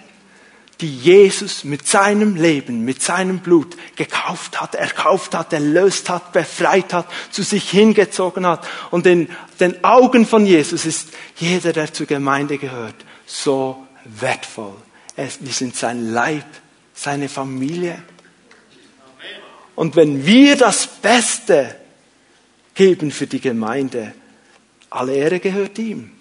die 0.84 0.94
Jesus 0.98 1.64
mit 1.64 1.88
seinem 1.88 2.36
Leben, 2.36 2.84
mit 2.84 3.02
seinem 3.02 3.40
Blut 3.40 3.78
gekauft 3.96 4.60
hat, 4.60 4.76
erkauft 4.76 5.34
hat, 5.34 5.54
erlöst 5.54 6.10
hat, 6.10 6.34
befreit 6.34 6.92
hat, 6.92 7.08
zu 7.32 7.42
sich 7.42 7.70
hingezogen 7.70 8.46
hat. 8.46 8.68
Und 8.92 9.08
in 9.08 9.30
den 9.62 9.82
Augen 9.86 10.26
von 10.26 10.46
Jesus 10.46 10.86
ist 10.86 11.08
jeder, 11.38 11.72
der 11.72 11.94
zur 11.94 12.06
Gemeinde 12.06 12.58
gehört, 12.58 12.96
so 13.26 13.88
wertvoll. 14.04 14.76
Wir 15.16 15.54
sind 15.54 15.78
sein 15.78 16.12
Leib, 16.12 16.44
seine 16.94 17.30
Familie. 17.30 18.04
Und 19.76 19.96
wenn 19.96 20.26
wir 20.26 20.58
das 20.58 20.86
Beste 20.86 21.78
geben 22.76 23.10
für 23.12 23.28
die 23.28 23.40
Gemeinde, 23.40 24.14
alle 24.90 25.16
Ehre 25.16 25.40
gehört 25.40 25.80
ihm. 25.80 26.12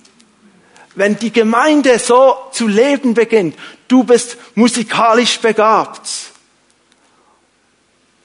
Wenn 0.94 1.18
die 1.18 1.32
Gemeinde 1.32 1.98
so 1.98 2.36
zu 2.52 2.68
leben 2.68 3.14
beginnt, 3.14 3.56
du 3.92 4.04
bist 4.04 4.38
musikalisch 4.54 5.38
begabt. 5.38 6.08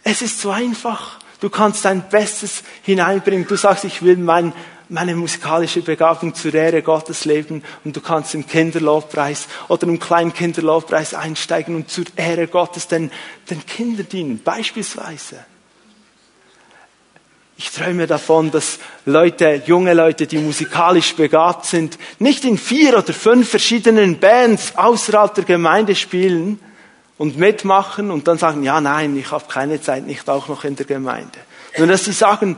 Es 0.04 0.22
ist 0.22 0.40
so 0.40 0.52
einfach. 0.52 1.20
Du 1.42 1.50
kannst 1.50 1.84
dein 1.84 2.08
Bestes 2.08 2.64
hineinbringen. 2.84 3.46
Du 3.46 3.58
sagst, 3.58 3.84
ich 3.84 4.02
will 4.02 4.16
mein, 4.16 4.54
meine 4.88 5.16
musikalische 5.16 5.82
Begabung 5.82 6.34
zur 6.34 6.54
Ehre 6.54 6.82
Gottes 6.82 7.26
leben 7.26 7.64
und 7.84 7.96
du 7.96 8.00
kannst 8.00 8.34
im 8.34 8.48
Kinderlobpreis 8.48 9.48
oder 9.68 9.86
im 9.88 10.00
kleinen 10.00 10.34
Kinderlobpreis 10.34 11.14
einsteigen 11.14 11.76
und 11.76 11.92
zur 11.92 12.06
Ehre 12.16 12.48
Gottes 12.48 12.88
den, 12.88 13.12
den 13.50 13.66
Kindern 13.66 14.08
dienen, 14.08 14.42
beispielsweise. 14.42 15.46
Ich 17.60 17.72
träume 17.72 18.06
davon, 18.06 18.52
dass 18.52 18.78
Leute, 19.06 19.64
junge 19.66 19.96
Leute, 19.96 20.28
die 20.28 20.38
musikalisch 20.38 21.16
begabt 21.16 21.66
sind, 21.66 21.98
nicht 22.20 22.46
in 22.46 22.56
vier 22.56 22.96
oder 22.96 23.14
fünf 23.14 23.50
verschiedenen 23.50 24.20
Bands 24.20 24.74
außerhalb 24.76 25.34
der 25.34 25.44
Gemeinde 25.44 25.96
spielen 25.96 26.60
und 27.18 27.40
mitmachen 27.40 28.12
und 28.12 28.28
dann 28.28 28.38
sagen, 28.38 28.62
ja, 28.62 28.80
nein, 28.80 29.18
ich 29.18 29.32
habe 29.32 29.46
keine 29.52 29.82
Zeit, 29.82 30.06
nicht 30.06 30.30
auch 30.30 30.48
noch 30.48 30.66
in 30.66 30.76
der 30.76 30.86
Gemeinde. 30.86 31.40
Sondern 31.76 31.94
dass 31.94 32.06
sie 32.06 32.12
sagen, 32.12 32.58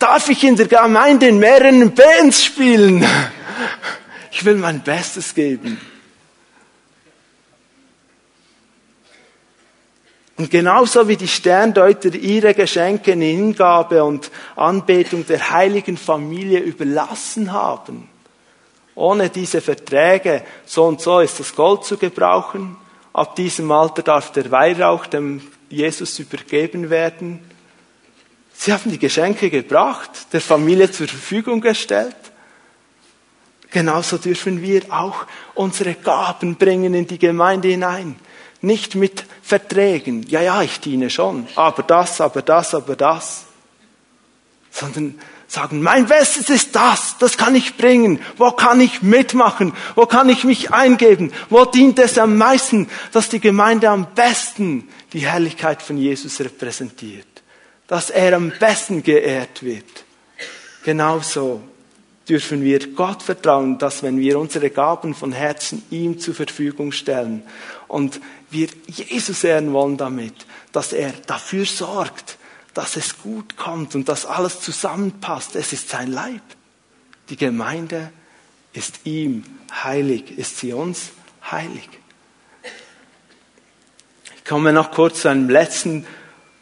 darf 0.00 0.28
ich 0.28 0.42
in 0.42 0.56
der 0.56 0.66
Gemeinde 0.66 1.28
in 1.28 1.38
mehreren 1.38 1.94
Bands 1.94 2.44
spielen? 2.44 3.06
Ich 4.32 4.44
will 4.44 4.56
mein 4.56 4.82
Bestes 4.82 5.32
geben. 5.32 5.80
Und 10.36 10.50
genauso 10.50 11.06
wie 11.06 11.16
die 11.16 11.28
Sterndeuter 11.28 12.12
ihre 12.14 12.54
Geschenke 12.54 13.12
in 13.12 13.20
Hingabe 13.20 14.02
und 14.02 14.30
Anbetung 14.56 15.24
der 15.26 15.50
heiligen 15.50 15.96
Familie 15.96 16.58
überlassen 16.58 17.52
haben, 17.52 18.08
ohne 18.96 19.30
diese 19.30 19.60
Verträge, 19.60 20.42
so 20.66 20.84
und 20.84 21.00
so 21.00 21.20
ist 21.20 21.38
das 21.38 21.54
Gold 21.54 21.84
zu 21.84 21.96
gebrauchen, 21.96 22.76
ab 23.12 23.36
diesem 23.36 23.70
Alter 23.70 24.02
darf 24.02 24.32
der 24.32 24.50
Weihrauch 24.50 25.06
dem 25.06 25.40
Jesus 25.70 26.18
übergeben 26.18 26.90
werden. 26.90 27.40
Sie 28.54 28.72
haben 28.72 28.90
die 28.90 28.98
Geschenke 28.98 29.50
gebracht, 29.50 30.10
der 30.32 30.40
Familie 30.40 30.90
zur 30.90 31.06
Verfügung 31.08 31.60
gestellt. 31.60 32.16
Genauso 33.70 34.18
dürfen 34.18 34.62
wir 34.62 34.82
auch 34.90 35.26
unsere 35.54 35.94
Gaben 35.94 36.56
bringen 36.56 36.94
in 36.94 37.06
die 37.06 37.18
Gemeinde 37.18 37.68
hinein. 37.68 38.16
Nicht 38.64 38.94
mit 38.94 39.26
Verträgen. 39.42 40.24
Ja, 40.28 40.40
ja, 40.40 40.62
ich 40.62 40.80
diene 40.80 41.10
schon. 41.10 41.46
Aber 41.54 41.82
das, 41.82 42.22
aber 42.22 42.40
das, 42.40 42.74
aber 42.74 42.96
das. 42.96 43.44
Sondern 44.70 45.20
sagen, 45.48 45.82
mein 45.82 46.06
Bestes 46.06 46.48
ist 46.48 46.74
das, 46.74 47.18
das 47.18 47.36
kann 47.36 47.54
ich 47.54 47.76
bringen. 47.76 48.20
Wo 48.38 48.52
kann 48.52 48.80
ich 48.80 49.02
mitmachen? 49.02 49.74
Wo 49.94 50.06
kann 50.06 50.30
ich 50.30 50.44
mich 50.44 50.72
eingeben? 50.72 51.30
Wo 51.50 51.66
dient 51.66 51.98
es 51.98 52.16
am 52.16 52.38
meisten, 52.38 52.88
dass 53.12 53.28
die 53.28 53.38
Gemeinde 53.38 53.90
am 53.90 54.06
besten 54.14 54.88
die 55.12 55.26
Herrlichkeit 55.26 55.82
von 55.82 55.98
Jesus 55.98 56.40
repräsentiert? 56.40 57.26
Dass 57.86 58.08
er 58.08 58.34
am 58.34 58.50
besten 58.58 59.02
geehrt 59.02 59.62
wird. 59.62 60.04
Genauso 60.84 61.60
dürfen 62.26 62.62
wir 62.62 62.94
Gott 62.94 63.22
vertrauen, 63.22 63.76
dass 63.76 64.02
wenn 64.02 64.18
wir 64.18 64.38
unsere 64.38 64.70
Gaben 64.70 65.14
von 65.14 65.32
Herzen 65.32 65.82
ihm 65.90 66.18
zur 66.18 66.34
Verfügung 66.34 66.92
stellen 66.92 67.42
und 67.88 68.20
wir 68.54 68.68
Jesus 68.86 69.44
ehren 69.44 69.72
wollen 69.72 69.98
damit, 69.98 70.46
dass 70.72 70.92
er 70.92 71.12
dafür 71.26 71.66
sorgt, 71.66 72.38
dass 72.72 72.96
es 72.96 73.18
gut 73.18 73.56
kommt 73.56 73.94
und 73.94 74.08
dass 74.08 74.24
alles 74.24 74.60
zusammenpasst. 74.60 75.54
Es 75.56 75.72
ist 75.72 75.90
sein 75.90 76.10
Leib. 76.10 76.42
Die 77.28 77.36
Gemeinde 77.36 78.10
ist 78.72 79.00
ihm 79.04 79.44
heilig, 79.84 80.36
ist 80.36 80.58
sie 80.58 80.72
uns 80.72 81.10
heilig. 81.50 81.88
Ich 84.36 84.44
komme 84.44 84.72
noch 84.72 84.90
kurz 84.90 85.22
zu 85.22 85.28
einem 85.28 85.48
letzten 85.48 86.06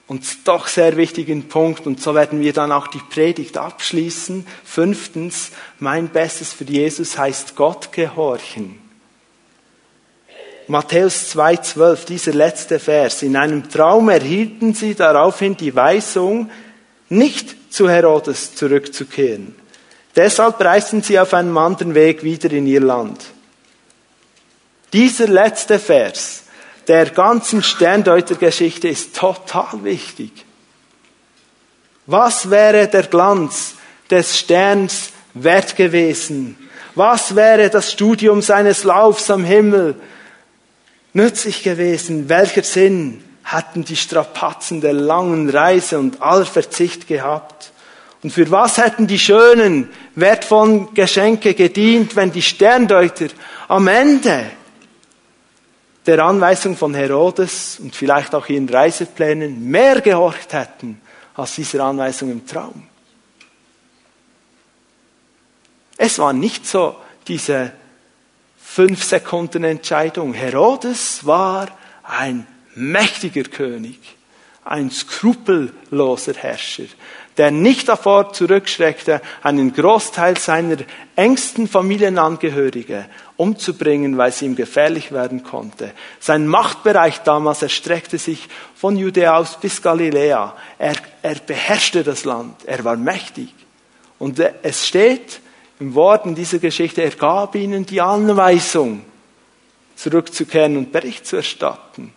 und 0.07 0.47
doch 0.47 0.67
sehr 0.67 0.97
wichtigen 0.97 1.49
Punkt 1.49 1.87
und 1.87 2.01
so 2.01 2.15
werden 2.15 2.41
wir 2.41 2.53
dann 2.53 2.71
auch 2.71 2.87
die 2.87 2.99
Predigt 2.99 3.57
abschließen. 3.57 4.47
Fünftens, 4.63 5.53
mein 5.79 6.09
Bestes 6.09 6.53
für 6.53 6.65
Jesus 6.65 7.17
heißt 7.17 7.57
Gott 7.57 7.93
gehorchen. 7.93 8.82
Matthäus 10.69 11.35
2,12, 11.35 12.07
dieser 12.07 12.33
letzte 12.33 12.79
Vers. 12.79 13.23
In 13.23 13.37
einem 13.37 13.69
Traum 13.69 14.09
erhielten 14.09 14.75
sie 14.75 14.95
daraufhin 14.95 15.57
die 15.57 15.75
Weisung, 15.75 16.51
nicht 17.09 17.73
zu 17.73 17.89
Herodes 17.89 18.55
zurückzukehren. 18.55 19.55
Deshalb 20.15 20.61
reisten 20.61 21.03
sie 21.03 21.19
auf 21.19 21.35
einem 21.35 21.57
anderen 21.59 21.95
Weg 21.95 22.23
wieder 22.23 22.51
in 22.51 22.67
ihr 22.67 22.81
Land. 22.81 23.25
Dieser 24.93 25.27
letzte 25.27 25.79
Vers 25.79 26.45
der 26.89 27.11
ganzen 27.11 27.63
Sterndeutergeschichte 27.63 28.89
ist 28.89 29.17
total 29.17 29.85
wichtig. 29.85 30.45
Was 32.07 32.51
wäre 32.51 32.89
der 32.89 33.05
Glanz 33.05 33.75
des 34.11 34.39
Sterns 34.39 35.11
wert 35.35 35.77
gewesen? 35.77 36.57
Was 36.95 37.35
wäre 37.37 37.71
das 37.71 37.93
Studium 37.93 38.43
seines 38.43 38.85
Laufs 38.85 39.31
am 39.31 39.45
Himmel 39.45 39.95
nützlich 41.13 41.63
gewesen? 41.63 42.29
Welcher 42.29 42.63
Sinn 42.63 43.23
hatten 43.45 43.85
die 43.85 43.97
Strapazen 43.97 44.81
der 44.81 44.93
langen 44.93 45.51
Reise 45.51 45.99
und 45.99 46.23
aller 46.23 46.47
Verzicht 46.47 47.07
gehabt? 47.07 47.73
Und 48.23 48.31
für 48.31 48.51
was 48.51 48.79
hätten 48.79 49.07
die 49.07 49.19
schönen, 49.19 49.91
wertvollen 50.15 50.95
Geschenke 50.95 51.55
gedient, 51.55 52.15
wenn 52.15 52.31
die 52.31 52.43
Sterndeuter 52.43 53.27
am 53.69 53.89
Ende 53.89 54.45
der 56.07 56.25
Anweisung 56.25 56.77
von 56.77 56.95
Herodes 56.95 57.79
und 57.81 57.95
vielleicht 57.95 58.35
auch 58.35 58.49
ihren 58.49 58.69
Reiseplänen 58.69 59.69
mehr 59.69 60.01
gehorcht 60.01 60.53
hätten 60.53 61.01
als 61.35 61.55
dieser 61.55 61.85
Anweisung 61.85 62.31
im 62.31 62.47
Traum. 62.47 62.85
Es 65.97 66.19
war 66.19 66.33
nicht 66.33 66.67
so 66.67 66.97
diese 67.29 67.73
fünf 68.75 69.05
Sekunden 69.05 69.65
Entscheidung. 69.65 70.35
Herodes 70.35 71.27
war 71.27 71.69
ein 72.03 72.47
mächtiger 72.75 73.45
König, 73.45 73.99
ein 74.65 74.91
skrupelloser 74.91 76.35
Herrscher 76.35 76.85
der 77.37 77.51
nicht 77.51 77.89
davor 77.89 78.33
zurückschreckte, 78.33 79.21
einen 79.43 79.73
Großteil 79.73 80.37
seiner 80.37 80.77
engsten 81.17 81.67
Familienangehörige 81.67 83.07
umzubringen, 83.37 84.19
weil 84.19 84.33
sie 84.33 84.47
ihm 84.47 84.57
gefährlich 84.57 85.13
werden 85.13 85.43
konnte. 85.43 85.93
Sein 86.21 86.47
Machtbereich 86.47 87.23
damals 87.23 87.63
erstreckte 87.63 88.19
sich 88.19 88.49
von 88.75 88.97
Judäa 88.97 89.37
aus 89.37 89.59
bis 89.59 89.81
Galiläa. 89.81 90.55
Er, 90.79 90.95
er 91.23 91.37
beherrschte 91.37 92.05
das 92.05 92.25
Land, 92.25 92.65
er 92.67 92.85
war 92.85 92.97
mächtig. 92.97 93.55
Und 94.19 94.39
es 94.63 94.87
steht 94.87 95.41
im 95.83 95.95
Wort 95.97 96.27
in 96.27 96.37
dieser 96.37 96.61
Geschichte, 96.61 97.03
er 97.03 97.11
gab 97.11 97.57
ihnen 97.57 97.85
die 97.85 98.01
Anweisung, 98.01 99.05
zurückzukehren 99.97 100.77
und 100.77 100.93
Bericht 100.93 101.27
zu 101.27 101.37
erstatten. 101.37 102.13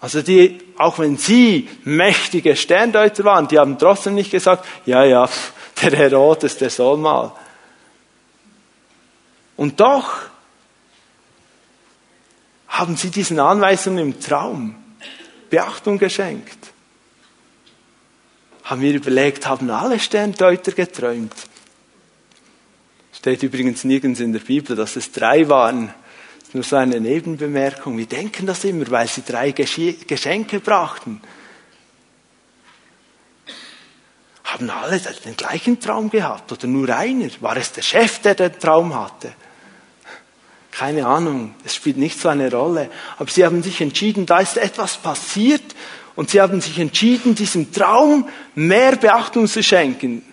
Also 0.00 0.20
die, 0.20 0.60
auch 0.76 0.98
wenn 0.98 1.16
sie 1.16 1.68
mächtige 1.84 2.54
Sterndeuter 2.54 3.24
waren, 3.24 3.48
die 3.48 3.58
haben 3.58 3.78
trotzdem 3.78 4.14
nicht 4.14 4.30
gesagt, 4.30 4.66
ja, 4.84 5.02
ja, 5.04 5.28
der 5.82 5.96
Herodes, 5.96 6.58
der 6.58 6.68
soll 6.68 6.98
mal. 6.98 7.32
Und 9.56 9.80
doch 9.80 10.12
haben 12.68 12.96
sie 12.96 13.10
diesen 13.10 13.40
Anweisungen 13.40 13.98
im 13.98 14.20
Traum 14.20 14.74
Beachtung 15.48 15.98
geschenkt. 15.98 16.58
Haben 18.64 18.82
wir 18.82 18.94
überlegt, 18.94 19.46
haben 19.46 19.70
alle 19.70 19.98
Sterndeuter 19.98 20.72
geträumt? 20.72 21.34
Steht 23.22 23.44
übrigens 23.44 23.84
nirgends 23.84 24.18
in 24.18 24.32
der 24.32 24.40
Bibel, 24.40 24.74
dass 24.74 24.96
es 24.96 25.12
drei 25.12 25.48
waren. 25.48 25.94
Nur 26.54 26.64
so 26.64 26.74
eine 26.74 27.00
Nebenbemerkung. 27.00 27.96
Wir 27.96 28.06
denken 28.06 28.46
das 28.46 28.64
immer, 28.64 28.90
weil 28.90 29.06
sie 29.06 29.22
drei 29.22 29.52
Geschenke 29.52 30.58
brachten. 30.58 31.20
Haben 34.42 34.68
alle 34.70 35.00
den 35.24 35.36
gleichen 35.36 35.78
Traum 35.78 36.10
gehabt 36.10 36.50
oder 36.50 36.66
nur 36.66 36.88
einer? 36.88 37.28
War 37.38 37.56
es 37.56 37.70
der 37.70 37.82
Chef, 37.82 38.18
der 38.22 38.34
den 38.34 38.58
Traum 38.58 38.92
hatte? 38.92 39.32
Keine 40.72 41.06
Ahnung, 41.06 41.54
es 41.64 41.76
spielt 41.76 41.98
nicht 41.98 42.18
so 42.18 42.28
eine 42.28 42.50
Rolle. 42.50 42.90
Aber 43.18 43.30
sie 43.30 43.44
haben 43.44 43.62
sich 43.62 43.80
entschieden, 43.80 44.26
da 44.26 44.40
ist 44.40 44.56
etwas 44.56 44.96
passiert 44.96 45.76
und 46.16 46.30
sie 46.30 46.40
haben 46.40 46.60
sich 46.60 46.80
entschieden, 46.80 47.36
diesem 47.36 47.70
Traum 47.70 48.28
mehr 48.56 48.96
Beachtung 48.96 49.46
zu 49.46 49.62
schenken. 49.62 50.24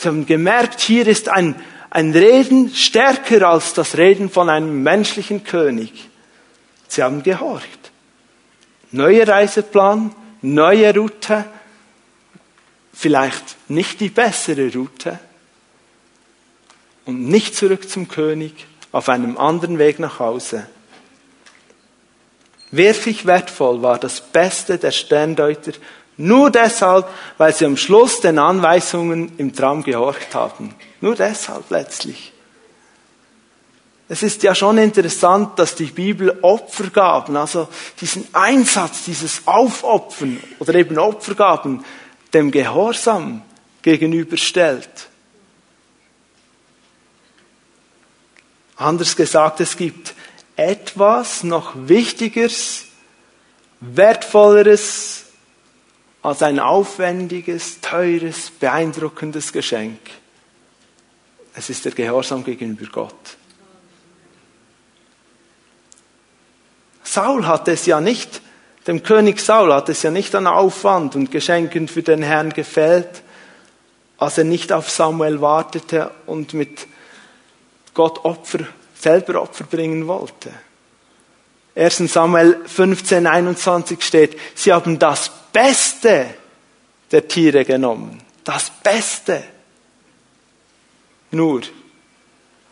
Sie 0.00 0.08
haben 0.08 0.24
gemerkt, 0.24 0.80
hier 0.80 1.06
ist 1.06 1.28
ein, 1.28 1.54
ein 1.90 2.12
Reden 2.12 2.74
stärker 2.74 3.46
als 3.46 3.74
das 3.74 3.98
Reden 3.98 4.30
von 4.30 4.48
einem 4.48 4.82
menschlichen 4.82 5.44
König. 5.44 6.08
Sie 6.88 7.02
haben 7.02 7.22
gehorcht. 7.22 7.90
Neuer 8.92 9.28
Reiseplan, 9.28 10.14
neue 10.40 10.94
Route, 10.94 11.44
vielleicht 12.94 13.56
nicht 13.68 14.00
die 14.00 14.08
bessere 14.08 14.72
Route 14.72 15.18
und 17.04 17.28
nicht 17.28 17.54
zurück 17.54 17.86
zum 17.86 18.08
König, 18.08 18.54
auf 18.92 19.10
einem 19.10 19.36
anderen 19.36 19.78
Weg 19.78 19.98
nach 19.98 20.18
Hause. 20.18 20.66
Wirklich 22.70 23.26
wertvoll 23.26 23.82
war 23.82 23.98
das 23.98 24.22
Beste 24.22 24.78
der 24.78 24.92
Sterndeuter 24.92 25.72
nur 26.20 26.50
deshalb, 26.50 27.08
weil 27.38 27.54
sie 27.54 27.64
am 27.64 27.76
Schluss 27.76 28.20
den 28.20 28.38
Anweisungen 28.38 29.32
im 29.38 29.54
Traum 29.54 29.82
gehorcht 29.82 30.34
haben. 30.34 30.74
Nur 31.00 31.16
deshalb 31.16 31.70
letztlich. 31.70 32.32
Es 34.08 34.22
ist 34.22 34.42
ja 34.42 34.54
schon 34.54 34.76
interessant, 34.78 35.58
dass 35.58 35.76
die 35.76 35.86
Bibel 35.86 36.36
Opfergaben, 36.42 37.36
also 37.36 37.68
diesen 38.00 38.26
Einsatz, 38.34 39.04
dieses 39.04 39.46
Aufopfern 39.46 40.42
oder 40.58 40.74
eben 40.74 40.98
Opfergaben 40.98 41.84
dem 42.34 42.50
Gehorsam 42.50 43.42
gegenüberstellt. 43.82 45.08
Anders 48.76 49.14
gesagt, 49.14 49.60
es 49.60 49.76
gibt 49.76 50.14
etwas 50.56 51.44
noch 51.44 51.72
Wichtigeres, 51.76 52.86
Wertvolleres 53.80 55.29
als 56.22 56.42
ein 56.42 56.58
aufwendiges, 56.58 57.80
teures, 57.80 58.50
beeindruckendes 58.50 59.52
Geschenk. 59.52 60.00
Es 61.54 61.70
ist 61.70 61.84
der 61.84 61.92
Gehorsam 61.92 62.44
gegenüber 62.44 62.86
Gott. 62.90 63.36
Saul 67.02 67.46
hat 67.46 67.66
es 67.68 67.86
ja 67.86 68.00
nicht, 68.00 68.40
dem 68.86 69.02
König 69.02 69.40
Saul 69.40 69.72
hat 69.72 69.88
es 69.88 70.02
ja 70.02 70.10
nicht 70.10 70.34
an 70.34 70.46
Aufwand 70.46 71.16
und 71.16 71.30
Geschenken 71.30 71.88
für 71.88 72.02
den 72.02 72.22
Herrn 72.22 72.50
gefällt, 72.50 73.22
als 74.18 74.38
er 74.38 74.44
nicht 74.44 74.72
auf 74.72 74.90
Samuel 74.90 75.40
wartete 75.40 76.10
und 76.26 76.54
mit 76.54 76.86
Gott 77.94 78.24
Opfer, 78.24 78.60
selber 78.94 79.42
Opfer 79.42 79.64
bringen 79.64 80.06
wollte. 80.06 80.52
1. 81.74 82.12
Samuel 82.12 82.60
15, 82.66 83.26
21 83.26 84.02
steht, 84.02 84.36
sie 84.54 84.72
haben 84.72 84.98
das 84.98 85.30
Beste 85.52 86.26
der 87.10 87.28
Tiere 87.28 87.64
genommen. 87.64 88.20
Das 88.44 88.70
Beste. 88.82 89.42
Nur, 91.30 91.62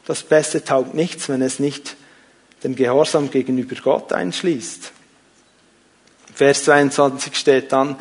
das 0.07 0.23
Beste 0.23 0.65
taugt 0.65 0.95
nichts, 0.95 1.29
wenn 1.29 1.43
es 1.43 1.59
nicht 1.59 1.97
den 2.65 2.75
Gehorsam 2.75 3.31
gegenüber 3.31 3.77
Gott 3.77 4.13
einschließt. 4.13 4.93
Vers 6.35 6.65
22 6.65 7.37
steht 7.37 7.73
dann, 7.73 7.97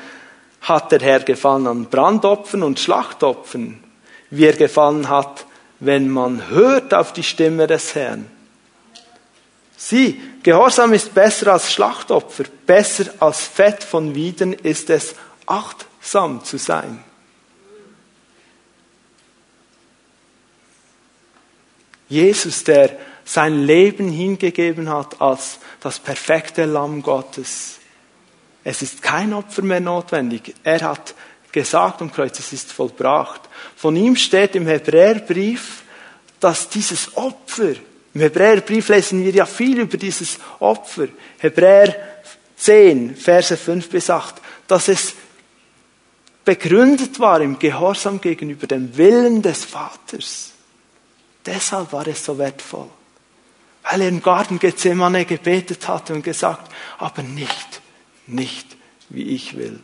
hat 0.61 0.91
der 0.91 0.99
Herr 0.99 1.19
gefallen 1.19 1.67
an 1.67 1.85
Brandopfern 1.85 2.63
und 2.63 2.79
Schlachtopfern, 2.79 3.83
wie 4.29 4.45
er 4.45 4.53
gefallen 4.53 5.09
hat, 5.09 5.45
wenn 5.79 6.09
man 6.09 6.49
hört 6.49 6.93
auf 6.93 7.13
die 7.13 7.23
Stimme 7.23 7.67
des 7.67 7.93
Herrn. 7.93 8.25
Sieh, 9.75 10.19
Gehorsam 10.47 10.93
ist 10.93 11.13
besser 11.13 11.51
als 11.51 11.73
Schlachtopfer, 11.73 12.45
besser 12.65 13.13
als 13.19 13.41
Fett 13.41 13.83
von 13.83 14.15
Wieden 14.15 14.53
ist 14.53 14.89
es, 14.89 15.13
achtsam 15.45 16.41
zu 16.41 16.57
sein. 16.57 17.03
Jesus, 22.07 22.63
der 22.63 22.97
sein 23.25 23.65
Leben 23.65 24.09
hingegeben 24.09 24.89
hat 24.89 25.19
als 25.19 25.59
das 25.81 25.99
perfekte 25.99 26.63
Lamm 26.63 27.01
Gottes. 27.01 27.79
Es 28.63 28.81
ist 28.81 29.01
kein 29.01 29.33
Opfer 29.33 29.63
mehr 29.63 29.81
notwendig. 29.81 30.55
Er 30.63 30.79
hat 30.79 31.13
gesagt 31.51 32.01
am 32.01 32.09
Kreuz, 32.09 32.39
es 32.39 32.53
ist 32.53 32.71
vollbracht. 32.71 33.41
Von 33.75 33.97
ihm 33.97 34.15
steht 34.15 34.55
im 34.55 34.65
Hebräerbrief, 34.65 35.83
dass 36.39 36.69
dieses 36.69 37.17
Opfer 37.17 37.73
im 38.13 38.21
Hebräerbrief 38.21 38.89
lesen 38.89 39.23
wir 39.23 39.31
ja 39.31 39.45
viel 39.45 39.79
über 39.79 39.97
dieses 39.97 40.39
Opfer. 40.59 41.07
Hebräer 41.37 41.95
10, 42.55 43.15
Verse 43.15 43.55
5 43.55 43.89
bis 43.89 44.09
8, 44.09 44.35
dass 44.67 44.87
es 44.87 45.13
begründet 46.43 47.19
war 47.19 47.41
im 47.41 47.59
Gehorsam 47.59 48.21
gegenüber 48.21 48.67
dem 48.67 48.95
Willen 48.97 49.41
des 49.41 49.65
Vaters. 49.65 50.53
Deshalb 51.45 51.93
war 51.93 52.07
es 52.07 52.23
so 52.23 52.37
wertvoll. 52.37 52.89
Weil 53.83 54.01
er 54.01 54.09
im 54.09 54.21
Garten 54.21 54.59
Gethsemane 54.59 55.25
gebetet 55.25 55.87
hatte 55.87 56.13
und 56.13 56.23
gesagt, 56.23 56.71
aber 56.97 57.21
nicht, 57.23 57.81
nicht 58.25 58.75
wie 59.09 59.23
ich 59.23 59.55
will, 59.55 59.79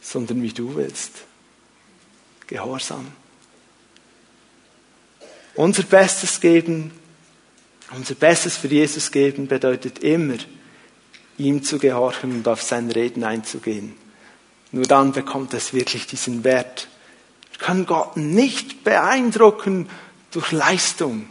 sondern 0.00 0.42
wie 0.42 0.52
du 0.52 0.74
willst. 0.74 1.12
Gehorsam. 2.46 3.06
Unser 5.54 5.82
Bestes 5.82 6.40
geben 6.40 6.92
unser 7.92 8.14
Bestes 8.14 8.56
für 8.56 8.68
Jesus 8.68 9.10
geben 9.10 9.46
bedeutet 9.46 10.00
immer, 10.00 10.36
ihm 11.38 11.62
zu 11.62 11.78
gehorchen 11.78 12.32
und 12.32 12.48
auf 12.48 12.62
sein 12.62 12.90
Reden 12.90 13.24
einzugehen. 13.24 13.94
Nur 14.72 14.84
dann 14.84 15.12
bekommt 15.12 15.54
es 15.54 15.72
wirklich 15.72 16.06
diesen 16.06 16.44
Wert. 16.44 16.88
Wir 17.52 17.66
können 17.66 17.86
Gott 17.86 18.16
nicht 18.16 18.84
beeindrucken 18.84 19.88
durch 20.30 20.52
Leistung. 20.52 21.28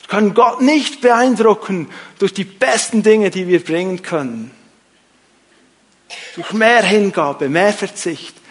Wir 0.00 0.08
können 0.08 0.34
Gott 0.34 0.60
nicht 0.60 1.00
beeindrucken 1.00 1.88
durch 2.18 2.32
die 2.32 2.44
besten 2.44 3.02
Dinge, 3.02 3.30
die 3.30 3.48
wir 3.48 3.64
bringen 3.64 4.02
können. 4.02 4.52
Durch 6.36 6.52
mehr 6.52 6.82
Hingabe, 6.82 7.48
mehr 7.48 7.72
Verzicht 7.72 8.41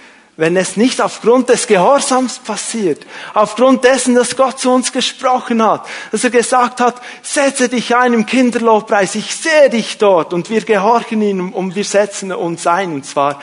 wenn 0.42 0.58
es 0.58 0.76
nicht 0.76 1.02
aufgrund 1.02 1.50
des 1.50 1.68
Gehorsams 1.68 2.40
passiert, 2.40 3.06
aufgrund 3.36 3.84
dessen, 3.84 4.16
dass 4.16 4.36
Gott 4.36 4.58
zu 4.58 4.72
uns 4.72 4.92
gesprochen 4.92 5.62
hat, 5.62 5.88
dass 6.12 6.24
er 6.24 6.32
gesagt 6.32 6.82
hat, 6.82 7.00
setze 7.22 7.70
dich 7.70 7.96
ein 7.96 8.14
im 8.14 8.26
Kinderlobpreis, 8.26 9.14
ich 9.14 9.36
sehe 9.36 9.70
dich 9.70 10.00
dort 10.00 10.34
und 10.34 10.50
wir 10.50 10.62
gehorchen 10.62 11.22
ihm 11.22 11.54
und 11.54 11.76
wir 11.76 11.84
setzen 11.84 12.32
uns 12.32 12.66
ein 12.66 12.92
und 12.92 13.06
zwar 13.06 13.40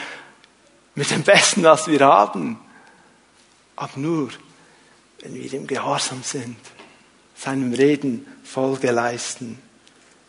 mit 0.96 1.12
dem 1.12 1.22
Besten, 1.22 1.62
was 1.62 1.86
wir 1.86 2.00
haben. 2.00 2.58
Aber 3.76 3.92
nur, 3.94 4.30
wenn 5.20 5.36
wir 5.36 5.52
im 5.52 5.68
Gehorsam 5.68 6.24
sind, 6.24 6.56
seinem 7.36 7.74
Reden 7.74 8.26
Folge 8.42 8.90
leisten, 8.90 9.60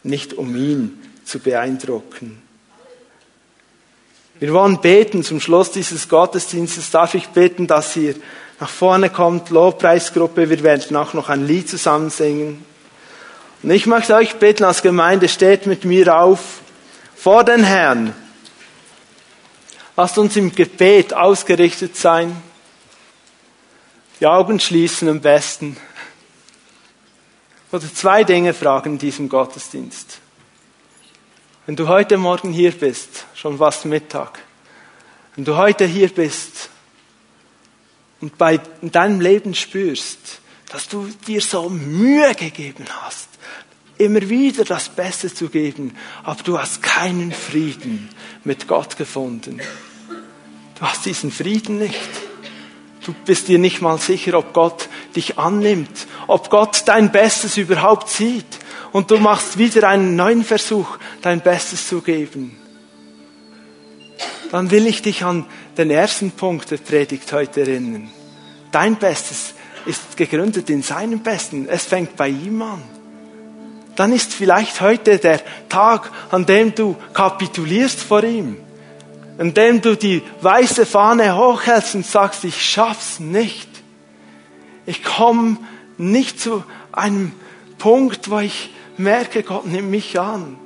nicht 0.04 0.36
um 0.36 0.56
ihn 0.56 1.02
zu 1.26 1.40
beeindrucken. 1.40 2.44
Wir 4.40 4.54
wollen 4.54 4.80
beten 4.80 5.24
zum 5.24 5.42
Schluss 5.42 5.72
dieses 5.72 6.08
Gottesdienstes. 6.08 6.92
Darf 6.92 7.14
ich 7.14 7.28
beten, 7.30 7.68
dass 7.68 7.96
ihr 7.98 8.16
nach 8.60 8.70
vorne 8.70 9.10
kommt, 9.10 9.50
Lobpreisgruppe. 9.50 10.50
Wir 10.50 10.64
werden 10.64 10.96
auch 10.96 11.14
noch 11.14 11.30
ein 11.30 11.46
Lied 11.46 11.70
zusammen 11.70 12.10
singen. 12.10 12.64
Und 13.62 13.72
ich 13.72 13.86
möchte 13.86 14.16
euch 14.16 14.36
beten 14.36 14.64
als 14.64 14.82
Gemeinde, 14.82 15.28
steht 15.28 15.66
mit 15.66 15.84
mir 15.84 16.18
auf 16.18 16.62
vor 17.16 17.44
den 17.44 17.66
Herrn. 17.66 18.16
Lasst 19.98 20.18
uns 20.18 20.38
im 20.38 20.56
Gebet 20.56 21.14
ausgerichtet 21.14 21.98
sein. 21.98 22.42
Die 24.22 24.28
Augen 24.28 24.62
schließen 24.62 25.10
am 25.10 25.20
besten. 25.20 25.76
Oder 27.74 27.94
zwei 27.94 28.24
Dinge 28.24 28.54
fragen 28.54 28.94
in 28.94 28.98
diesem 28.98 29.28
Gottesdienst. 29.28 30.20
Wenn 31.70 31.76
du 31.76 31.88
heute 31.88 32.18
Morgen 32.18 32.52
hier 32.52 32.72
bist, 32.72 33.28
schon 33.36 33.60
fast 33.60 33.86
Mittag, 33.86 34.40
wenn 35.36 35.46
du 35.46 35.56
heute 35.56 35.86
hier 35.86 36.10
bist 36.10 36.72
und 38.22 38.40
bei 38.40 38.60
deinem 38.82 39.22
Leben 39.22 39.54
spürst, 39.54 40.42
dass 40.70 40.88
du 40.88 41.08
dir 41.28 41.42
so 41.42 41.70
Mühe 41.70 42.34
gegeben 42.34 42.86
hast, 43.02 43.30
immer 44.00 44.28
wieder 44.30 44.66
das 44.66 44.90
Beste 44.90 45.32
zu 45.32 45.50
geben, 45.50 45.96
aber 46.24 46.42
du 46.42 46.58
hast 46.58 46.82
keinen 46.82 47.32
Frieden 47.32 48.10
mit 48.44 48.68
Gott 48.68 48.98
gefunden. 48.98 49.62
Du 50.80 50.82
hast 50.82 51.06
diesen 51.06 51.32
Frieden 51.32 51.78
nicht. 51.78 52.10
Du 53.06 53.14
bist 53.26 53.48
dir 53.48 53.60
nicht 53.60 53.80
mal 53.80 54.00
sicher, 54.00 54.34
ob 54.40 54.54
Gott 54.54 54.90
dich 55.16 55.38
annimmt, 55.38 56.08
ob 56.26 56.50
Gott 56.50 56.82
dein 56.88 57.12
Bestes 57.12 57.58
überhaupt 57.58 58.10
sieht 58.10 58.59
und 58.92 59.12
du 59.12 59.18
machst 59.18 59.58
wieder 59.58 59.88
einen 59.88 60.16
neuen 60.16 60.44
Versuch, 60.44 60.98
dein 61.22 61.42
Bestes 61.42 61.88
zu 61.88 62.02
geben, 62.02 62.58
dann 64.52 64.72
will 64.72 64.88
ich 64.88 65.02
dich 65.02 65.24
an 65.24 65.46
den 65.78 65.92
ersten 65.92 66.32
Punkt 66.32 66.72
der 66.72 66.78
Predigt 66.78 67.32
heute 67.32 67.62
erinnern. 67.62 68.10
Dein 68.72 68.96
Bestes 68.96 69.54
ist 69.86 70.18
gegründet 70.18 70.70
in 70.70 70.82
seinem 70.82 71.20
Besten. 71.20 71.68
Es 71.70 71.86
fängt 71.86 72.16
bei 72.16 72.30
ihm 72.30 72.62
an. 72.62 72.82
Dann 73.96 74.14
ist 74.14 74.34
vielleicht 74.34 74.82
heute 74.82 75.18
der 75.18 75.42
Tag, 75.68 76.12
an 76.32 76.46
dem 76.46 76.74
du 76.74 76.96
kapitulierst 77.14 78.02
vor 78.02 78.24
ihm, 78.24 78.58
an 79.38 79.54
dem 79.54 79.82
du 79.82 79.96
die 79.96 80.22
weiße 80.42 80.86
Fahne 80.86 81.36
hochhältst 81.36 81.96
und 81.96 82.06
sagst, 82.06 82.44
ich 82.44 82.64
schaff's 82.64 83.20
nicht. 83.20 83.68
Ich 84.86 85.04
komme 85.04 85.58
nicht 85.98 86.40
zu 86.40 86.64
einem 86.92 87.34
Punkt, 87.78 88.30
wo 88.30 88.40
ich 88.40 88.74
merke, 89.00 89.44
Gott 89.44 89.66
nimmt 89.66 89.90
mich 89.90 90.20
an. 90.20 90.58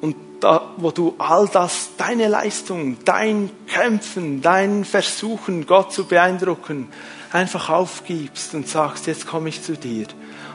Und 0.00 0.16
da, 0.40 0.72
wo 0.76 0.90
du 0.90 1.14
all 1.18 1.48
das, 1.48 1.90
deine 1.96 2.28
Leistung, 2.28 2.96
dein 3.04 3.50
Kämpfen, 3.68 4.42
dein 4.42 4.84
Versuchen, 4.84 5.66
Gott 5.66 5.92
zu 5.92 6.06
beeindrucken, 6.06 6.88
einfach 7.32 7.68
aufgibst 7.68 8.54
und 8.54 8.68
sagst, 8.68 9.06
jetzt 9.06 9.26
komme 9.26 9.48
ich 9.48 9.62
zu 9.62 9.76
dir 9.76 10.06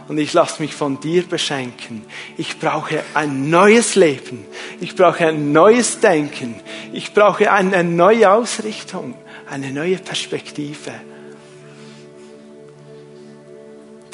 und 0.08 0.18
ich 0.18 0.34
lasse 0.34 0.62
mich 0.62 0.74
von 0.74 1.00
dir 1.00 1.24
beschenken. 1.24 2.06
Ich 2.38 2.60
brauche 2.60 3.04
ein 3.14 3.50
neues 3.50 3.95
Leben. 3.95 4.45
Ich 4.80 4.95
brauche 4.95 5.28
ein 5.28 5.52
neues 5.52 6.00
Denken. 6.00 6.56
Ich 6.93 7.14
brauche 7.14 7.52
eine 7.52 7.84
neue 7.84 8.32
Ausrichtung, 8.32 9.16
eine 9.50 9.72
neue 9.72 9.98
Perspektive. 9.98 10.91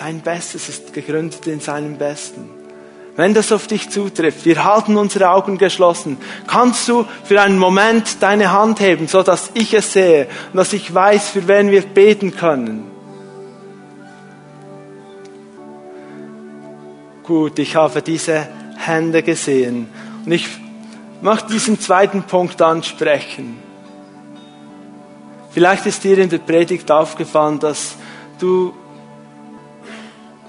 Dein 0.03 0.19
Bestes 0.19 0.67
ist 0.67 0.91
gegründet 0.91 1.47
in 1.47 1.61
seinem 1.61 1.97
Besten. 1.97 2.49
Wenn 3.15 3.33
das 3.33 3.53
auf 3.53 3.67
dich 3.67 3.89
zutrifft, 3.89 4.43
wir 4.43 4.65
halten 4.65 4.97
unsere 4.97 5.29
Augen 5.29 5.57
geschlossen, 5.57 6.17
kannst 6.45 6.89
du 6.89 7.05
für 7.23 7.39
einen 7.39 7.57
Moment 7.57 8.21
deine 8.21 8.51
Hand 8.51 8.81
heben, 8.81 9.07
so 9.07 9.23
dass 9.23 9.51
ich 9.53 9.73
es 9.73 9.93
sehe 9.93 10.27
und 10.51 10.57
dass 10.57 10.73
ich 10.73 10.93
weiß, 10.93 11.29
für 11.29 11.47
wen 11.47 11.71
wir 11.71 11.83
beten 11.83 12.35
können. 12.35 12.91
Gut, 17.23 17.57
ich 17.57 17.77
habe 17.77 18.01
diese 18.01 18.45
Hände 18.75 19.23
gesehen 19.23 19.87
und 20.25 20.33
ich 20.33 20.49
möchte 21.21 21.53
diesen 21.53 21.79
zweiten 21.79 22.23
Punkt 22.23 22.61
ansprechen. 22.61 23.57
Vielleicht 25.51 25.85
ist 25.85 26.03
dir 26.03 26.17
in 26.17 26.27
der 26.27 26.39
Predigt 26.39 26.91
aufgefallen, 26.91 27.59
dass 27.59 27.95
du 28.37 28.73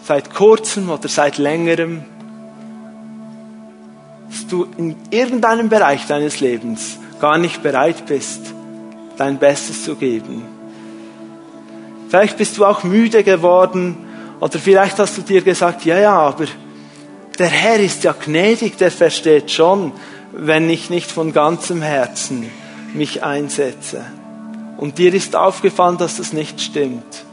seit 0.05 0.35
kurzem 0.35 0.91
oder 0.91 1.09
seit 1.09 1.39
längerem 1.39 2.05
dass 4.35 4.49
du 4.49 4.67
in 4.77 4.97
irgendeinem 5.11 5.69
Bereich 5.69 6.09
deines 6.09 6.41
Lebens 6.41 6.99
gar 7.21 7.39
nicht 7.39 7.63
bereit 7.63 8.05
bist, 8.07 8.41
dein 9.17 9.39
Bestes 9.39 9.85
zu 9.85 9.95
geben. 9.95 10.43
Vielleicht 12.09 12.37
bist 12.37 12.59
du 12.59 12.65
auch 12.65 12.83
müde 12.83 13.23
geworden 13.23 13.97
oder 14.41 14.59
vielleicht 14.59 14.99
hast 14.99 15.17
du 15.19 15.23
dir 15.23 15.43
gesagt, 15.43 15.85
ja, 15.85 16.01
ja, 16.01 16.19
aber 16.19 16.47
der 17.39 17.47
Herr 17.47 17.79
ist 17.79 18.03
ja 18.03 18.13
gnädig, 18.13 18.77
der 18.77 18.91
versteht 18.91 19.53
schon, 19.53 19.93
wenn 20.33 20.69
ich 20.69 20.91
nicht 20.91 21.13
von 21.13 21.33
ganzem 21.33 21.81
Herzen 21.81 22.51
mich 22.93 23.23
einsetze. 23.23 24.05
Und 24.79 24.99
dir 24.99 25.15
ist 25.15 25.37
aufgefallen, 25.37 25.97
dass 25.97 26.17
das 26.17 26.33
nicht 26.33 26.61
stimmt, 26.61 27.25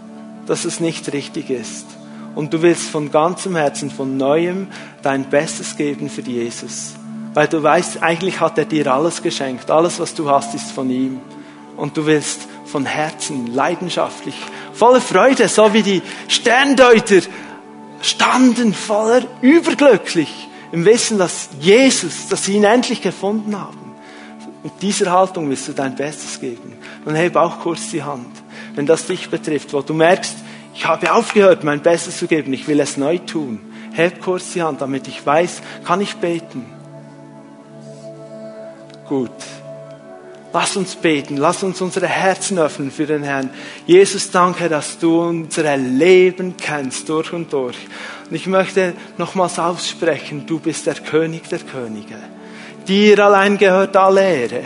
dass 0.46 0.66
es 0.66 0.80
nicht 0.80 1.12
richtig 1.14 1.50
ist 1.50 1.88
und 2.36 2.54
du 2.54 2.62
willst 2.62 2.90
von 2.90 3.12
ganzem 3.12 3.56
Herzen, 3.56 3.92
von 3.92 4.18
neuem 4.18 4.68
dein 5.02 5.30
Bestes 5.30 5.76
geben 5.76 6.10
für 6.10 6.22
Jesus. 6.22 6.94
Weil 7.34 7.48
du 7.48 7.62
weißt, 7.64 8.02
eigentlich 8.02 8.40
hat 8.40 8.58
er 8.58 8.66
dir 8.66 8.88
alles 8.88 9.22
geschenkt. 9.22 9.72
Alles, 9.72 10.00
was 10.00 10.14
du 10.14 10.30
hast, 10.30 10.54
ist 10.54 10.72
von 10.72 10.90
ihm. 10.90 11.20
Und 11.78 11.96
du 11.96 12.06
willst 12.06 12.42
von 12.66 12.86
Herzen, 12.86 13.48
leidenschaftlich, 13.48 14.36
voller 14.74 15.02
Freude, 15.02 15.48
so 15.48 15.74
wie 15.74 15.84
die 15.84 16.02
Sterndeuter 16.28 17.22
standen, 18.02 18.74
voller 18.74 19.24
überglücklich 19.42 20.48
im 20.72 20.86
Wissen, 20.86 21.18
dass 21.18 21.50
Jesus, 21.60 22.28
dass 22.30 22.46
sie 22.46 22.56
ihn 22.56 22.64
endlich 22.64 23.02
gefunden 23.02 23.60
haben. 23.60 23.80
Mit 24.64 24.74
dieser 24.82 25.12
Haltung 25.12 25.50
willst 25.50 25.68
du 25.68 25.74
dein 25.74 25.96
Bestes 25.96 26.40
geben. 26.40 26.74
Dann 27.04 27.16
heb 27.16 27.36
auch 27.36 27.60
kurz 27.60 27.90
die 27.90 28.04
Hand, 28.04 28.28
wenn 28.76 28.86
das 28.86 29.06
dich 29.06 29.30
betrifft, 29.30 29.74
wo 29.74 29.82
du 29.82 29.94
merkst, 29.94 30.36
ich 30.74 30.86
habe 30.86 31.12
aufgehört, 31.14 31.64
mein 31.64 31.82
Bestes 31.82 32.18
zu 32.18 32.28
geben. 32.28 32.54
Ich 32.54 32.68
will 32.68 32.80
es 32.80 32.98
neu 32.98 33.18
tun. 33.18 33.60
Heb 33.94 34.22
kurz 34.22 34.54
die 34.54 34.62
Hand, 34.62 34.82
damit 34.82 35.08
ich 35.08 35.26
weiß, 35.26 35.62
kann 35.84 36.02
ich 36.02 36.16
beten. 36.16 36.66
Gut. 39.08 39.32
Lass 40.54 40.76
uns 40.76 40.96
beten, 40.96 41.38
lass 41.38 41.64
uns 41.64 41.80
unsere 41.80 42.08
Herzen 42.08 42.60
öffnen 42.60 42.92
für 42.92 43.06
den 43.06 43.24
Herrn. 43.24 43.50
Jesus, 43.86 44.32
danke, 44.32 44.68
dass 44.68 45.00
du 45.00 45.22
unser 45.22 45.78
Leben 45.78 46.56
kennst 46.58 47.08
durch 47.08 47.32
und 47.32 47.54
durch. 47.54 47.78
Und 48.30 48.36
ich 48.36 48.48
möchte 48.48 48.94
nochmals 49.18 49.60
aussprechen, 49.60 50.46
du 50.46 50.60
bist 50.60 50.88
der 50.88 50.96
König 50.96 51.48
der 51.48 51.60
Könige. 51.60 52.16
Dir 52.86 53.20
allein 53.20 53.58
gehört 53.58 53.96
alle 53.96 54.22
Ehre. 54.22 54.64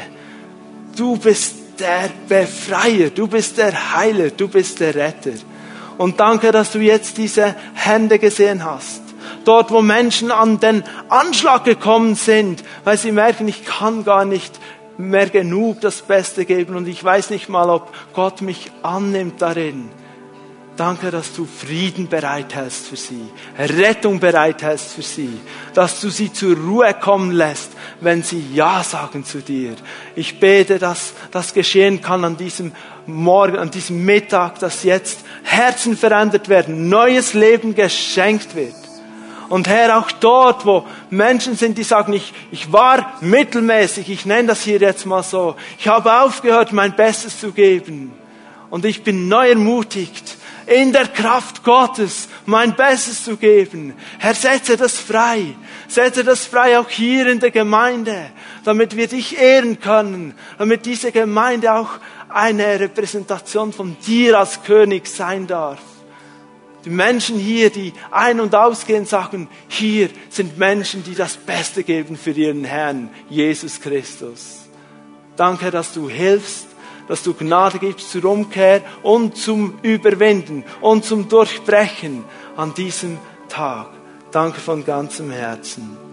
Du 0.96 1.18
bist 1.18 1.56
der 1.80 2.10
Befreier, 2.28 3.10
du 3.10 3.28
bist 3.28 3.58
der 3.58 3.96
Heiler, 3.96 4.30
du 4.32 4.48
bist 4.48 4.80
der 4.80 4.96
Retter. 4.96 5.34
Und 5.98 6.20
danke, 6.20 6.52
dass 6.52 6.72
du 6.72 6.80
jetzt 6.80 7.18
diese 7.18 7.56
Hände 7.74 8.20
gesehen 8.20 8.66
hast. 8.66 9.02
Dort, 9.44 9.72
wo 9.72 9.82
Menschen 9.82 10.32
an 10.32 10.60
den 10.60 10.84
Anschlag 11.10 11.64
gekommen 11.64 12.16
sind, 12.16 12.64
weil 12.84 12.98
sie 12.98 13.12
merken, 13.12 13.48
ich 13.48 13.66
kann 13.66 14.04
gar 14.04 14.26
nicht 14.26 14.60
mehr 14.98 15.30
genug 15.30 15.82
das 15.82 16.02
Beste 16.02 16.46
geben 16.46 16.76
und 16.76 16.88
ich 16.88 17.04
weiß 17.04 17.30
nicht 17.30 17.50
mal, 17.50 17.70
ob 17.70 17.94
Gott 18.14 18.42
mich 18.42 18.72
annimmt 18.82 19.42
darin. 19.42 19.90
Danke, 20.78 21.10
dass 21.10 21.34
du 21.34 21.46
Frieden 21.46 22.10
bereithältst 22.10 22.88
für 22.88 22.98
sie, 22.98 23.30
Rettung 23.58 24.20
bereithältst 24.20 24.92
für 24.92 25.02
sie, 25.04 25.40
dass 25.74 26.02
du 26.02 26.10
sie 26.10 26.34
zur 26.34 26.58
Ruhe 26.58 26.94
kommen 26.94 27.32
lässt, 27.32 27.72
wenn 28.02 28.24
sie 28.24 28.46
Ja 28.54 28.84
sagen 28.84 29.24
zu 29.24 29.40
dir. 29.40 29.76
Ich 30.18 30.42
bete, 30.42 30.78
dass 30.78 31.14
das 31.32 31.54
geschehen 31.54 32.02
kann 32.02 32.26
an 32.26 32.36
diesem 32.36 32.74
Morgen, 33.08 33.58
an 33.58 33.72
diesem 33.72 34.04
Mittag, 34.04 34.60
dass 34.60 34.84
jetzt 34.84 35.20
Herzen 35.44 35.96
verändert 35.96 36.50
werden, 36.50 36.90
neues 36.90 37.34
Leben 37.34 37.76
geschenkt 37.76 38.56
wird. 38.56 38.74
Und 39.50 39.68
Herr, 39.68 40.00
auch 40.00 40.12
dort, 40.12 40.66
wo 40.66 40.86
Menschen 41.10 41.56
sind, 41.56 41.78
die 41.78 41.84
sagen, 41.84 42.14
ich, 42.14 42.34
ich 42.52 42.72
war 42.72 43.14
mittelmäßig, 43.22 44.10
ich 44.10 44.26
nenne 44.26 44.50
das 44.50 44.64
hier 44.64 44.80
jetzt 44.80 45.06
mal 45.06 45.24
so, 45.24 45.56
ich 45.78 45.88
habe 45.88 46.22
aufgehört, 46.22 46.74
mein 46.74 46.96
Bestes 46.96 47.40
zu 47.40 47.52
geben. 47.52 48.14
Und 48.70 48.86
ich 48.86 49.04
bin 49.04 49.28
neu 49.28 49.50
ermutigt, 49.50 50.38
in 50.68 50.92
der 50.92 51.08
Kraft 51.08 51.64
Gottes 51.64 52.28
mein 52.46 52.76
Bestes 52.76 53.24
zu 53.24 53.38
geben. 53.38 53.94
Herr, 54.18 54.34
setze 54.34 54.78
das 54.78 54.98
frei. 54.98 55.54
Setze 55.88 56.24
das 56.24 56.46
frei 56.46 56.80
auch 56.80 56.90
hier 56.90 57.28
in 57.28 57.40
der 57.40 57.52
Gemeinde, 57.52 58.32
damit 58.64 58.96
wir 58.96 59.08
dich 59.08 59.40
ehren 59.40 59.80
können, 59.80 60.34
damit 60.58 60.86
diese 60.86 61.12
Gemeinde 61.12 61.74
auch 61.74 61.90
eine 62.30 62.80
Repräsentation 62.80 63.74
von 63.74 63.96
dir 64.06 64.40
als 64.40 64.64
König 64.64 65.08
sein 65.08 65.48
darf. 65.48 65.80
Die 66.86 66.92
Menschen 66.92 67.40
hier, 67.40 67.72
die 67.72 67.94
ein- 68.12 68.40
und 68.40 68.54
ausgehen, 68.54 69.06
sagen, 69.06 69.50
hier 69.68 70.10
sind 70.30 70.60
Menschen, 70.60 71.04
die 71.04 71.16
das 71.16 71.36
Beste 71.36 71.84
geben 71.84 72.16
für 72.16 72.32
ihren 72.32 72.64
Herrn, 72.64 73.10
Jesus 73.28 73.82
Christus. 73.82 74.68
Danke, 75.36 75.72
dass 75.72 75.94
du 75.94 76.08
hilfst, 76.08 76.68
dass 77.08 77.24
du 77.24 77.34
Gnade 77.34 77.80
gibst 77.80 78.12
zur 78.12 78.26
Umkehr 78.26 78.82
und 79.02 79.36
zum 79.36 79.80
Überwinden 79.82 80.64
und 80.80 81.06
zum 81.06 81.28
Durchbrechen 81.28 82.24
an 82.56 82.74
diesem 82.76 83.18
Tag. 83.50 83.90
Danke 84.32 84.60
von 84.60 84.86
ganzem 84.86 85.32
Herzen. 85.32 86.05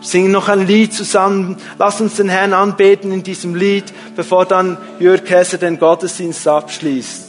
Singen 0.00 0.30
noch 0.30 0.48
ein 0.48 0.66
Lied 0.66 0.92
zusammen. 0.92 1.56
Lass 1.78 2.00
uns 2.00 2.16
den 2.16 2.28
Herrn 2.28 2.52
anbeten 2.52 3.12
in 3.12 3.22
diesem 3.22 3.54
Lied, 3.54 3.92
bevor 4.14 4.44
dann 4.44 4.76
Jörg 4.98 5.28
Hesser 5.28 5.58
den 5.58 5.78
Gottesdienst 5.78 6.46
abschließt. 6.46 7.25